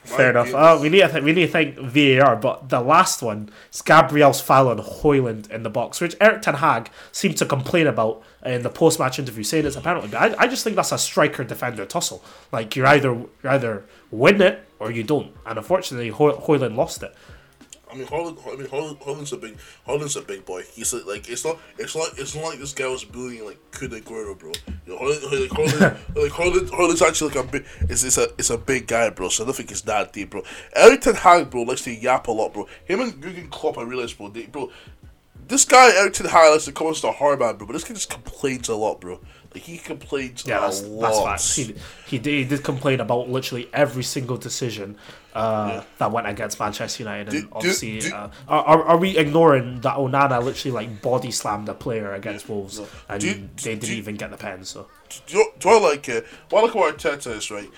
Fair 0.05 0.31
enough. 0.31 0.53
Uh, 0.53 0.79
we 0.83 0.89
need 0.89 1.01
to 1.03 1.09
th- 1.09 1.23
we 1.23 1.33
need 1.33 1.47
to 1.47 1.53
thank 1.53 1.77
VAR, 1.79 2.35
but 2.37 2.69
the 2.69 2.81
last 2.81 3.23
one 3.23 3.51
is 3.73 3.83
Gabriel's 3.83 4.41
foul 4.41 4.69
on 4.69 4.79
Hojlund 4.79 5.49
in 5.51 5.63
the 5.63 5.71
box, 5.71 6.01
which 6.01 6.17
Erik 6.21 6.43
Ten 6.43 6.55
Hag 6.55 6.91
seemed 7.13 7.37
to 7.39 7.47
complain 7.47 7.87
about 7.87 8.21
in 8.45 8.63
the 8.63 8.69
post 8.69 8.99
match 8.99 9.19
interview, 9.21 9.45
saying 9.45 9.65
it's 9.65 9.77
a 9.77 9.81
penalty. 9.81 10.09
But 10.09 10.37
I, 10.39 10.43
I 10.43 10.47
just 10.49 10.65
think 10.65 10.75
that's 10.77 10.91
a 10.93 10.99
striker 10.99 11.45
defender 11.45 11.87
tussle. 11.87 12.23
Like 12.51 12.75
you're 12.75 12.87
either 12.87 13.13
you 13.15 13.31
either 13.45 13.85
win 14.11 14.43
it 14.43 14.65
or 14.81 14.91
you 14.91 15.05
don't, 15.05 15.33
and 15.47 15.57
unfortunately 15.57 16.09
Hoy- 16.09 16.35
Hoyland 16.35 16.77
lost 16.77 17.03
it. 17.05 17.15
I 17.93 17.95
mean, 17.95 18.07
Holland. 18.07 18.39
I 18.47 18.57
mean, 18.57 18.69
Holland, 18.69 18.97
Holland's 19.05 19.33
a 19.33 19.37
big. 19.37 19.59
Holland's 19.85 20.17
a 20.17 20.23
big 20.23 20.47
boy. 20.47 20.63
He's 20.63 20.95
like, 20.95 21.05
like 21.05 21.29
it's 21.29 21.45
not. 21.45 21.59
It's 21.79 21.95
not. 21.95 22.09
It's 22.17 22.35
not 22.35 22.45
like 22.45 22.59
this 22.59 22.73
guy 22.73 22.87
was 22.87 23.05
bullying 23.05 23.45
like 23.45 23.59
Kun 23.71 23.91
Aguero, 23.91 24.39
bro. 24.39 24.53
You 24.87 24.93
know, 24.93 24.99
Holland, 24.99 25.23
like 25.23 25.51
Holland, 25.51 25.99
like 26.17 26.33
Holland, 26.33 26.71
Holland's 26.71 27.03
actually 27.03 27.35
like 27.35 27.45
a 27.45 27.49
big. 27.49 27.67
It's, 27.83 28.03
it's 28.03 28.17
a 28.17 28.29
it's 28.39 28.51
a 28.51 28.57
big 28.57 28.87
guy, 28.87 29.11
bro. 29.11 29.29
So 29.29 29.45
I 29.45 29.47
don't 29.47 29.55
think 29.55 29.71
it's 29.71 29.83
that 29.83 30.13
deep, 30.13 30.31
bro. 30.31 30.43
Erik 30.75 31.03
Ten 31.03 31.15
Hag, 31.17 31.51
bro, 31.51 31.63
likes 31.63 31.83
to 31.83 31.93
yap 31.93 32.29
a 32.29 32.33
lot, 32.33 32.55
bro. 32.55 32.67
Him 32.87 33.01
and 33.01 33.23
Jurgen 33.23 33.49
Klopp, 33.51 33.77
I 33.77 33.83
realize, 33.83 34.15
bro. 34.15 34.29
They, 34.29 34.47
bro, 34.47 34.71
this 35.49 35.67
guy 35.67 35.95
Erik 35.95 36.15
Ten 36.15 36.29
Hag 36.29 36.51
likes 36.51 36.65
to 36.65 36.73
come 36.73 36.87
as 36.87 37.03
the 37.03 37.13
hard 37.13 37.41
man, 37.41 37.57
bro. 37.57 37.67
But 37.67 37.75
this 37.75 37.85
guy 37.85 37.93
just 37.93 38.09
complains 38.09 38.71
a 38.71 38.75
lot, 38.75 39.03
bro. 39.03 39.21
He 39.55 39.79
complains 39.79 40.45
Yeah, 40.47 40.59
a 40.59 40.61
that's, 40.63 40.83
lot. 40.83 41.01
that's 41.03 41.21
facts. 41.23 41.57
He, 41.57 41.75
he, 42.07 42.19
did, 42.19 42.31
he 42.33 42.45
did 42.45 42.65
complain 42.65 43.01
about 43.01 43.29
literally 43.29 43.69
every 43.73 44.03
single 44.03 44.37
decision 44.37 44.97
uh, 45.35 45.83
that 45.99 46.11
went 46.13 46.27
against 46.27 46.59
Manchester 46.61 47.03
United. 47.03 47.29
And 47.29 47.31
Do- 47.31 47.43
do- 47.43 47.49
obviously, 47.53 48.01
do- 48.01 48.15
uh, 48.15 48.31
are, 48.49 48.83
are, 48.85 48.97
we 48.97 49.17
ignoring 49.17 49.81
that 49.83 49.97
Onana 49.97 50.43
literally 50.43 50.75
like 50.75 51.03
body 51.03 51.31
slammed 51.31 51.69
a 51.69 51.75
player 51.75 52.13
against 52.15 52.49
Wolves 52.49 52.81
and 53.09 53.21
Do- 53.21 53.49
they 53.63 53.75
didn't 53.75 53.81
do- 53.91 53.95
even 53.95 54.17
get 54.17 54.31
the 54.31 54.37
pen? 54.37 54.65
So 54.65 54.89
do 55.27 55.45
do 55.59 55.69
I 55.69 55.79
like 55.79 56.09
it? 56.09 56.27
What 56.51 56.61
I 56.61 56.63
like 56.67 56.75
about 56.75 56.99
Arteta 56.99 57.37
is 57.37 57.51
right. 57.51 57.69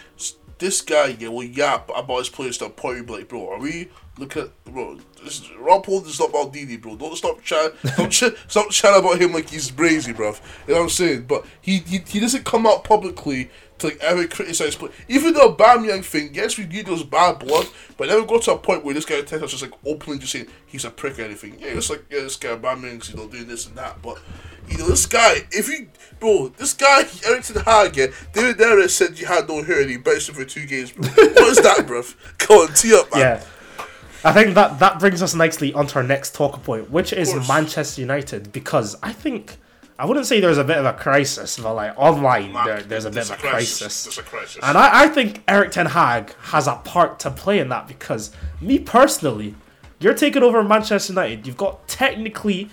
This 0.64 0.81
guy, 0.81 1.14
yeah, 1.18 1.29
will 1.29 1.42
yap 1.44 1.90
about 1.94 2.20
his 2.20 2.31
players 2.31 2.57
to 2.57 2.64
a 2.64 2.70
point 2.70 3.07
where, 3.07 3.18
like, 3.18 3.29
bro, 3.29 3.50
are 3.50 3.59
we 3.59 3.90
look 4.16 4.35
at 4.38 4.48
bro? 4.64 4.96
This, 5.22 5.50
Rob 5.59 5.85
Holt 5.85 6.07
is 6.07 6.18
not 6.18 6.31
about 6.31 6.55
Didi, 6.55 6.79
bro. 6.79 6.96
Don't 6.96 7.14
stop 7.14 7.42
chatting. 7.42 7.77
Don't 7.98 8.09
ch- 8.11 8.33
stop 8.48 8.70
chatting 8.70 8.98
about 8.98 9.20
him 9.20 9.35
like 9.35 9.50
he's 9.50 9.70
brazy, 9.70 10.16
bro. 10.16 10.29
You 10.66 10.72
know 10.72 10.74
what 10.77 10.83
I'm 10.85 10.88
saying? 10.88 11.27
But 11.27 11.44
he 11.61 11.81
he, 11.81 11.98
he 11.98 12.18
doesn't 12.18 12.46
come 12.46 12.66
out 12.66 12.83
publicly 12.83 13.50
to 13.78 13.88
like 13.88 13.98
ever 14.00 14.26
criticize 14.26 14.76
play. 14.76 14.90
Even 15.08 15.34
the 15.34 15.54
Bamiyang 15.58 16.04
thing, 16.04 16.30
yes, 16.32 16.58
we 16.58 16.66
knew 16.66 16.82
there 16.82 16.92
was 16.92 17.02
bad 17.02 17.38
blood, 17.38 17.68
but 17.96 18.08
never 18.08 18.24
got 18.24 18.42
to 18.42 18.52
a 18.52 18.58
point 18.58 18.84
where 18.84 18.94
this 18.94 19.04
guy 19.04 19.20
Arteta 19.20 19.42
was 19.42 19.50
just 19.50 19.62
like 19.62 19.72
openly 19.84 20.18
just 20.18 20.32
saying 20.32 20.46
he's 20.66 20.84
a 20.84 20.90
prick 20.90 21.18
or 21.18 21.22
anything. 21.22 21.56
Yeah, 21.58 21.68
it's 21.68 21.90
like 21.90 22.04
yeah, 22.10 22.20
this 22.20 22.37
guy 22.37 22.56
Bamiyang's 22.56 23.10
you 23.10 23.16
know 23.16 23.28
doing 23.28 23.46
this 23.46 23.66
and 23.66 23.76
that, 23.76 24.00
but. 24.02 24.18
You 24.66 24.78
know, 24.78 24.88
this 24.88 25.04
guy, 25.04 25.46
if 25.50 25.68
you, 25.68 25.88
bro, 26.18 26.48
this 26.56 26.72
guy, 26.72 27.02
Erik 27.26 27.42
Ten 27.42 27.62
Hag, 27.64 27.94
yeah, 27.98 28.06
David 28.32 28.56
Derrett 28.56 28.90
said 28.90 29.18
you 29.18 29.26
had 29.26 29.46
no 29.46 29.62
hair 29.62 29.82
and 29.82 29.90
he 29.90 29.98
benched 29.98 30.30
him 30.30 30.37
for 30.37 30.46
two 30.46 30.64
games, 30.64 30.90
bro. 30.90 31.06
what 31.06 31.48
is 31.48 31.58
that, 31.58 31.87
bro? 31.87 32.02
Come 32.38 32.56
on, 32.56 32.74
tee 32.74 32.94
up, 32.94 33.12
man. 33.12 33.20
yeah, 33.20 33.44
I 34.24 34.32
think 34.32 34.54
that 34.54 34.78
that 34.78 34.98
brings 35.00 35.20
us 35.20 35.34
nicely 35.34 35.74
onto 35.74 35.98
our 35.98 36.02
next 36.02 36.34
talk 36.34 36.62
point, 36.64 36.90
which 36.90 37.12
is. 37.12 37.34
Manchester 37.46 38.00
United, 38.00 38.52
because 38.52 38.96
I 39.02 39.12
think 39.12 39.58
I 39.98 40.07
wouldn't 40.07 40.26
say 40.26 40.40
there's 40.40 40.59
a 40.59 40.64
bit 40.64 40.78
of 40.78 40.87
a 40.87 40.92
crisis, 40.92 41.59
but 41.59 41.74
like 41.74 41.94
online 41.96 42.52
there, 42.52 42.83
there's 42.83 43.04
a 43.04 43.11
bit 43.11 43.30
of 43.30 43.38
a 43.38 43.40
crisis. 43.40 44.04
There's 44.04 44.18
a 44.18 44.22
crisis. 44.22 44.59
And 44.62 44.76
I, 44.76 45.04
I 45.04 45.09
think 45.09 45.42
Erik 45.46 45.70
Ten 45.70 45.87
Hag 45.87 46.35
has 46.37 46.66
a 46.66 46.76
part 46.76 47.20
to 47.20 47.30
play 47.30 47.61
in 47.61 47.68
that 47.68 47.87
because 47.87 48.33
me 48.61 48.80
personally, 48.80 49.54
you're 50.00 50.14
taking 50.14 50.42
over 50.42 50.64
Manchester 50.64 51.12
United. 51.12 51.46
You've 51.46 51.57
got 51.57 51.87
technically 51.87 52.70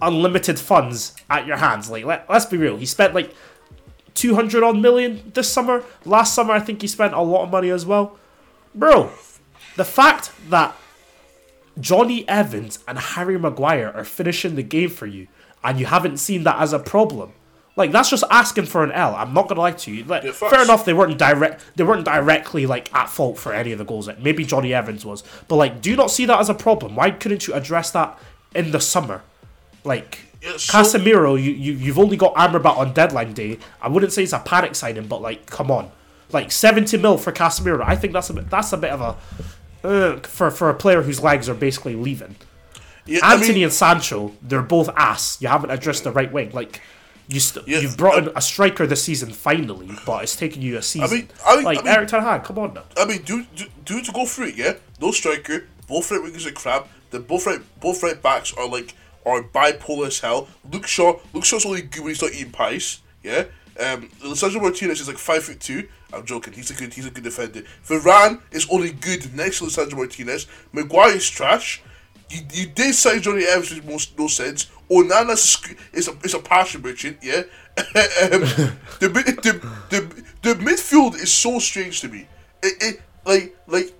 unlimited 0.00 0.58
funds 0.58 1.14
at 1.28 1.46
your 1.46 1.58
hands. 1.58 1.90
Like 1.90 2.04
let, 2.06 2.28
let's 2.30 2.46
be 2.46 2.56
real, 2.56 2.78
he 2.78 2.86
spent 2.86 3.14
like 3.14 3.34
200 4.14 4.62
odd 4.62 4.78
million 4.78 5.30
this 5.34 5.52
summer. 5.52 5.84
Last 6.06 6.34
summer, 6.34 6.54
I 6.54 6.60
think 6.60 6.80
he 6.80 6.88
spent 6.88 7.12
a 7.12 7.20
lot 7.20 7.44
of 7.44 7.50
money 7.50 7.68
as 7.68 7.84
well. 7.84 8.18
Bro, 8.74 9.10
the 9.76 9.84
fact 9.84 10.32
that 10.48 10.74
Jonny 11.78 12.26
Evans 12.26 12.78
and 12.88 12.98
Harry 12.98 13.38
Maguire 13.38 13.92
are 13.94 14.04
finishing 14.04 14.54
the 14.54 14.62
game 14.62 14.88
for 14.88 15.06
you 15.06 15.28
and 15.66 15.78
you 15.78 15.84
haven't 15.86 16.16
seen 16.18 16.44
that 16.44 16.58
as 16.60 16.72
a 16.72 16.78
problem. 16.78 17.32
Like 17.76 17.92
that's 17.92 18.08
just 18.08 18.24
asking 18.30 18.64
for 18.66 18.82
an 18.84 18.92
L. 18.92 19.14
I'm 19.14 19.34
not 19.34 19.48
gonna 19.48 19.60
lie 19.60 19.72
to 19.72 19.90
you. 19.92 20.04
Like, 20.04 20.24
fair 20.32 20.62
enough, 20.62 20.86
they 20.86 20.94
weren't 20.94 21.18
direct. 21.18 21.62
They 21.76 21.84
weren't 21.84 22.06
directly 22.06 22.64
like 22.64 22.92
at 22.94 23.10
fault 23.10 23.36
for 23.38 23.52
any 23.52 23.72
of 23.72 23.78
the 23.78 23.84
goals. 23.84 24.06
Like, 24.08 24.18
maybe 24.20 24.44
Jonny 24.46 24.72
Evans 24.72 25.04
was, 25.04 25.22
but 25.48 25.56
like, 25.56 25.82
do 25.82 25.90
you 25.90 25.96
not 25.96 26.10
see 26.10 26.24
that 26.24 26.40
as 26.40 26.48
a 26.48 26.54
problem? 26.54 26.96
Why 26.96 27.10
couldn't 27.10 27.46
you 27.46 27.52
address 27.52 27.90
that 27.90 28.18
in 28.54 28.70
the 28.70 28.80
summer? 28.80 29.20
Like 29.84 30.20
Yeah, 30.40 30.56
so- 30.56 30.72
Casemiro, 30.72 31.32
you, 31.36 31.50
you 31.52 31.72
you've 31.74 31.98
only 31.98 32.16
got 32.16 32.34
Amrabat 32.34 32.78
on 32.78 32.94
deadline 32.94 33.34
day. 33.34 33.58
I 33.82 33.88
wouldn't 33.88 34.12
say 34.12 34.22
it's 34.22 34.32
a 34.32 34.38
panic 34.38 34.74
signing, 34.74 35.06
but 35.06 35.20
like, 35.20 35.44
come 35.44 35.70
on, 35.70 35.90
like 36.32 36.50
seventy 36.52 36.96
mil 36.96 37.18
for 37.18 37.30
Casemiro. 37.32 37.82
I 37.86 37.94
think 37.94 38.14
that's 38.14 38.30
a 38.30 38.34
bit, 38.34 38.48
that's 38.48 38.72
a 38.72 38.78
bit 38.78 38.90
of 38.90 39.00
a 39.02 39.16
uh, 39.86 40.16
for 40.20 40.50
for 40.50 40.70
a 40.70 40.74
player 40.74 41.02
whose 41.02 41.20
legs 41.22 41.46
are 41.50 41.54
basically 41.54 41.94
leaving. 41.94 42.36
Yeah, 43.06 43.20
I 43.22 43.34
Antony 43.34 43.54
mean, 43.54 43.64
and 43.64 43.72
Sancho, 43.72 44.34
they're 44.42 44.62
both 44.62 44.88
ass. 44.96 45.38
You 45.40 45.48
haven't 45.48 45.70
addressed 45.70 46.04
the 46.04 46.12
right 46.12 46.30
wing. 46.32 46.50
Like 46.52 46.80
you, 47.28 47.40
st- 47.40 47.66
Yeah, 47.66 47.78
you've 47.80 47.96
brought 47.96 48.18
in 48.18 48.30
a 48.36 48.40
striker 48.40 48.86
this 48.86 49.02
season 49.04 49.30
finally, 49.32 49.90
but 50.04 50.22
it's 50.22 50.36
taken 50.36 50.62
you 50.62 50.76
a 50.78 50.82
season. 50.82 51.10
mean- 51.18 51.28
I 51.44 51.56
mean- 51.56 51.64
like 51.64 51.78
I 51.78 51.82
mean- 51.82 51.92
Erik 51.92 52.08
Ten 52.08 52.22
Hag, 52.22 52.44
come 52.44 52.58
on 52.58 52.74
now. 52.74 52.84
I 52.96 53.04
mean, 53.04 53.22
do, 53.22 53.44
do 53.56 53.64
do 53.84 54.02
to 54.02 54.12
go 54.12 54.26
through 54.26 54.46
it, 54.48 54.56
yeah. 54.56 54.74
No 55.00 55.10
striker, 55.12 55.66
both 55.88 56.10
right 56.10 56.20
wingers 56.20 56.46
are 56.46 56.52
crap. 56.52 56.88
The 57.10 57.20
both 57.20 57.46
right 57.46 57.60
both 57.80 58.02
right 58.02 58.20
backs 58.20 58.52
are 58.56 58.68
like 58.68 58.94
are 59.24 59.42
bipolar 59.42 60.06
as 60.08 60.20
hell. 60.20 60.48
Luke 60.72 60.86
Shaw, 60.86 61.18
Luke 61.32 61.44
Shaw's 61.44 61.66
only 61.66 61.82
good 61.82 62.00
when 62.02 62.10
he's 62.10 62.22
not 62.22 62.32
eating 62.32 62.52
pies, 62.52 63.00
yeah. 63.22 63.44
Um, 63.78 64.08
Lisandro 64.22 64.62
Martinez 64.62 65.00
is 65.00 65.08
like 65.08 65.18
five 65.18 65.44
foot 65.44 65.60
two. 65.60 65.86
I'm 66.12 66.24
joking. 66.24 66.54
He's 66.54 66.70
a 66.70 66.74
good. 66.74 66.94
He's 66.94 67.04
a 67.06 67.10
good 67.10 67.24
defender. 67.24 67.62
Varane 67.86 68.40
is 68.50 68.66
only 68.70 68.90
good 68.92 69.34
next 69.34 69.58
to 69.58 69.64
Lisandro 69.64 69.96
Martinez. 69.96 70.46
Maguire 70.72 71.16
is 71.16 71.28
trash. 71.28 71.82
You, 72.30 72.40
you 72.52 72.66
did 72.66 72.94
sign 72.94 73.22
Jonny 73.22 73.44
Evans, 73.44 73.82
makes 73.84 74.10
no 74.18 74.26
sense. 74.26 74.66
Onana's 74.90 75.62
is 75.92 76.08
a 76.08 76.12
is 76.24 76.34
a 76.34 76.38
passion 76.38 76.82
merchant, 76.82 77.18
yeah. 77.22 77.42
um, 77.78 77.84
the, 79.00 79.08
the 79.42 79.68
the 79.90 80.24
the 80.42 80.54
midfield 80.64 81.14
is 81.14 81.32
so 81.32 81.58
strange 81.58 82.00
to 82.00 82.08
me. 82.08 82.26
It, 82.62 82.74
it 82.82 83.02
like 83.24 83.56
like 83.66 83.92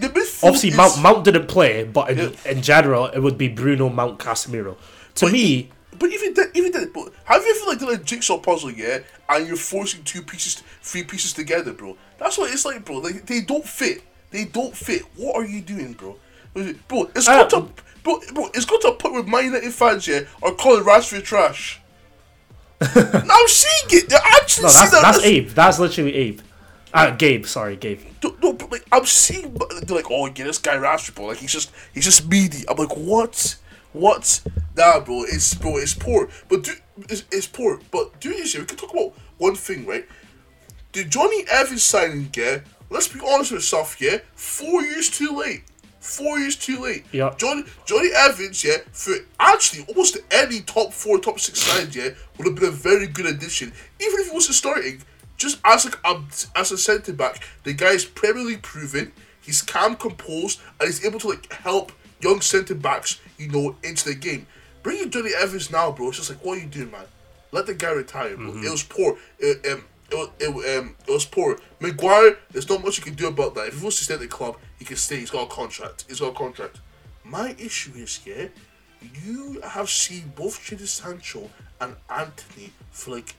the 0.00 0.08
midfield. 0.08 0.44
Obviously, 0.44 0.70
is, 0.70 0.76
Mount 0.76 1.02
Mount 1.02 1.24
didn't 1.24 1.48
play, 1.48 1.84
but 1.84 2.10
in, 2.10 2.18
Yeah. 2.18 2.50
in 2.50 2.62
general, 2.62 3.06
it 3.06 3.20
would 3.20 3.38
be 3.38 3.48
Bruno 3.48 3.88
Mount 3.88 4.18
Casemiro. 4.18 4.76
To 5.16 5.26
But 5.26 5.32
me, 5.32 5.70
But 5.98 6.12
even 6.12 6.34
then, 6.34 6.50
even 6.54 6.72
then, 6.72 6.90
but 6.92 7.12
have 7.24 7.42
you 7.42 7.56
ever 7.56 7.70
like 7.70 7.78
done 7.78 7.94
a 7.94 7.98
jigsaw 8.04 8.38
puzzle, 8.38 8.70
yeah, 8.70 8.98
and 9.28 9.46
you're 9.46 9.56
forcing 9.56 10.02
two 10.04 10.22
pieces, 10.22 10.62
three 10.82 11.02
pieces 11.04 11.32
together, 11.32 11.72
bro? 11.72 11.96
That's 12.18 12.36
what 12.36 12.52
it's 12.52 12.64
like, 12.64 12.84
bro. 12.84 12.98
Like 12.98 13.26
they 13.26 13.40
don't 13.40 13.64
fit. 13.66 14.02
They 14.30 14.44
don't 14.44 14.76
fit. 14.76 15.02
What 15.16 15.36
are 15.36 15.44
you 15.46 15.60
doing, 15.62 15.94
bro? 15.94 16.16
Bro, 16.88 17.10
it's 17.14 17.26
got 17.26 17.50
to, 17.50 17.68
bro, 18.02 18.18
bro, 18.32 18.48
it's 18.54 18.64
got 18.64 18.80
to 18.80 18.92
put 18.92 19.12
with 19.12 19.28
Man 19.28 19.44
United 19.44 19.72
fans, 19.74 20.08
yeah, 20.08 20.20
are 20.42 20.52
calling 20.52 20.84
Rashford 20.84 21.22
trash. 21.22 21.80
no, 22.80 22.90
I'm 22.94 23.48
seeing 23.48 24.02
it. 24.02 24.08
They're 24.08 24.18
actually 24.24 24.64
no, 24.64 24.72
that's 24.72 24.90
that. 24.90 25.02
that's 25.02 25.22
Abe. 25.22 25.48
That's 25.48 25.78
literally 25.78 26.14
Abe. 26.14 26.40
Uh, 26.94 27.10
Gabe, 27.10 27.44
sorry, 27.44 27.76
Gabe. 27.76 28.00
No, 28.24 28.36
no, 28.42 28.52
but 28.54 28.72
like 28.72 28.86
I'm 28.90 29.04
seeing, 29.04 29.52
but 29.52 29.68
they're 29.86 29.96
like, 29.96 30.10
oh, 30.10 30.26
yeah, 30.26 30.44
this 30.44 30.56
guy 30.56 30.76
Rashford, 30.76 31.14
bro. 31.14 31.26
Like 31.26 31.38
he's 31.38 31.52
just, 31.52 31.70
he's 31.92 32.04
just 32.04 32.26
meaty. 32.26 32.66
I'm 32.68 32.76
like, 32.78 32.96
what, 32.96 33.56
what? 33.92 34.40
Nah, 34.74 35.00
bro, 35.00 35.24
it's 35.24 35.52
bro, 35.52 35.76
it's 35.76 35.92
poor. 35.92 36.30
But 36.48 36.62
do, 36.62 36.72
it's, 37.10 37.24
it's 37.30 37.46
poor. 37.46 37.80
But 37.90 38.18
do 38.20 38.30
this, 38.30 38.56
we 38.56 38.64
can 38.64 38.78
talk 38.78 38.94
about 38.94 39.12
one 39.36 39.56
thing, 39.56 39.84
right? 39.84 40.06
The 40.92 41.04
Jonny 41.04 41.44
Evans 41.50 41.82
signing, 41.82 42.30
yeah. 42.34 42.60
Let's 42.88 43.08
be 43.08 43.20
honest 43.20 43.52
with 43.52 43.58
ourselves, 43.58 43.96
yeah. 44.00 44.18
Four 44.34 44.82
years 44.82 45.10
too 45.10 45.36
late. 45.36 45.64
Four 46.06 46.38
years 46.38 46.54
too 46.54 46.78
late. 46.78 47.04
Yeah. 47.10 47.34
Jonny 47.36 47.64
Jonny 47.84 48.10
Evans, 48.14 48.62
yeah, 48.62 48.78
for 48.92 49.14
actually 49.40 49.84
almost 49.88 50.18
any 50.30 50.60
top 50.60 50.92
four, 50.92 51.18
top 51.18 51.40
six 51.40 51.60
sides, 51.60 51.96
yeah, 51.96 52.10
would 52.38 52.46
have 52.46 52.54
been 52.54 52.68
a 52.68 52.70
very 52.70 53.08
good 53.08 53.26
addition. 53.26 53.72
Even 54.00 54.20
if 54.20 54.28
he 54.28 54.32
wasn't 54.32 54.54
starting, 54.54 55.02
just 55.36 55.58
as 55.64 55.84
like 55.84 55.98
a, 56.04 56.08
um, 56.08 56.28
as 56.54 56.70
a 56.70 56.78
centre 56.78 57.12
back, 57.12 57.42
the 57.64 57.72
guy 57.72 57.90
is 57.90 58.04
Premier 58.04 58.44
League 58.44 58.62
proven. 58.62 59.12
He's 59.40 59.62
calm, 59.62 59.96
composed, 59.96 60.60
and 60.80 60.86
he's 60.86 61.04
able 61.04 61.18
to 61.20 61.28
like 61.28 61.52
help 61.52 61.92
young 62.20 62.40
centre 62.40 62.74
backs, 62.76 63.20
you 63.36 63.48
know, 63.48 63.76
into 63.82 64.08
the 64.08 64.14
game. 64.14 64.46
Bring 64.82 65.00
in 65.00 65.10
Jonny 65.10 65.32
Evans 65.36 65.70
now, 65.70 65.90
bro. 65.90 66.08
It's 66.08 66.18
just 66.18 66.30
like, 66.30 66.44
what 66.44 66.58
are 66.58 66.60
you 66.60 66.68
doing, 66.68 66.92
man? 66.92 67.04
Let 67.50 67.66
the 67.66 67.74
guy 67.74 67.90
retire, 67.90 68.36
bro. 68.36 68.46
Mm-hmm. 68.46 68.64
It 68.64 68.70
was 68.70 68.82
poor. 68.84 69.18
It, 69.40 69.66
um, 69.72 69.84
it, 70.10 70.14
wa- 70.14 70.30
it, 70.38 70.78
um, 70.78 70.96
it 71.06 71.10
was 71.12 71.24
poor. 71.24 71.58
Maguire, 71.80 72.38
there's 72.50 72.68
not 72.68 72.82
much 72.84 72.98
you 72.98 73.04
can 73.04 73.14
do 73.14 73.28
about 73.28 73.54
that. 73.54 73.68
If 73.68 73.78
he 73.78 73.82
wants 73.82 73.98
to 73.98 74.04
stay 74.04 74.14
at 74.14 74.20
the 74.20 74.28
club, 74.28 74.56
he 74.78 74.84
can 74.84 74.96
stay. 74.96 75.16
He's 75.16 75.30
got 75.30 75.44
a 75.44 75.54
contract. 75.54 76.04
He's 76.08 76.20
got 76.20 76.28
a 76.28 76.36
contract. 76.36 76.80
My 77.24 77.56
issue 77.58 77.92
is, 77.96 78.20
yeah, 78.24 78.48
you 79.24 79.60
have 79.62 79.90
seen 79.90 80.32
both 80.36 80.58
Jadon 80.60 80.86
Sancho 80.86 81.50
and 81.80 81.96
Antony 82.08 82.72
for 82.90 83.16
like 83.16 83.34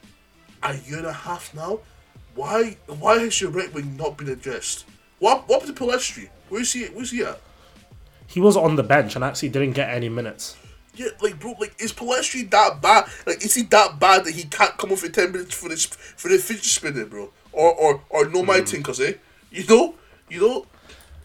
a 0.62 0.76
year 0.76 0.98
and 0.98 1.06
a 1.06 1.12
half 1.12 1.54
now. 1.54 1.80
Why 2.34 2.76
why 2.86 3.18
has 3.18 3.40
your 3.40 3.50
right 3.50 3.72
wing 3.72 3.96
not 3.96 4.16
been 4.16 4.28
addressed? 4.28 4.84
What 5.18 5.48
what 5.48 5.60
happened 5.62 5.78
to? 5.78 6.28
Where's 6.48 6.72
he 6.72 6.84
where's 6.86 7.10
he 7.10 7.22
at? 7.22 7.40
He 8.26 8.40
was 8.40 8.56
on 8.56 8.76
the 8.76 8.82
bench 8.82 9.16
and 9.16 9.24
actually 9.24 9.48
didn't 9.48 9.72
get 9.72 9.88
any 9.88 10.08
minutes. 10.08 10.56
Yeah, 10.98 11.10
like 11.22 11.38
bro, 11.38 11.54
like 11.60 11.80
is 11.80 11.92
Pellistri 11.92 12.50
that 12.50 12.82
bad? 12.82 13.08
Like 13.24 13.44
is 13.44 13.54
he 13.54 13.62
that 13.62 14.00
bad 14.00 14.24
that 14.24 14.34
he 14.34 14.44
can't 14.44 14.76
come 14.76 14.90
off 14.90 15.00
for 15.00 15.08
ten 15.08 15.30
minutes 15.30 15.54
for 15.54 15.68
this 15.68 15.86
for 15.86 16.28
the 16.28 16.38
fidget 16.38 16.64
spinner, 16.64 17.04
bro? 17.04 17.30
Or 17.52 17.72
or 17.72 18.02
or 18.10 18.28
no 18.28 18.42
my 18.42 18.60
thing, 18.62 18.82
cause 18.82 19.00
eh? 19.00 19.12
You 19.52 19.64
know, 19.68 19.94
you 20.28 20.40
know, 20.40 20.66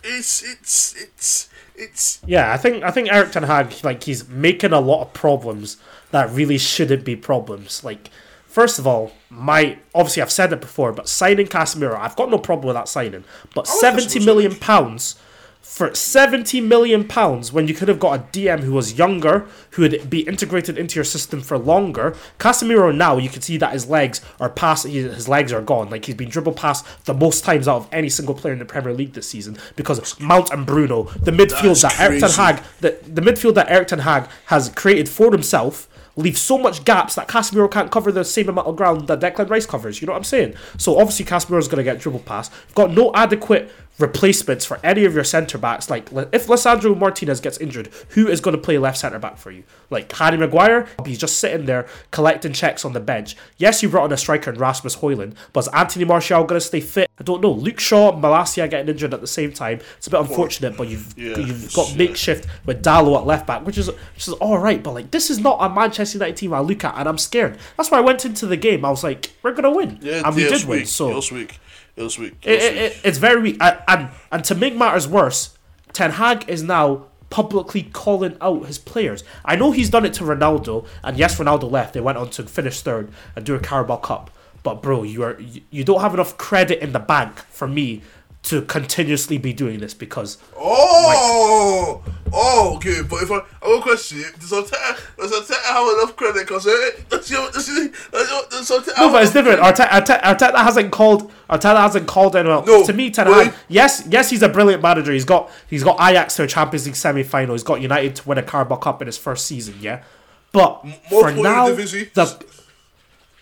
it's 0.03 0.43
it's 0.43 0.95
it's 0.95 1.49
it's 1.75 2.21
Yeah, 2.27 2.53
I 2.53 2.57
think 2.57 2.83
I 2.83 2.91
think 2.91 3.12
Erik 3.12 3.31
Ten 3.31 3.43
Hag 3.43 3.73
like 3.83 4.03
he's 4.03 4.27
making 4.29 4.73
a 4.73 4.79
lot 4.79 5.01
of 5.01 5.13
problems 5.13 5.77
that 6.12 6.29
really 6.29 6.59
shouldn't 6.59 7.03
be 7.03 7.15
problems. 7.15 7.83
Like, 7.83 8.09
first 8.45 8.77
of 8.77 8.86
all, 8.86 9.12
my 9.31 9.79
obviously 9.95 10.21
I've 10.21 10.31
said 10.31 10.53
it 10.53 10.62
before, 10.62 10.93
but 10.93 11.09
signing 11.09 11.47
Casemiro, 11.47 11.97
I've 11.97 12.15
got 12.15 12.29
no 12.29 12.38
problem 12.38 12.67
with 12.67 12.75
that 12.75 12.88
signing. 12.88 13.23
But 13.55 13.67
like 13.67 13.79
seventy 13.79 14.19
million 14.23 14.55
pounds 14.55 15.15
for 15.63 15.95
seventy 15.95 16.62
million 16.62 17.08
pounds 17.08 17.52
when 17.52 17.67
you 17.67 17.73
could 17.73 17.88
have 17.88 17.99
got 17.99 18.19
a 18.19 18.23
DM 18.38 18.60
who 18.60 18.73
was 18.73 18.97
younger, 18.97 19.47
who 19.71 19.82
would 19.82 20.10
be 20.10 20.19
integrated 20.19 20.78
into 20.78 20.95
your 20.95 21.04
system 21.04 21.41
for 21.41 21.58
longer. 21.58 22.15
Casemiro 22.38 22.95
now 22.95 23.17
you 23.17 23.30
can 23.30 23.41
see 23.41 23.58
that 23.58 23.73
his 23.73 23.89
legs 23.89 24.21
are 24.39 24.49
past 24.49 24.86
his 24.86 25.28
legs 25.28 25.52
are 25.52 25.62
gone. 25.62 25.89
Like 25.89 26.06
he's 26.06 26.15
been 26.15 26.30
dribbled 26.30 26.58
past 26.58 26.86
the 27.06 27.13
most 27.13 27.43
times 27.43 27.67
out 27.67 27.78
of 27.78 27.89
any 27.91 28.10
single 28.10 28.36
player 28.36 28.54
in 28.54 28.60
the 28.60 28.65
Premier 28.65 28.93
League 28.93 29.13
this 29.13 29.30
season 29.30 29.58
because 29.76 30.19
Mount 30.19 30.52
and 30.52 30.65
Bruno, 30.65 31.04
the 31.04 31.32
midfield 31.32 31.82
That's 31.82 31.97
that 31.97 31.99
Erik 31.99 32.19
Ten. 32.19 32.30
Hag 32.30 32.63
the, 32.82 32.99
the 33.08 33.21
midfield 33.21 33.56
that 33.56 33.71
Erik 33.71 33.88
Ten 33.88 33.99
Hag 33.99 34.28
has 34.47 34.69
created 34.69 35.08
for 35.10 35.32
himself 35.32 35.88
leaves 36.15 36.41
so 36.41 36.58
much 36.58 36.86
gaps 36.86 37.15
that 37.15 37.28
Casemiro 37.28 37.69
can't 37.69 37.91
cover 37.91 38.12
the 38.12 38.23
same 38.23 38.49
amount 38.49 38.67
of 38.67 38.76
ground 38.76 39.08
that 39.08 39.19
Declan 39.19 39.49
Rice 39.49 39.65
covers. 39.65 40.02
You 40.02 40.06
know 40.08 40.13
what 40.13 40.17
I'm 40.17 40.23
saying? 40.23 40.56
So 40.78 40.99
obviously 40.99 41.26
Casemiro's 41.26 41.67
going 41.67 41.78
to 41.78 41.84
get 41.84 41.99
dribble 41.99 42.19
past. 42.19 42.52
You've 42.67 42.76
got 42.76 42.91
no 42.91 43.12
adequate 43.15 43.71
replacements 43.99 44.65
for 44.65 44.79
any 44.84 45.06
of 45.06 45.13
your 45.13 45.23
centre 45.23 45.58
backs. 45.58 45.89
Like 45.89 46.12
if 46.32 46.47
Lisandro 46.47 46.97
Martinez 46.97 47.39
gets 47.39 47.58
injured, 47.60 47.89
who 48.10 48.27
is 48.27 48.41
going 48.41 48.56
to 48.56 48.62
play 48.62 48.77
left 48.77 48.97
centre 48.97 49.19
back 49.19 49.38
for 49.38 49.51
you? 49.51 49.63
Like 49.89 50.12
Harry 50.13 50.38
Maguire, 50.38 50.88
he's 51.06 51.17
just 51.17 51.38
sitting 51.38 51.65
there 51.65 51.88
collecting 52.12 52.53
checks 52.53 52.84
on 52.86 52.93
the 52.93 52.99
bench. 52.99 53.36
Yes, 53.58 53.84
you 53.84 53.89
brought 53.89 54.06
on 54.06 54.12
a 54.12 54.17
striker 54.17 54.51
in 54.51 54.60
Rasmus 54.60 54.97
Hojlund, 54.97 55.36
but 55.53 55.62
is 55.62 55.67
Anthony 55.69 56.06
Martial 56.06 56.43
going 56.43 56.60
to 56.60 56.65
stay 56.65 56.79
fit? 56.79 57.10
I 57.19 57.23
don't 57.23 57.41
know. 57.41 57.51
Luke 57.51 57.79
Shaw, 57.79 58.12
Malacia 58.12 58.67
getting 58.67 58.89
injured 58.89 59.13
at 59.13 59.21
the 59.21 59.27
same 59.27 59.53
time. 59.53 59.79
It's 59.97 60.08
a 60.08 60.10
bit 60.10 60.19
unfortunate, 60.19 60.75
but 60.75 60.88
you've 60.88 61.17
Yeah, 61.17 61.38
you've 61.38 61.74
got 61.74 61.95
makeshift 61.95 62.47
with 62.65 62.84
Dalot 62.84 63.20
at 63.20 63.26
left 63.28 63.45
back, 63.45 63.65
which 63.65 63.78
is 63.78 63.88
which 63.88 64.28
is 64.28 64.34
all 64.34 64.57
right. 64.57 64.82
But 64.82 64.95
like 64.95 65.11
this 65.11 65.30
is 65.30 65.39
not 65.39 65.57
a 65.61 65.70
Manchester 65.70 66.18
United 66.18 66.38
team 66.38 66.53
I 66.53 66.59
look 66.59 66.84
at, 66.84 66.95
and 66.97 67.07
I'm 67.07 67.20
scared. 67.20 67.59
That's 67.78 67.91
why 67.91 67.99
I 67.99 68.01
went 68.01 68.26
into 68.26 68.47
the 68.47 68.57
game. 68.57 68.84
I 68.84 68.89
was 68.89 69.03
like, 69.03 69.32
we're 69.43 69.53
gonna 69.53 69.72
win, 69.72 69.99
yeah, 70.01 70.24
and 70.26 70.36
we 70.36 70.43
did 70.43 70.53
was 70.53 70.65
win. 70.65 70.86
So 70.86 71.13
was 71.13 71.32
weak. 71.32 71.59
It 71.96 72.04
was 72.04 72.18
weak. 72.18 72.36
It 72.44 72.56
was 72.56 72.64
it, 72.64 72.74
weak. 72.74 72.82
it- 72.82 72.98
it's 73.04 73.18
very 73.18 73.41
weak. 73.41 73.58
And, 73.62 73.78
and 73.88 74.10
and 74.32 74.44
to 74.46 74.56
make 74.56 74.76
matters 74.76 75.08
worse, 75.08 75.58
Ten 75.94 76.12
Hag 76.12 76.50
is 76.50 76.64
now 76.64 77.06
publicly 77.30 77.84
calling 77.84 78.38
out 78.41 78.66
his 78.68 78.78
players. 78.78 79.24
I 79.44 79.56
know 79.56 79.72
he's 79.72 79.89
done 79.89 80.06
it 80.06 80.14
to 80.14 80.24
Ronaldo, 80.24 80.86
and 81.04 81.18
yes, 81.18 81.39
Ronaldo 81.39 81.70
left. 81.72 81.94
They 81.94 82.00
went 82.02 82.18
on 82.18 82.30
to 82.32 82.44
finish 82.44 82.82
third 82.82 83.12
and 83.36 83.46
do 83.46 83.56
a 83.56 83.60
Carabao 83.60 83.98
Cup. 83.98 84.30
But 84.64 84.82
bro, 84.82 85.04
you 85.04 85.24
are 85.24 85.39
you 85.72 85.84
don't 85.84 86.02
have 86.02 86.14
enough 86.14 86.38
credit 86.38 86.80
in 86.82 86.94
the 86.94 87.00
bank 87.00 87.39
for 87.50 87.68
me 87.68 88.02
to 88.44 88.62
continuously 88.64 89.38
be 89.38 89.54
doing 89.54 89.80
this 89.80 89.94
because 89.94 90.38
Oh, 90.58 92.02
oh, 92.34 92.74
okay. 92.76 93.02
But 93.10 93.24
if 93.24 93.32
I, 93.32 93.36
I 93.38 93.70
have 93.70 93.80
a 93.80 93.82
question, 93.82 94.24
does 94.39 94.52
Arteta, 94.52 95.00
does 95.18 95.32
Arteta 95.32 95.64
have 95.64 95.88
enough 95.98 96.16
credit? 96.16 96.41
Because 96.48 96.68
eh, 96.68 96.91
does 97.10 97.30
he, 97.30 97.36
does 97.36 97.68
he, 97.68 97.88
does 98.12 98.70
Arteta 98.70 98.98
no, 98.98 99.12
but 99.12 99.24
it's 99.24 99.32
different. 99.34 99.62
Arteta, 99.62 99.88
Arteta, 99.88 100.22
Arteta 100.22 100.58
hasn't 100.58 100.91
called. 100.91 101.32
Arteta 101.50 101.78
hasn't 101.78 102.08
called 102.08 102.36
anyone. 102.36 102.66
No, 102.66 102.86
to 102.86 102.91
me, 102.94 103.12
Ten 103.12 103.28
Hag. 103.28 103.54
Yes, 103.70 104.04
yes, 104.10 104.30
he's 104.30 104.41
a 104.41 104.50
brilliant 104.50 104.84
manager. 104.84 105.14
He's 105.14 105.26
got 105.26 105.50
he's 105.70 105.84
got 105.84 105.96
Ajax 106.02 106.36
to 106.36 106.44
a 106.44 106.48
Champions 106.48 106.86
League 106.86 106.96
semi 106.96 107.24
final. 107.24 107.54
He's 107.56 107.64
got 107.64 107.82
United 107.82 108.16
to 108.18 108.28
win 108.28 108.38
a 108.38 108.44
Carabao 108.44 108.76
Cup 108.78 109.02
in 109.02 109.06
his 109.08 109.18
first 109.18 109.46
season. 109.46 109.76
Yeah, 109.80 110.04
but 110.52 110.86
for 111.10 111.32
now, 111.32 111.70
Eredivisie. 111.70 112.12
the 112.14 112.46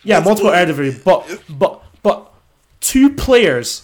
yeah, 0.04 0.20
multiple 0.20 0.52
Multiple- 0.52 0.76
Eredivisie, 0.76 1.04
but 1.04 1.41
but 1.49 1.84
but 2.04 2.32
two 2.82 3.10
players 3.12 3.84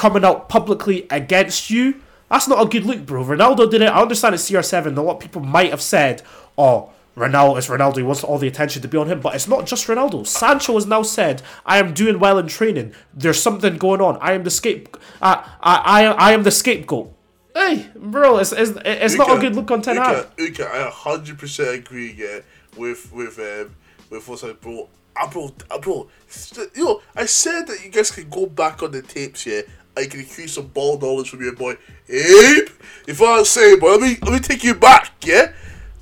coming 0.00 0.24
out 0.24 0.48
publicly 0.48 1.06
against 1.10 1.68
you. 1.68 2.00
That's 2.30 2.48
not 2.48 2.64
a 2.64 2.66
good 2.66 2.84
look, 2.86 3.04
bro. 3.04 3.22
Ronaldo 3.22 3.70
did 3.70 3.82
it. 3.82 3.88
I 3.88 4.00
understand 4.00 4.34
it's 4.34 4.50
CR7. 4.50 4.96
A 4.96 5.00
lot 5.02 5.16
of 5.16 5.20
people 5.20 5.42
might 5.42 5.70
have 5.70 5.82
said, 5.82 6.22
"Oh, 6.56 6.90
Ronaldo 7.14 7.58
is 7.58 7.66
Ronaldo. 7.66 7.96
He 7.98 8.02
wants 8.02 8.24
all 8.24 8.38
the 8.38 8.48
attention 8.48 8.80
to 8.80 8.88
be 8.88 8.96
on 8.96 9.08
him." 9.08 9.20
But 9.20 9.34
it's 9.34 9.46
not 9.46 9.66
just 9.66 9.86
Ronaldo. 9.88 10.26
Sancho 10.26 10.72
has 10.74 10.86
now 10.86 11.02
said, 11.02 11.42
"I 11.66 11.76
am 11.78 11.92
doing 11.92 12.18
well 12.18 12.38
in 12.38 12.46
training. 12.46 12.94
There's 13.12 13.42
something 13.42 13.76
going 13.76 14.00
on. 14.00 14.16
I 14.22 14.32
am 14.32 14.44
the 14.44 14.50
scape. 14.50 14.96
I 15.20 15.46
I 15.60 15.76
I, 15.76 16.04
I 16.28 16.32
am 16.32 16.44
the 16.44 16.50
scapegoat." 16.50 17.12
Hey, 17.54 17.90
bro, 17.94 18.38
it's 18.38 18.52
it's, 18.52 18.72
it's 18.86 19.16
not 19.16 19.36
a 19.36 19.40
good 19.40 19.54
look 19.54 19.70
on 19.70 19.82
Ten 19.82 19.96
Hag. 19.96 20.28
Uka, 20.38 20.62
Uka, 20.62 20.64
I 20.74 20.88
hundred 20.90 21.38
percent 21.38 21.74
agree. 21.74 22.14
Yeah, 22.16 22.38
with 22.78 23.12
with 23.12 23.38
um 23.38 23.76
with 24.08 24.26
what's 24.26 24.44
like, 24.44 24.62
bro. 24.62 24.88
Ah, 25.16 25.28
bro, 25.28 25.50
ah, 25.70 25.78
bro. 25.78 26.08
st- 26.28 26.70
You 26.76 26.84
know, 26.84 27.02
I 27.16 27.26
said 27.26 27.66
that 27.66 27.84
you 27.84 27.90
guys 27.90 28.12
can 28.12 28.30
go 28.30 28.46
back 28.46 28.82
on 28.82 28.92
the 28.92 29.02
tapes. 29.02 29.44
Yeah, 29.44 29.62
I 29.96 30.06
can 30.06 30.20
increase 30.20 30.54
some 30.54 30.68
ball 30.68 30.98
knowledge 30.98 31.30
from 31.30 31.42
your 31.42 31.54
boy 31.54 31.76
Abe. 32.08 32.68
If 33.06 33.20
I 33.20 33.42
say, 33.42 33.76
but 33.78 33.90
let 33.90 34.00
me 34.00 34.16
let 34.22 34.32
me 34.32 34.38
take 34.38 34.64
you 34.64 34.74
back. 34.74 35.12
Yeah, 35.24 35.52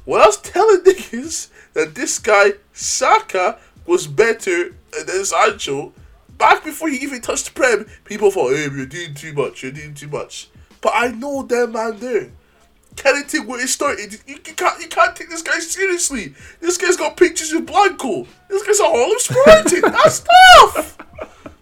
when 0.05 0.21
I 0.21 0.27
was 0.27 0.41
telling 0.41 0.81
niggas 0.85 1.49
that 1.75 1.95
this 1.95 2.19
guy 2.19 2.53
Saka 2.73 3.59
was 3.87 4.07
better 4.07 4.75
than 5.07 5.25
Sancho. 5.25 5.93
Back 6.37 6.63
before 6.63 6.89
he 6.89 6.99
even 6.99 7.21
touched 7.21 7.47
the 7.47 7.51
prem, 7.53 7.87
people 8.05 8.31
thought, 8.31 8.55
"Hey, 8.55 8.69
you're 8.71 8.87
doing 8.87 9.15
too 9.15 9.33
much. 9.33 9.63
You're 9.63 9.73
doing 9.73 9.95
too 9.95 10.09
much." 10.09 10.49
But 10.81 10.93
I 10.95 11.09
know 11.09 11.43
that 11.43 11.71
man 11.71 11.99
there. 11.99 12.31
Kennington 12.95 13.47
where 13.47 13.61
it 13.61 13.69
started. 13.69 14.13
You, 14.27 14.35
you 14.47 14.55
can't 14.55 14.81
you 14.81 14.89
can't 14.89 15.15
take 15.15 15.31
this 15.31 15.43
guy 15.43 15.59
seriously. 15.61 16.35
This 16.61 16.77
guy's 16.77 16.97
got 16.97 17.17
pictures 17.17 17.53
of 17.53 17.67
Blanco. 17.67 18.27
This 18.49 18.67
guy's 18.67 18.81
a 18.81 18.85
of 18.85 19.21
Squirting. 19.21 19.81
That's 19.83 20.21
tough. 20.21 20.99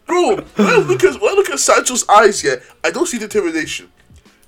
Bro, 0.07 0.37
when 0.37 0.67
I 0.67 0.77
look 0.77 1.03
at 1.03 1.21
when 1.21 1.31
I 1.33 1.35
look 1.35 1.49
at 1.49 1.59
Sancho's 1.59 2.07
eyes, 2.09 2.43
yeah, 2.43 2.55
I 2.83 2.91
don't 2.91 3.05
see 3.05 3.17
determination. 3.19 3.91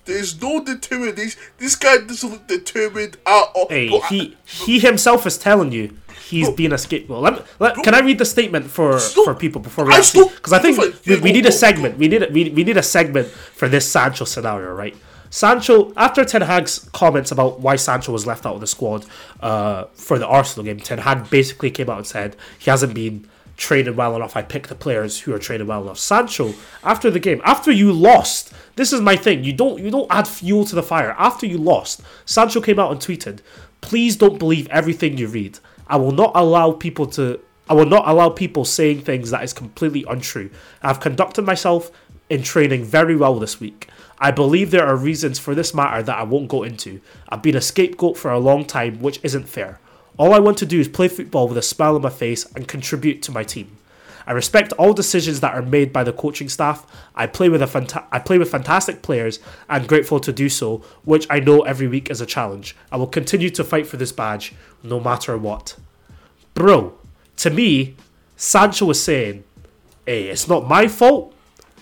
There's 0.05 0.41
no 0.41 0.63
determination. 0.63 1.39
This 1.57 1.75
guy 1.75 1.97
doesn't 1.97 2.29
look 2.31 2.47
determined 2.47 3.17
at 3.25 3.43
all. 3.53 3.67
Hey, 3.69 3.89
Bro, 3.89 3.99
I- 4.03 4.07
he 4.07 4.37
he 4.45 4.79
himself 4.79 5.25
is 5.27 5.37
telling 5.37 5.71
you 5.71 5.95
he's 6.29 6.47
Bro. 6.47 6.55
being 6.55 6.73
a 6.73 6.77
scapegoat. 6.77 7.21
Let, 7.21 7.45
let, 7.59 7.75
can 7.83 7.93
I 7.93 7.99
read 7.99 8.17
the 8.17 8.25
statement 8.25 8.65
for 8.71 8.97
for 8.99 9.35
people 9.35 9.61
before 9.61 9.85
we 9.85 9.93
actually? 9.93 10.29
Because 10.29 10.53
I 10.53 10.59
think 10.59 10.77
we, 11.05 11.19
we 11.19 11.31
need 11.31 11.45
a 11.45 11.51
segment. 11.51 11.97
We 11.97 12.07
need 12.07 12.23
a, 12.23 12.29
we, 12.31 12.49
we 12.49 12.63
need 12.63 12.77
a 12.77 12.83
segment 12.83 13.27
for 13.27 13.67
this 13.67 13.87
Sancho 13.91 14.25
scenario, 14.25 14.71
right? 14.73 14.95
Sancho 15.31 15.93
after 15.95 16.25
Ten 16.25 16.41
Hag's 16.41 16.89
comments 16.93 17.31
about 17.31 17.59
why 17.59 17.75
Sancho 17.75 18.11
was 18.11 18.25
left 18.25 18.45
out 18.47 18.55
of 18.55 18.61
the 18.61 18.67
squad 18.67 19.05
uh, 19.41 19.83
for 19.93 20.17
the 20.17 20.25
Arsenal 20.25 20.65
game, 20.65 20.79
Ten 20.79 20.97
Hag 20.99 21.29
basically 21.29 21.69
came 21.69 21.89
out 21.89 21.97
and 21.97 22.07
said 22.07 22.35
he 22.57 22.71
hasn't 22.71 22.95
been 22.95 23.29
training 23.59 23.95
well 23.95 24.15
enough. 24.15 24.35
I 24.35 24.41
pick 24.41 24.67
the 24.67 24.75
players 24.75 25.19
who 25.19 25.33
are 25.33 25.39
training 25.39 25.67
well 25.67 25.83
enough. 25.83 25.99
Sancho, 25.99 26.53
after 26.83 27.11
the 27.11 27.19
game, 27.19 27.41
after 27.43 27.71
you 27.71 27.91
lost, 27.91 28.51
this 28.75 28.91
is 28.91 29.01
my 29.01 29.15
thing. 29.15 29.43
You 29.43 29.53
don't 29.53 29.77
you 29.83 29.91
don't 29.91 30.09
add 30.09 30.27
fuel 30.27 30.65
to 30.65 30.75
the 30.75 30.81
fire. 30.81 31.13
After 31.19 31.45
you 31.45 31.57
lost, 31.57 32.01
Sancho 32.25 32.61
came 32.61 32.79
out 32.79 32.91
and 32.91 32.99
tweeted, 32.99 33.39
"Please 33.81 34.15
don't 34.15 34.39
believe 34.39 34.67
everything 34.69 35.17
you 35.17 35.27
read. 35.27 35.59
I 35.87 35.97
will 35.97 36.13
not 36.13 36.31
allow 36.33 36.71
people 36.71 37.05
to. 37.17 37.39
I 37.69 37.73
will 37.73 37.85
not 37.85 38.07
allow 38.07 38.29
people 38.29 38.65
saying 38.65 39.01
things 39.01 39.29
that 39.29 39.43
is 39.43 39.53
completely 39.53 40.03
untrue. 40.09 40.49
I've 40.81 40.99
conducted 40.99 41.43
myself 41.43 41.91
in 42.29 42.41
training 42.41 42.85
very 42.85 43.15
well 43.15 43.37
this 43.39 43.59
week." 43.59 43.89
I 44.21 44.31
believe 44.31 44.71
there 44.71 44.85
are 44.85 44.97
reasons 44.97 45.39
for 45.39 45.55
this 45.55 45.73
matter 45.73 46.03
that 46.03 46.17
I 46.17 46.23
won't 46.23 46.49
go 46.49 46.63
into. 46.63 46.99
I've 47.29 47.41
been 47.41 47.55
a 47.55 47.61
scapegoat 47.61 48.17
for 48.17 48.31
a 48.31 48.39
long 48.39 48.65
time, 48.65 48.99
which 48.99 49.19
isn't 49.23 49.47
fair. 49.47 49.79
All 50.17 50.33
I 50.33 50.39
want 50.39 50.57
to 50.59 50.65
do 50.65 50.79
is 50.79 50.87
play 50.87 51.07
football 51.07 51.47
with 51.47 51.57
a 51.57 51.61
smile 51.61 51.95
on 51.95 52.01
my 52.01 52.09
face 52.09 52.45
and 52.55 52.67
contribute 52.67 53.21
to 53.23 53.31
my 53.31 53.43
team. 53.43 53.77
I 54.27 54.33
respect 54.33 54.73
all 54.73 54.93
decisions 54.93 55.39
that 55.39 55.55
are 55.55 55.61
made 55.63 55.91
by 55.91 56.03
the 56.03 56.13
coaching 56.13 56.49
staff. 56.49 56.85
I 57.15 57.25
play 57.25 57.49
with 57.49 57.63
a 57.63 57.65
fanta- 57.65 58.05
I 58.11 58.19
play 58.19 58.37
with 58.37 58.51
fantastic 58.51 59.01
players 59.01 59.39
and 59.67 59.87
grateful 59.87 60.19
to 60.19 60.31
do 60.31 60.49
so, 60.49 60.83
which 61.03 61.25
I 61.31 61.39
know 61.39 61.61
every 61.61 61.87
week 61.87 62.11
is 62.11 62.21
a 62.21 62.27
challenge. 62.27 62.75
I 62.91 62.97
will 62.97 63.07
continue 63.07 63.49
to 63.49 63.63
fight 63.63 63.87
for 63.87 63.97
this 63.97 64.11
badge 64.11 64.53
no 64.83 64.99
matter 64.99 65.35
what. 65.35 65.77
Bro, 66.53 66.93
to 67.37 67.49
me, 67.49 67.95
Sancho 68.35 68.85
was 68.85 69.01
saying, 69.03 69.43
"Hey, 70.05 70.25
it's 70.25 70.47
not 70.47 70.67
my 70.67 70.87
fault. 70.87 71.33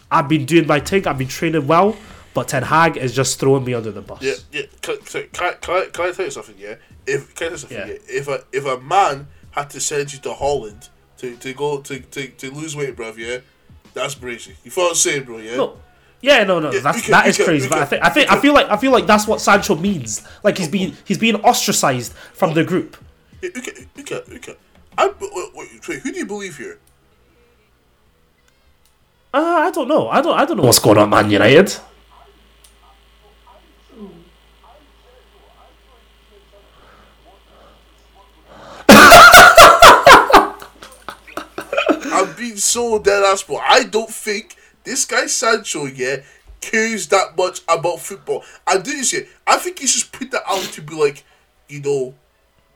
I've 0.10 0.30
been 0.30 0.46
doing 0.46 0.68
my 0.68 0.80
thing. 0.80 1.06
I've 1.06 1.18
been 1.18 1.28
training 1.28 1.68
well, 1.68 1.98
but 2.34 2.48
Ten 2.48 2.64
Hag 2.64 2.98
is 2.98 3.16
just 3.16 3.40
throwing 3.40 3.64
me 3.66 3.74
under 3.74 3.92
the 3.92 4.02
bus." 4.02 4.22
Yeah, 4.22 4.34
yeah. 4.52 4.64
Can, 4.82 4.98
can, 5.00 5.28
can, 5.32 5.48
I, 5.48 5.54
can, 5.92 6.06
I, 6.06 6.12
tell 6.12 6.26
you 6.26 6.32
something? 6.32 6.56
Yeah. 6.58 6.76
If 7.06 7.36
can 7.36 7.48
I 7.48 7.50
tell 7.50 7.52
you 7.52 7.58
something? 7.58 7.78
Yeah. 7.78 7.86
Yeah. 7.86 7.98
If 8.08 8.28
a 8.28 8.44
if 8.52 8.66
a 8.66 8.80
man 8.80 9.28
had 9.52 9.70
to 9.72 9.80
send 9.80 10.14
you 10.14 10.20
to 10.20 10.34
Holland 10.34 10.90
to, 11.18 11.36
to 11.38 11.54
go 11.54 11.82
to, 11.82 12.00
to, 12.00 12.28
to 12.28 12.52
lose 12.52 12.76
weight, 12.76 12.96
bruv, 12.96 13.18
yeah, 13.18 13.40
that's 13.94 14.16
crazy. 14.16 14.56
You 14.64 14.72
follow 14.72 14.88
what 14.88 14.92
I'm 14.92 14.96
saying, 14.98 15.24
bro? 15.24 15.38
Yeah. 15.38 15.56
No. 15.58 15.78
Yeah, 16.20 16.44
no, 16.46 16.60
no, 16.60 16.72
Yeah, 16.72 16.80
that's, 16.80 17.02
can- 17.04 17.12
that 17.12 17.28
is 17.28 17.38
can- 17.38 17.46
crazy. 17.46 17.66
you 17.66 17.70
But 17.70 17.80
I 17.80 17.86
think, 17.86 18.04
I 18.04 18.10
think, 18.10 18.32
I 18.32 18.40
feel 18.40 18.54
like, 18.54 18.68
I 18.70 18.78
feel 18.78 18.92
like 18.92 19.06
that's 19.06 19.28
what 19.28 19.40
Sancho 19.40 19.76
means. 19.76 20.28
Like 20.44 20.58
he's 20.58 20.68
being, 20.68 20.98
he's 21.06 21.20
being 21.20 21.36
ostracized 21.36 22.14
from 22.14 22.56
the 22.56 22.64
group. 22.64 22.98
Yeah, 23.42 23.52
okay, 23.56 23.88
okay, 24.00 24.22
okay. 24.36 24.56
I, 24.98 25.14
wait, 25.20 25.52
wait, 25.88 26.00
who 26.00 26.12
do 26.12 26.18
you 26.18 26.26
believe 26.26 26.58
here? 26.58 26.80
Uh, 29.32 29.38
I 29.68 29.70
don't 29.72 29.88
know. 29.88 30.10
I 30.10 30.22
don't, 30.22 30.36
I 30.40 30.46
don't 30.46 30.58
know 30.58 30.64
what's 30.64 30.80
going 30.80 30.98
on, 30.98 31.12
Man 31.12 31.30
United. 31.30 31.76
I'm 42.10 42.27
being 42.38 42.56
so 42.58 43.00
dead 43.00 43.24
ass, 43.24 43.44
bro. 43.44 43.58
I 43.58 43.84
don't 43.84 44.10
think 44.10 44.56
this 44.84 45.04
guy 45.04 45.26
Sancho, 45.26 45.86
yeah, 45.86 46.18
cares 46.62 47.08
that 47.08 47.36
much 47.38 47.62
about 47.68 48.00
football. 48.00 48.44
I 48.66 48.78
this, 48.78 49.12
yeah. 49.12 49.22
I 49.46 49.58
think 49.58 49.80
he's 49.80 49.94
just 49.94 50.12
put 50.14 50.32
that 50.32 50.44
out 50.48 50.64
to 50.64 50.82
be 50.82 50.96
like, 50.96 51.26
you 51.68 51.82
know, 51.82 52.16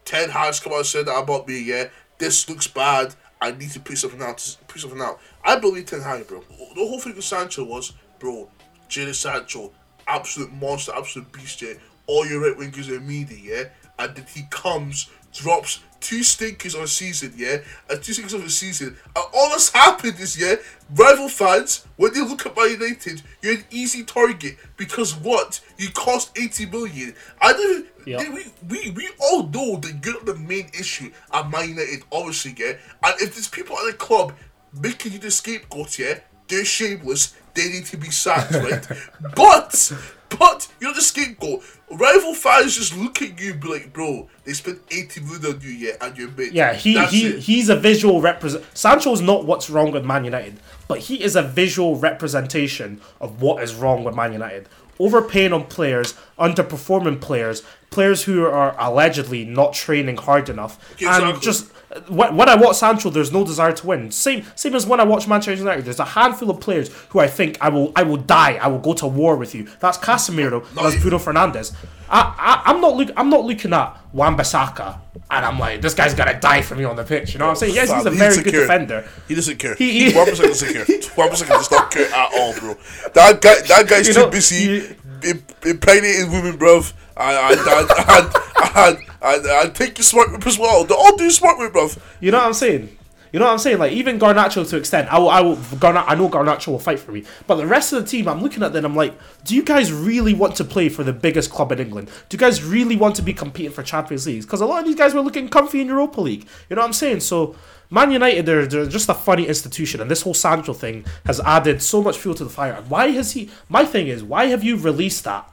Ten 0.03 0.29
Hag's 0.29 0.59
come 0.59 0.73
out 0.73 0.79
and 0.79 0.85
said 0.85 1.05
that 1.05 1.17
about 1.17 1.47
me, 1.47 1.61
yeah. 1.61 1.85
This 2.17 2.49
looks 2.49 2.67
bad. 2.67 3.15
I 3.39 3.51
need 3.51 3.71
to 3.71 3.79
put 3.79 3.97
something 3.97 4.21
out. 4.21 4.37
To 4.39 4.57
Put 4.67 4.81
something 4.81 5.01
out. 5.01 5.19
I 5.43 5.57
believe 5.57 5.85
Ten 5.85 6.01
Hag, 6.01 6.27
bro. 6.27 6.41
The 6.49 6.75
whole 6.75 6.99
thing 6.99 7.15
with 7.15 7.25
Sancho 7.25 7.63
was, 7.63 7.93
bro, 8.19 8.49
Jadon 8.89 9.15
Sancho, 9.15 9.71
absolute 10.07 10.51
monster, 10.53 10.91
absolute 10.95 11.31
beast, 11.31 11.61
yeah. 11.61 11.73
All 12.07 12.25
your 12.25 12.41
right 12.41 12.57
wingers 12.57 12.89
are 12.89 12.99
media, 12.99 13.37
yeah. 13.41 13.63
And 13.97 14.15
then 14.15 14.25
he 14.33 14.43
comes, 14.49 15.09
drops 15.33 15.79
two 15.99 16.23
stinkers 16.23 16.73
on 16.73 16.83
a 16.83 16.87
season, 16.87 17.31
yeah, 17.37 17.57
and 17.89 18.01
two 18.01 18.13
stinkers 18.13 18.33
on 18.33 18.41
a 18.41 18.49
season. 18.49 18.97
And 19.15 19.25
all 19.33 19.49
that's 19.51 19.69
happened 19.69 20.19
is, 20.19 20.39
yeah, 20.39 20.55
rival 20.95 21.29
fans, 21.29 21.85
when 21.95 22.13
they 22.13 22.21
look 22.21 22.45
at 22.45 22.55
Man 22.57 22.71
United, 22.71 23.21
you're 23.41 23.53
an 23.53 23.63
easy 23.69 24.03
target 24.03 24.57
because 24.77 25.15
what? 25.15 25.61
You 25.77 25.89
cost 25.91 26.35
80 26.37 26.65
million. 26.67 27.15
I 27.41 27.53
don't 27.53 27.87
they- 28.17 28.29
we, 28.29 28.45
we, 28.67 28.89
we 28.91 29.09
all 29.19 29.43
know 29.47 29.77
that 29.77 30.03
you're 30.03 30.15
not 30.15 30.25
the 30.25 30.35
main 30.35 30.69
issue 30.77 31.11
at 31.31 31.49
Man 31.51 31.69
United, 31.69 32.03
obviously, 32.11 32.55
yeah. 32.57 32.73
And 33.03 33.21
if 33.21 33.35
there's 33.35 33.47
people 33.47 33.77
at 33.77 33.85
the 33.91 33.97
club 33.97 34.33
making 34.73 35.13
you 35.13 35.19
the 35.19 35.29
scapegoat, 35.29 35.99
yeah, 35.99 36.19
they're 36.47 36.65
shameless. 36.65 37.35
They 37.53 37.69
need 37.69 37.85
to 37.87 37.97
be 37.97 38.09
sacked, 38.09 38.53
right? 38.53 38.87
but, 39.35 39.91
but 40.39 40.67
you're 40.79 40.93
the 40.93 41.01
scapegoat. 41.01 41.63
Rival 41.91 42.33
fans 42.33 42.77
just 42.77 42.95
look 42.97 43.21
at 43.21 43.39
you 43.39 43.51
and 43.51 43.61
be 43.61 43.67
like, 43.67 43.91
bro, 43.93 44.29
they 44.45 44.53
spent 44.53 44.79
80 44.89 45.21
million 45.21 45.45
on 45.55 45.61
you, 45.61 45.69
yeah, 45.71 45.91
and 46.01 46.17
you're 46.17 46.31
mid. 46.31 46.53
Yeah, 46.53 46.73
he, 46.73 46.93
That's 46.95 47.11
he 47.11 47.27
it. 47.27 47.39
he's 47.39 47.69
a 47.69 47.75
visual 47.75 48.21
represent. 48.21 48.63
Sancho's 48.73 49.21
not 49.21 49.45
what's 49.45 49.69
wrong 49.69 49.91
with 49.91 50.05
Man 50.05 50.23
United, 50.23 50.57
but 50.87 50.99
he 50.99 51.21
is 51.23 51.35
a 51.35 51.41
visual 51.43 51.97
representation 51.97 53.01
of 53.19 53.41
what 53.41 53.61
is 53.61 53.75
wrong 53.75 54.03
with 54.03 54.15
Man 54.15 54.31
United. 54.33 54.67
Overpaying 54.99 55.51
on 55.51 55.65
players, 55.65 56.13
underperforming 56.39 57.19
players, 57.21 57.63
players 57.89 58.23
who 58.23 58.45
are 58.45 58.75
allegedly 58.79 59.43
not 59.45 59.73
training 59.73 60.17
hard 60.17 60.47
enough, 60.49 60.79
and 60.99 61.07
Exactly. 61.07 61.41
just 61.41 61.71
when, 62.07 62.35
when 62.37 62.47
I 62.49 62.55
watch 62.55 62.77
Sancho, 62.77 63.09
there's 63.09 63.31
no 63.31 63.45
desire 63.45 63.71
to 63.73 63.87
win. 63.87 64.11
Same 64.11 64.45
same 64.55 64.75
as 64.75 64.85
when 64.85 64.99
I 64.99 65.03
watch 65.03 65.27
Manchester 65.27 65.55
United. 65.55 65.85
There's 65.85 65.99
a 65.99 66.05
handful 66.05 66.49
of 66.49 66.59
players 66.59 66.89
who 67.09 67.19
I 67.19 67.27
think 67.27 67.57
I 67.61 67.69
will 67.69 67.91
I 67.95 68.03
will 68.03 68.17
die. 68.17 68.53
I 68.61 68.67
will 68.67 68.79
go 68.79 68.93
to 68.93 69.07
war 69.07 69.35
with 69.35 69.53
you. 69.55 69.67
That's 69.79 69.97
Casemiro. 69.97 70.65
that's 70.75 70.95
Bruno 71.01 71.17
Fernandes. 71.17 71.73
I, 72.09 72.35
I 72.65 72.71
I'm 72.71 72.81
not 72.81 72.95
look 72.95 73.09
I'm 73.17 73.29
not 73.29 73.45
looking 73.45 73.73
at 73.73 73.97
Wan-Bissaka 74.13 74.99
and 75.29 75.45
I'm 75.45 75.57
like 75.59 75.81
this 75.81 75.93
guy's 75.93 76.13
gonna 76.13 76.39
die 76.39 76.61
for 76.61 76.75
me 76.75 76.83
on 76.83 76.95
the 76.95 77.03
pitch. 77.03 77.33
You 77.33 77.39
know 77.39 77.45
what 77.45 77.51
I'm 77.51 77.55
saying? 77.57 77.75
Yes, 77.75 77.91
he's 77.91 78.05
a 78.05 78.09
he 78.11 78.17
very 78.17 78.29
doesn't 78.29 78.43
good 78.43 78.51
care. 78.51 78.61
defender. 78.61 79.09
He 79.27 79.35
doesn't 79.35 79.57
care. 79.59 79.75
He- 79.75 79.91
He, 79.91 80.11
he- 80.11 80.17
Wan-Bissaka 80.17 80.43
doesn't 80.47 80.73
care. 80.73 80.85
Wan-Bissaka 81.17 81.47
does 81.49 81.71
not 81.71 81.91
care 81.91 82.07
at 82.13 82.29
all, 82.33 82.53
bro. 82.59 82.75
That 83.13 83.41
guy, 83.41 83.61
that 83.67 83.87
guy's 83.87 84.07
You 84.07 84.13
too 84.13 84.19
know, 84.21 84.29
busy 84.29 84.63
you- 84.63 84.95
im- 85.23 85.43
impregnating 85.65 86.31
women, 86.31 86.57
bruv. 86.57 86.93
And 87.17 87.59
and 87.59 87.89
and 88.09 88.35
and, 88.75 88.97
and, 89.21 89.45
and, 89.45 89.45
and 89.45 89.75
taking 89.75 90.03
smart 90.03 90.31
whip 90.31 90.45
as 90.47 90.57
well. 90.57 90.83
They 90.83 90.95
all 90.95 91.15
do 91.15 91.29
smart 91.29 91.59
whip, 91.59 91.73
bruv. 91.73 91.97
You 92.19 92.31
know 92.31 92.39
what 92.39 92.47
I'm 92.47 92.53
saying? 92.53 92.97
You 93.31 93.39
know 93.39 93.45
what 93.45 93.53
I'm 93.53 93.59
saying? 93.59 93.79
Like 93.79 93.93
even 93.93 94.19
Garnacho 94.19 94.67
to 94.69 94.77
extent, 94.77 95.11
I 95.11 95.17
will, 95.17 95.29
I 95.29 95.39
will, 95.39 95.55
Garna, 95.55 96.03
I 96.05 96.15
know 96.15 96.27
Garnacho 96.27 96.67
will 96.67 96.79
fight 96.79 96.99
for 96.99 97.13
me, 97.13 97.23
but 97.47 97.55
the 97.55 97.65
rest 97.65 97.93
of 97.93 98.03
the 98.03 98.09
team, 98.09 98.27
I'm 98.27 98.41
looking 98.41 98.61
at 98.61 98.73
them, 98.73 98.83
I'm 98.83 98.95
like, 98.95 99.13
do 99.45 99.55
you 99.55 99.63
guys 99.63 99.93
really 99.93 100.33
want 100.33 100.57
to 100.57 100.65
play 100.65 100.89
for 100.89 101.03
the 101.03 101.13
biggest 101.13 101.49
club 101.49 101.71
in 101.71 101.79
England? 101.79 102.09
Do 102.27 102.35
you 102.35 102.39
guys 102.39 102.61
really 102.61 102.97
want 102.97 103.15
to 103.15 103.21
be 103.21 103.33
competing 103.33 103.71
for 103.71 103.83
Champions 103.83 104.27
Leagues? 104.27 104.45
Because 104.45 104.59
a 104.59 104.65
lot 104.65 104.79
of 104.79 104.85
these 104.85 104.97
guys 104.97 105.13
were 105.13 105.21
looking 105.21 105.47
comfy 105.47 105.79
in 105.79 105.87
Europa 105.87 106.19
League. 106.19 106.45
You 106.69 106.75
know 106.75 106.81
what 106.81 106.87
I'm 106.87 106.93
saying? 106.93 107.21
So 107.21 107.55
Man 107.89 108.11
United, 108.11 108.45
they're, 108.45 108.67
they're 108.67 108.85
just 108.85 109.07
a 109.07 109.13
funny 109.13 109.47
institution, 109.47 110.01
and 110.01 110.11
this 110.11 110.23
whole 110.23 110.33
Sancho 110.33 110.73
thing 110.73 111.05
has 111.25 111.39
added 111.41 111.81
so 111.81 112.01
much 112.01 112.17
fuel 112.17 112.35
to 112.35 112.43
the 112.43 112.49
fire. 112.49 112.83
Why 112.87 113.11
has 113.11 113.31
he? 113.31 113.49
My 113.69 113.85
thing 113.85 114.07
is, 114.07 114.23
why 114.23 114.47
have 114.47 114.63
you 114.63 114.75
released 114.75 115.23
that? 115.23 115.49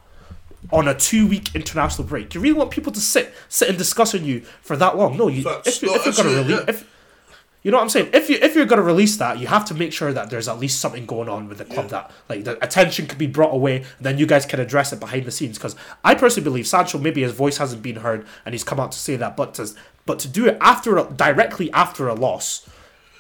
On 0.72 0.88
a 0.88 0.94
two-week 0.94 1.54
international 1.54 2.06
break, 2.06 2.30
do 2.30 2.38
you 2.38 2.42
really 2.42 2.58
want 2.58 2.72
people 2.72 2.90
to 2.90 3.00
sit, 3.00 3.32
sit 3.48 3.68
and 3.68 3.78
discuss 3.78 4.12
on 4.14 4.24
you 4.24 4.40
for 4.60 4.76
that 4.76 4.96
long? 4.96 5.16
No, 5.16 5.28
you. 5.28 5.48
If, 5.64 5.82
you, 5.82 5.94
if 5.94 6.04
you're 6.04 6.14
gonna 6.14 6.30
release, 6.30 6.50
yeah. 6.50 6.64
if 6.66 6.84
you 7.62 7.72
know 7.72 7.78
what 7.78 7.82
I'm 7.82 7.88
saying? 7.90 8.10
If 8.12 8.30
you 8.30 8.38
if 8.40 8.54
you're 8.54 8.66
gonna 8.66 8.82
release 8.82 9.16
that, 9.16 9.38
you 9.38 9.48
have 9.48 9.64
to 9.66 9.74
make 9.74 9.92
sure 9.92 10.12
that 10.12 10.30
there's 10.30 10.48
at 10.48 10.58
least 10.58 10.80
something 10.80 11.06
going 11.06 11.28
on 11.28 11.48
with 11.48 11.58
the 11.58 11.64
club 11.64 11.88
that 11.88 12.10
like 12.28 12.44
the 12.44 12.62
attention 12.64 13.06
could 13.06 13.18
be 13.18 13.26
brought 13.26 13.52
away, 13.52 13.78
and 13.78 13.86
then 14.00 14.16
you 14.16 14.26
guys 14.26 14.46
can 14.46 14.60
address 14.60 14.92
it 14.92 15.00
behind 15.00 15.26
the 15.26 15.30
scenes. 15.30 15.58
Because 15.58 15.74
I 16.04 16.14
personally 16.14 16.44
believe 16.44 16.66
Sancho 16.66 16.98
maybe 16.98 17.22
his 17.22 17.32
voice 17.32 17.58
hasn't 17.58 17.82
been 17.82 17.96
heard, 17.96 18.26
and 18.46 18.54
he's 18.54 18.64
come 18.64 18.78
out 18.78 18.92
to 18.92 18.98
say 18.98 19.16
that, 19.16 19.36
but 19.36 19.54
to 19.54 19.68
but 20.06 20.18
to 20.20 20.28
do 20.28 20.46
it 20.46 20.56
after 20.60 21.04
directly 21.14 21.70
after 21.72 22.08
a 22.08 22.14
loss. 22.14 22.68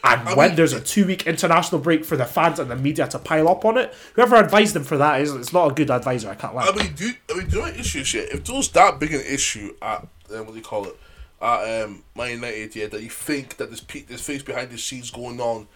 And 0.04 0.36
when 0.36 0.50
mean- 0.50 0.56
there's 0.56 0.72
a 0.72 0.80
two 0.80 1.06
week 1.06 1.26
international 1.26 1.80
break 1.80 2.04
for 2.04 2.16
the 2.16 2.24
fans 2.24 2.58
and 2.58 2.70
the 2.70 2.76
media 2.76 3.08
to 3.08 3.18
pile 3.18 3.48
up 3.48 3.64
on 3.64 3.76
it, 3.78 3.92
whoever 4.14 4.36
advised 4.36 4.74
them 4.74 4.84
for 4.84 4.96
that 4.98 5.20
is 5.20 5.34
it's 5.34 5.52
not 5.52 5.70
a 5.70 5.74
good 5.74 5.90
advisor. 5.90 6.30
I 6.30 6.34
can't 6.34 6.54
lie. 6.54 6.66
I 6.66 6.76
mean, 6.76 6.94
do 6.94 7.12
I 7.30 7.34
mean, 7.38 7.48
do 7.48 7.56
you 7.56 7.62
know 7.62 7.68
issue 7.68 8.00
is 8.00 8.08
shit? 8.08 8.30
If 8.30 8.44
there 8.44 8.56
was 8.56 8.68
that 8.70 8.98
big 9.00 9.12
an 9.12 9.22
issue 9.22 9.74
at 9.82 10.06
um, 10.34 10.46
what 10.46 10.50
do 10.50 10.56
you 10.56 10.62
call 10.62 10.86
it 10.86 10.96
at 11.40 11.84
um, 11.84 12.04
Man 12.16 12.30
United, 12.30 12.76
yeah, 12.76 12.86
that 12.86 13.02
you 13.02 13.10
think 13.10 13.56
that 13.56 13.66
there's 13.68 13.80
pe- 13.80 14.02
there's 14.02 14.22
things 14.22 14.42
behind 14.42 14.70
the 14.70 14.78
scenes 14.78 15.10
going 15.10 15.40
on 15.40 15.66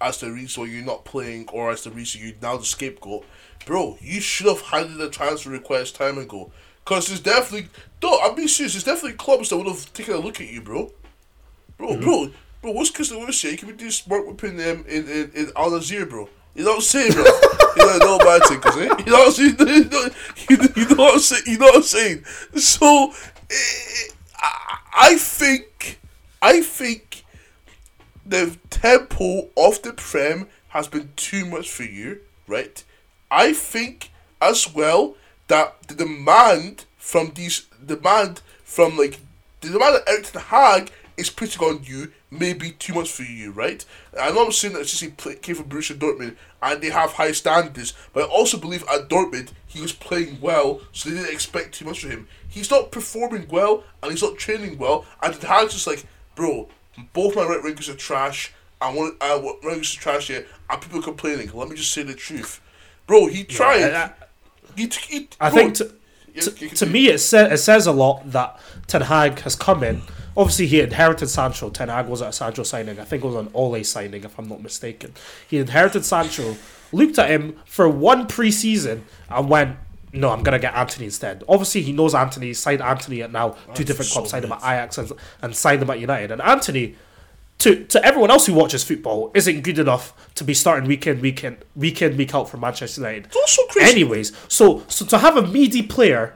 as 0.00 0.20
the 0.20 0.30
reason 0.30 0.62
why 0.62 0.68
you're 0.68 0.84
not 0.84 1.04
playing 1.04 1.48
or 1.52 1.70
as 1.70 1.84
the 1.84 1.90
reason 1.90 2.20
you're 2.22 2.32
now 2.40 2.56
the 2.56 2.64
scapegoat, 2.64 3.24
bro, 3.66 3.98
you 4.00 4.20
should 4.20 4.46
have 4.46 4.60
handed 4.62 4.96
the 4.96 5.10
transfer 5.10 5.50
request 5.50 5.96
time 5.96 6.18
ago. 6.18 6.50
Cause 6.84 7.08
there's 7.08 7.20
definitely 7.20 7.68
no, 8.02 8.18
I'm 8.22 8.34
being 8.34 8.48
serious. 8.48 8.72
There's 8.72 8.84
definitely 8.84 9.18
clubs 9.18 9.50
that 9.50 9.58
would 9.58 9.66
have 9.66 9.92
taken 9.92 10.14
a 10.14 10.18
look 10.18 10.40
at 10.40 10.48
you, 10.48 10.62
bro. 10.62 10.90
Bro, 11.76 12.00
bro, 12.00 12.30
bro, 12.60 12.72
what's 12.72 12.90
Chris 12.90 13.10
Lewis 13.10 13.40
say? 13.40 13.56
Could 13.56 13.68
be 13.68 13.74
doing 13.74 13.90
smart 13.90 14.26
whipping 14.26 14.56
them 14.56 14.84
in 14.88 15.08
in, 15.08 15.30
in 15.34 15.52
Al 15.56 15.70
Nassr, 15.70 16.08
bro. 16.08 16.28
You 16.54 16.64
know 16.64 16.70
what 16.70 16.76
I'm 16.76 16.82
saying, 16.82 17.12
bro? 17.12 17.24
you 17.76 17.86
know, 17.86 17.98
no 17.98 18.18
bad 18.18 18.42
thing, 18.46 18.60
cause 18.60 18.76
eh? 18.76 18.80
you 18.80 19.12
know 19.12 19.18
what 19.18 19.26
I'm 19.26 19.32
saying. 19.32 19.56
You 19.60 19.84
know, 19.84 20.08
you 20.48 20.68
you 20.76 20.88
know 20.88 21.04
what 21.04 21.14
I'm 21.14 21.20
saying. 21.20 21.42
You 21.46 21.58
know 21.58 21.66
what 21.66 21.76
I'm 21.76 21.82
saying. 21.82 22.24
So, 22.56 23.12
eh, 23.50 24.12
I, 24.36 24.78
I 24.94 25.16
think, 25.16 25.98
I 26.42 26.60
think, 26.60 27.24
the 28.26 28.56
tempo 28.70 29.48
of 29.56 29.82
the 29.82 29.92
prem 29.92 30.48
has 30.68 30.88
been 30.88 31.10
too 31.16 31.44
much 31.46 31.70
for 31.70 31.84
you, 31.84 32.20
right? 32.46 32.82
I 33.30 33.52
think 33.52 34.10
as 34.40 34.72
well 34.72 35.16
that 35.48 35.82
the 35.88 35.94
demand 35.94 36.84
from 36.96 37.32
these 37.34 37.66
demand 37.84 38.40
from 38.64 38.96
like 38.96 39.20
the 39.60 39.68
demand 39.68 39.96
that 39.96 40.08
Erik 40.08 40.32
Ten 40.32 40.42
Hag 40.42 40.90
is 41.20 41.30
putting 41.30 41.62
on 41.62 41.82
you 41.84 42.12
may 42.30 42.52
be 42.52 42.70
too 42.72 42.94
much 42.94 43.10
for 43.10 43.22
you, 43.22 43.52
right? 43.52 43.84
I 44.20 44.30
know 44.30 44.46
I'm 44.46 44.52
saying 44.52 44.74
that 44.74 44.80
it's 44.80 44.90
just 44.90 45.02
he 45.02 45.10
play, 45.10 45.36
came 45.36 45.54
from 45.54 45.68
Borussia 45.68 45.96
Dortmund 45.96 46.36
and 46.62 46.80
they 46.82 46.90
have 46.90 47.12
high 47.12 47.32
standards, 47.32 47.92
but 48.12 48.24
I 48.24 48.26
also 48.26 48.58
believe 48.58 48.82
at 48.92 49.08
Dortmund 49.08 49.50
he 49.66 49.80
was 49.80 49.92
playing 49.92 50.38
well, 50.40 50.80
so 50.92 51.08
they 51.10 51.16
didn't 51.16 51.32
expect 51.32 51.74
too 51.74 51.84
much 51.84 52.00
from 52.00 52.10
him. 52.10 52.28
He's 52.48 52.70
not 52.70 52.90
performing 52.90 53.46
well 53.48 53.84
and 54.02 54.10
he's 54.10 54.22
not 54.22 54.36
training 54.38 54.78
well, 54.78 55.04
and 55.22 55.34
Ten 55.34 55.48
Hag's 55.50 55.74
just 55.74 55.86
like, 55.86 56.04
bro, 56.34 56.68
both 57.12 57.36
my 57.36 57.44
right 57.44 57.62
wingers 57.62 57.88
are 57.88 57.96
trash. 57.96 58.52
I 58.80 58.92
want 58.92 59.16
I 59.20 59.36
want 59.36 59.62
right 59.62 59.76
wingers 59.78 59.96
are 59.96 60.00
trash 60.00 60.28
here, 60.28 60.46
and 60.68 60.80
people 60.80 60.98
are 61.00 61.02
complaining. 61.02 61.50
Let 61.54 61.68
me 61.68 61.76
just 61.76 61.92
say 61.92 62.02
the 62.02 62.14
truth, 62.14 62.60
bro. 63.06 63.26
He 63.26 63.44
tried. 63.44 63.92
I- 63.92 64.04
I- 64.04 64.12
he, 64.76 64.86
he, 64.86 65.28
I 65.40 65.50
bro, 65.50 65.58
think 65.58 65.74
to, 65.74 65.92
to, 66.40 66.68
to 66.76 66.86
me 66.86 67.08
it, 67.08 67.18
sa- 67.18 67.46
it 67.46 67.56
says 67.56 67.88
a 67.88 67.92
lot 67.92 68.30
that 68.30 68.58
Ten 68.86 69.00
Hag 69.02 69.40
has 69.40 69.56
come 69.56 69.82
in. 69.82 70.00
Obviously, 70.36 70.66
he 70.66 70.80
inherited 70.80 71.28
Sancho. 71.28 71.70
Ten 71.70 71.88
Hag 71.88 72.06
was 72.06 72.22
at 72.22 72.28
a 72.28 72.32
Sancho 72.32 72.62
signing. 72.62 72.98
I 73.00 73.04
think 73.04 73.24
it 73.24 73.26
was 73.26 73.36
an 73.36 73.50
Ole 73.54 73.82
signing, 73.84 74.24
if 74.24 74.38
I'm 74.38 74.48
not 74.48 74.62
mistaken. 74.62 75.14
He 75.48 75.58
inherited 75.58 76.04
Sancho, 76.04 76.56
looked 76.92 77.18
at 77.18 77.30
him 77.30 77.56
for 77.66 77.88
one 77.88 78.26
preseason, 78.26 79.02
and 79.28 79.48
went, 79.48 79.76
"No, 80.12 80.30
I'm 80.30 80.42
gonna 80.42 80.58
get 80.58 80.74
Antony 80.74 81.06
instead." 81.06 81.42
Obviously, 81.48 81.82
he 81.82 81.92
knows 81.92 82.14
Antony. 82.14 82.46
He 82.46 82.54
signed 82.54 82.82
Antony 82.82 83.22
at 83.22 83.32
now 83.32 83.56
two 83.74 83.84
different 83.84 84.08
so 84.08 84.14
clubs. 84.14 84.30
Signed 84.30 84.44
him 84.44 84.52
at. 84.52 84.58
Ajax 84.60 84.98
and, 84.98 85.12
and 85.42 85.56
signed 85.56 85.82
him 85.82 85.90
at 85.90 86.00
United. 86.00 86.30
And 86.30 86.40
Antony 86.42 86.96
to 87.60 87.84
to 87.84 88.04
everyone 88.04 88.30
else 88.30 88.46
who 88.46 88.54
watches 88.54 88.82
football 88.82 89.30
isn't 89.34 89.60
good 89.62 89.78
enough 89.78 90.14
to 90.34 90.44
be 90.44 90.54
starting 90.54 90.88
weekend, 90.88 91.20
weekend, 91.20 91.58
weekend, 91.76 92.12
week 92.16 92.18
week 92.18 92.34
out 92.34 92.48
for 92.48 92.56
Manchester 92.56 93.02
United. 93.02 93.26
It's 93.26 93.36
also 93.36 93.62
crazy. 93.66 93.90
Anyways, 93.90 94.32
so 94.48 94.82
so 94.88 95.04
to 95.06 95.18
have 95.18 95.36
a 95.36 95.46
meaty 95.46 95.82
player, 95.82 96.34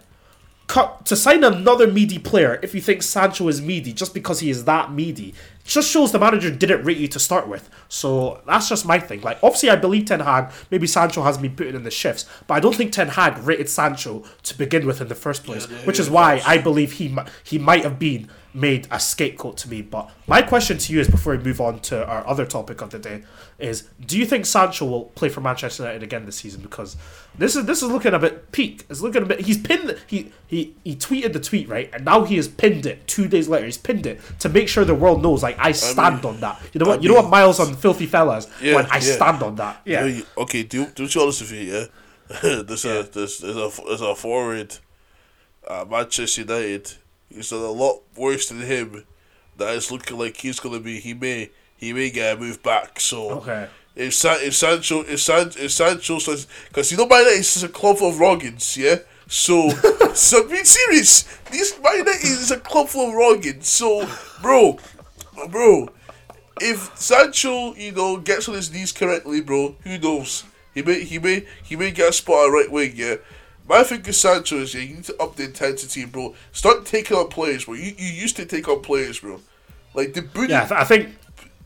cut 0.66 1.04
to 1.06 1.16
sign 1.16 1.44
another 1.44 1.86
meaty 1.86 2.18
player 2.18 2.58
if 2.62 2.74
you 2.74 2.80
think 2.80 3.02
Sancho 3.02 3.48
is 3.48 3.60
meaty 3.60 3.92
just 3.92 4.14
because 4.14 4.40
he 4.40 4.50
is 4.50 4.64
that 4.64 4.92
meaty, 4.92 5.34
just 5.64 5.90
shows 5.90 6.12
the 6.12 6.18
manager 6.18 6.50
didn't 6.50 6.84
rate 6.84 6.96
you 6.96 7.08
to 7.08 7.18
start 7.18 7.48
with. 7.48 7.68
So 7.88 8.40
that's 8.46 8.68
just 8.68 8.86
my 8.86 8.98
thing. 8.98 9.20
Like 9.20 9.38
obviously, 9.42 9.70
I 9.70 9.76
believe 9.76 10.06
Ten 10.06 10.20
Hag. 10.20 10.52
Maybe 10.70 10.86
Sancho 10.86 11.22
has 11.22 11.38
been 11.38 11.54
putting 11.54 11.74
in 11.74 11.84
the 11.84 11.90
shifts, 11.90 12.26
but 12.46 12.54
I 12.54 12.60
don't 12.60 12.74
think 12.74 12.92
Ten 12.92 13.08
Hag 13.08 13.38
rated 13.38 13.68
Sancho 13.68 14.24
to 14.44 14.58
begin 14.58 14.86
with 14.86 15.00
in 15.00 15.08
the 15.08 15.14
first 15.14 15.44
place, 15.44 15.68
yeah, 15.68 15.78
which 15.78 15.98
is 15.98 16.08
why 16.08 16.42
I 16.46 16.58
believe 16.58 16.92
he 16.92 17.16
he 17.42 17.58
might 17.58 17.84
have 17.84 17.98
been 17.98 18.30
made 18.54 18.86
a 18.90 19.00
scapegoat 19.00 19.56
to 19.58 19.68
me. 19.68 19.82
But 19.82 20.10
my 20.26 20.40
question 20.40 20.78
to 20.78 20.92
you 20.92 21.00
is 21.00 21.08
before 21.08 21.36
we 21.36 21.42
move 21.42 21.60
on 21.60 21.80
to 21.80 22.06
our 22.06 22.26
other 22.26 22.46
topic 22.46 22.80
of 22.80 22.90
the 22.90 22.98
day 22.98 23.24
is: 23.58 23.88
Do 24.04 24.16
you 24.18 24.24
think 24.24 24.46
Sancho 24.46 24.86
will 24.86 25.04
play 25.06 25.28
for 25.28 25.40
Manchester 25.40 25.82
United 25.82 26.02
again 26.02 26.24
this 26.24 26.36
season? 26.36 26.62
Because 26.62 26.96
this 27.36 27.56
is 27.56 27.66
this 27.66 27.82
is 27.82 27.90
looking 27.90 28.14
a 28.14 28.18
bit 28.18 28.52
peak. 28.52 28.84
It's 28.88 29.00
looking 29.00 29.22
a 29.22 29.26
bit. 29.26 29.40
He's 29.40 29.58
pinned. 29.58 29.98
He 30.06 30.32
he 30.46 30.76
he 30.84 30.94
tweeted 30.94 31.32
the 31.32 31.40
tweet 31.40 31.68
right, 31.68 31.90
and 31.92 32.04
now 32.04 32.24
he 32.24 32.36
has 32.36 32.48
pinned 32.48 32.86
it. 32.86 33.06
Two 33.08 33.26
days 33.28 33.48
later, 33.48 33.66
he's 33.66 33.78
pinned 33.78 34.06
it 34.06 34.20
to 34.38 34.48
make 34.48 34.68
sure 34.68 34.84
the 34.84 34.94
world 34.94 35.22
knows. 35.22 35.42
Like 35.42 35.58
I 35.58 35.72
stand 35.72 36.24
on 36.24 36.40
that. 36.40 36.60
You 36.72 36.78
know 36.78 36.86
what? 36.86 37.00
I 37.00 37.02
you 37.02 37.08
know 37.08 37.16
what 37.16 37.28
Miles 37.30 37.58
on 37.60 37.74
Filthy 37.74 38.06
Fellas 38.06 38.48
Yeah, 38.62 38.76
when 38.76 38.86
I 38.86 38.96
yeah. 38.96 39.00
stand 39.00 39.42
on 39.42 39.56
that. 39.56 39.80
Yeah. 39.84 40.04
Yeah, 40.04 40.22
okay, 40.38 40.62
do 40.62 40.86
do 40.86 41.04
you 41.04 41.20
honest 41.20 41.40
with 41.42 41.52
you, 41.52 41.60
yeah? 41.60 41.86
there's 42.62 42.84
a 42.84 43.02
there's, 43.02 43.38
there's 43.38 43.56
a 43.56 43.70
there's 43.86 44.00
a 44.00 44.14
forward 44.14 44.76
at 45.68 45.90
Manchester 45.90 46.42
United. 46.42 46.92
He's 47.34 47.50
done 47.50 47.60
a 47.60 47.70
lot 47.70 48.02
worse 48.16 48.48
than 48.48 48.60
him. 48.60 49.04
That 49.56 49.74
is 49.74 49.90
looking 49.90 50.18
like 50.18 50.36
he's 50.36 50.60
gonna 50.60 50.80
be. 50.80 51.00
He 51.00 51.14
may 51.14 51.50
he 51.76 51.92
may 51.92 52.10
get 52.10 52.36
a 52.36 52.40
move 52.40 52.62
back. 52.62 53.00
So 53.00 53.30
Okay. 53.38 53.68
if 53.94 54.14
San, 54.14 54.38
if 54.40 54.54
Sancho 54.54 55.00
if 55.02 55.20
San, 55.20 55.48
if 55.58 55.70
Sancho 55.72 56.18
starts 56.18 56.46
because 56.68 56.90
you 56.90 56.96
know 56.98 57.06
by 57.06 57.22
that 57.22 57.32
it's 57.32 57.54
just 57.54 57.64
a 57.64 57.68
club 57.68 57.98
full 57.98 58.10
of 58.10 58.18
Roggins, 58.18 58.76
yeah. 58.76 58.96
So 59.28 59.68
so 60.14 60.48
be 60.48 60.62
serious. 60.64 61.22
This 61.50 61.78
Man 61.82 61.98
United 61.98 62.24
is 62.24 62.50
a 62.50 62.58
club 62.58 62.88
full 62.88 63.08
of 63.10 63.14
Roggins. 63.14 63.68
So 63.68 64.08
bro, 64.42 64.78
bro, 65.50 65.88
if 66.60 66.96
Sancho 66.98 67.74
you 67.74 67.92
know 67.92 68.16
gets 68.18 68.48
on 68.48 68.54
his 68.54 68.72
knees 68.72 68.92
correctly, 68.92 69.40
bro, 69.40 69.76
who 69.84 69.98
knows? 69.98 70.44
He 70.74 70.82
may 70.82 71.04
he 71.04 71.18
may 71.18 71.46
he 71.62 71.76
may 71.76 71.90
get 71.92 72.10
a 72.10 72.12
spot 72.12 72.48
at 72.48 72.52
right 72.52 72.70
wing, 72.70 72.92
yeah. 72.96 73.16
My 73.68 73.82
thing 73.82 74.02
with 74.02 74.14
Sancho 74.16 74.56
is 74.58 74.74
yeah, 74.74 74.82
you 74.82 74.94
need 74.96 75.04
to 75.04 75.16
up 75.22 75.36
the 75.36 75.44
intensity, 75.44 76.04
bro. 76.04 76.34
Start 76.52 76.84
taking 76.84 77.16
on 77.16 77.28
players, 77.28 77.64
bro. 77.64 77.74
You 77.74 77.94
you 77.96 78.08
used 78.12 78.36
to 78.36 78.44
take 78.44 78.68
on 78.68 78.80
players, 78.82 79.20
bro. 79.20 79.40
Like 79.94 80.12
the 80.14 80.22
booty. 80.22 80.52
Yeah, 80.52 80.64
I 80.64 80.66
th- 80.66 80.80
I 80.80 80.84
think 80.84 81.16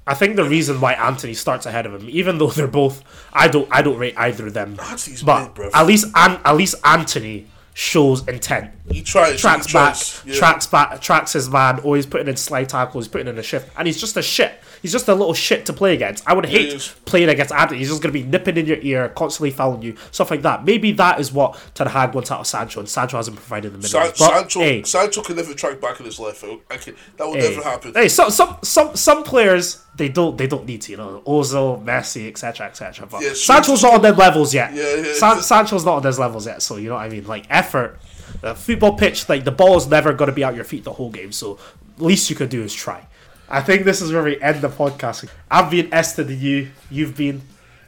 I 0.07 0.15
think 0.15 0.37
the 0.37 0.45
reason 0.45 0.81
why 0.81 0.93
Antony 0.95 1.35
starts 1.35 1.67
ahead 1.67 1.87
of 1.87 1.95
him, 2.01 2.09
even 2.11 2.39
though 2.39 2.51
they're 2.51 2.67
both, 2.69 3.03
I 3.33 3.49
don't 3.49 3.69
I 3.71 3.83
don't 3.83 3.99
rate 3.99 4.15
either 4.17 4.47
of 4.47 4.55
them. 4.55 4.79
Antony's 4.81 5.23
but 5.23 5.55
bruv. 5.55 5.71
at 5.75 5.87
least 5.87 6.07
An- 6.15 6.41
at 6.45 6.57
least 6.57 6.77
Antony 6.85 7.47
shows 7.79 8.27
intent. 8.27 8.73
He 8.91 9.03
tries. 9.03 9.41
Tracks 9.41 9.67
he 9.67 9.73
back. 9.73 9.97
Yeah. 10.27 10.35
tracks 10.35 10.67
back, 10.67 11.01
tracks 11.01 11.33
his 11.35 11.49
man, 11.49 11.79
or 11.81 11.95
he's 11.95 12.07
putting 12.07 12.27
in 12.27 12.37
slide 12.37 12.69
tackles, 12.69 13.05
he's 13.05 13.13
putting 13.13 13.29
in 13.29 13.39
a 13.39 13.43
shift, 13.43 13.71
and 13.79 13.87
he's 13.87 14.01
just 14.01 14.17
a 14.17 14.23
shit. 14.23 14.61
He's 14.83 14.91
just 14.91 15.07
a 15.07 15.15
little 15.15 15.33
shit 15.33 15.65
to 15.67 15.73
play 15.73 15.95
against. 15.95 16.29
I 16.29 16.35
would 16.35 16.47
hate 16.47 16.93
playing 17.05 17.29
against 17.29 17.53
Antony. 17.53 17.79
He's 17.79 17.89
just 17.89 18.03
going 18.03 18.13
to 18.13 18.19
be 18.19 18.25
nipping 18.25 18.57
in 18.57 18.67
your 18.67 18.79
ear, 18.79 19.09
constantly 19.11 19.53
fouling 19.53 19.83
you, 19.83 19.97
stuff 20.11 20.31
like 20.31 20.43
that. 20.43 20.65
Maybe 20.65 20.91
that 20.93 21.21
is 21.21 21.33
what 21.33 21.57
Ten 21.75 21.87
Hag 21.87 22.15
wants 22.15 22.33
out 22.33 22.41
of 22.41 22.49
Sancho, 22.49 22.81
and 22.81 22.89
Sancho 22.89 23.17
hasn't 23.17 23.37
provided 23.37 23.81
the 23.81 23.87
San- 23.87 24.01
minimum. 24.01 24.17
But, 24.19 24.35
Sancho, 24.35 24.61
hey, 24.61 24.83
Sancho 24.83 25.23
can 25.23 25.37
never 25.37 25.55
track 25.55 25.81
back 25.81 26.01
in 26.01 26.07
his 26.07 26.19
life. 26.19 26.43
I 26.45 26.77
that 26.77 26.95
will 27.19 27.35
hey, 27.35 27.51
never 27.51 27.63
happen. 27.63 27.93
Hey, 27.95 28.09
some 28.09 28.31
some 28.31 28.57
some 28.65 28.97
some 28.97 29.23
players 29.23 29.85
they 29.99 30.09
don't 30.09 30.39
they 30.39 30.47
don't 30.47 30.65
need 30.65 30.81
to, 30.83 30.93
you 30.93 30.97
know, 30.97 31.23
Ozil, 31.27 31.85
Messi, 31.85 32.29
etc. 32.29 32.67
etc. 32.69 33.07
But 33.07 33.23
Yeah, 33.23 33.35
Sancho's 33.35 33.83
not 33.83 33.95
on 33.95 34.03
their 34.03 34.13
levels 34.13 34.55
yet. 34.55 34.73
Yeah, 34.73 34.95
yeah. 34.95 35.13
San- 35.15 35.43
Sancho's 35.43 35.85
not 35.85 35.97
on 35.97 36.03
those 36.03 36.19
levels 36.19 36.47
yet. 36.47 36.63
So 36.63 36.77
you 36.77 36.89
know 36.89 36.95
what 36.95 37.03
I 37.05 37.09
mean, 37.11 37.27
like 37.27 37.47
effort. 37.51 37.99
The 38.41 38.55
football 38.55 38.97
pitch, 38.97 39.29
like 39.29 39.45
the 39.45 39.51
ball 39.51 39.77
is 39.77 39.87
never 39.87 40.13
going 40.13 40.29
to 40.29 40.35
be 40.35 40.45
out 40.45 40.55
your 40.55 40.65
feet 40.65 40.85
the 40.85 40.93
whole 40.93 41.11
game. 41.11 41.33
So 41.33 41.59
least 41.99 42.31
you 42.31 42.37
could 42.37 42.49
do 42.51 42.63
is 42.63 42.73
try. 42.73 43.07
I 43.49 43.63
think 43.63 43.85
this 43.85 44.01
is 44.03 44.13
where 44.13 44.23
we 44.23 44.41
end 44.41 44.61
the 44.61 44.69
podcast. 44.69 45.29
I've 45.51 45.71
been 45.71 45.93
Esther 45.93 46.25
to 46.25 46.35
you. 46.35 46.69
You've 46.91 47.17
been 47.17 47.41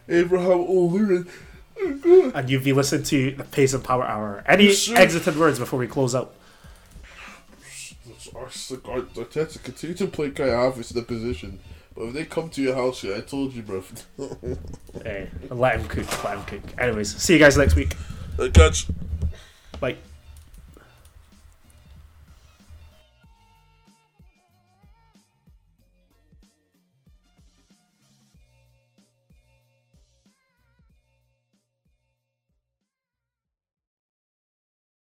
Abraham 0.09 0.53
O'Leary. 0.53 1.25
and 2.35 2.51
you've 2.51 2.65
been 2.65 2.77
listening 2.77 3.05
to 3.05 3.33
the 3.33 3.45
Pace 3.45 3.75
and 3.75 3.85
Power 3.85 4.05
Hour. 4.05 4.43
Any 4.47 4.65
Yes, 4.69 4.91
exited 4.91 5.37
words 5.37 5.59
before 5.59 5.79
we 5.79 5.87
close 5.87 6.15
out? 6.15 6.35
Arteta 8.35 9.63
continue 9.63 9.95
to 9.97 10.07
play 10.07 10.31
Kai 10.31 10.45
Havertz 10.49 10.91
in 10.93 10.97
the 10.97 11.03
position. 11.03 11.61
But 11.95 12.05
if 12.05 12.15
they 12.15 12.25
come 12.25 12.49
to 12.51 12.63
your 12.63 12.75
house, 12.75 13.03
yeah, 13.05 13.17
I 13.17 13.21
told 13.21 13.53
you, 13.53 13.63
bro. 13.63 13.83
Hey, 15.03 15.31
let 15.51 15.81
him 15.81 15.89
cook. 15.89 16.25
Let 16.25 16.39
him 16.39 16.45
cook. 16.45 16.81
Anyways, 16.81 17.17
see 17.17 17.35
you 17.35 17.39
guys 17.39 17.57
next 17.57 17.75
week. 17.75 17.97
Catch. 18.53 18.87
Bye. 19.81 19.97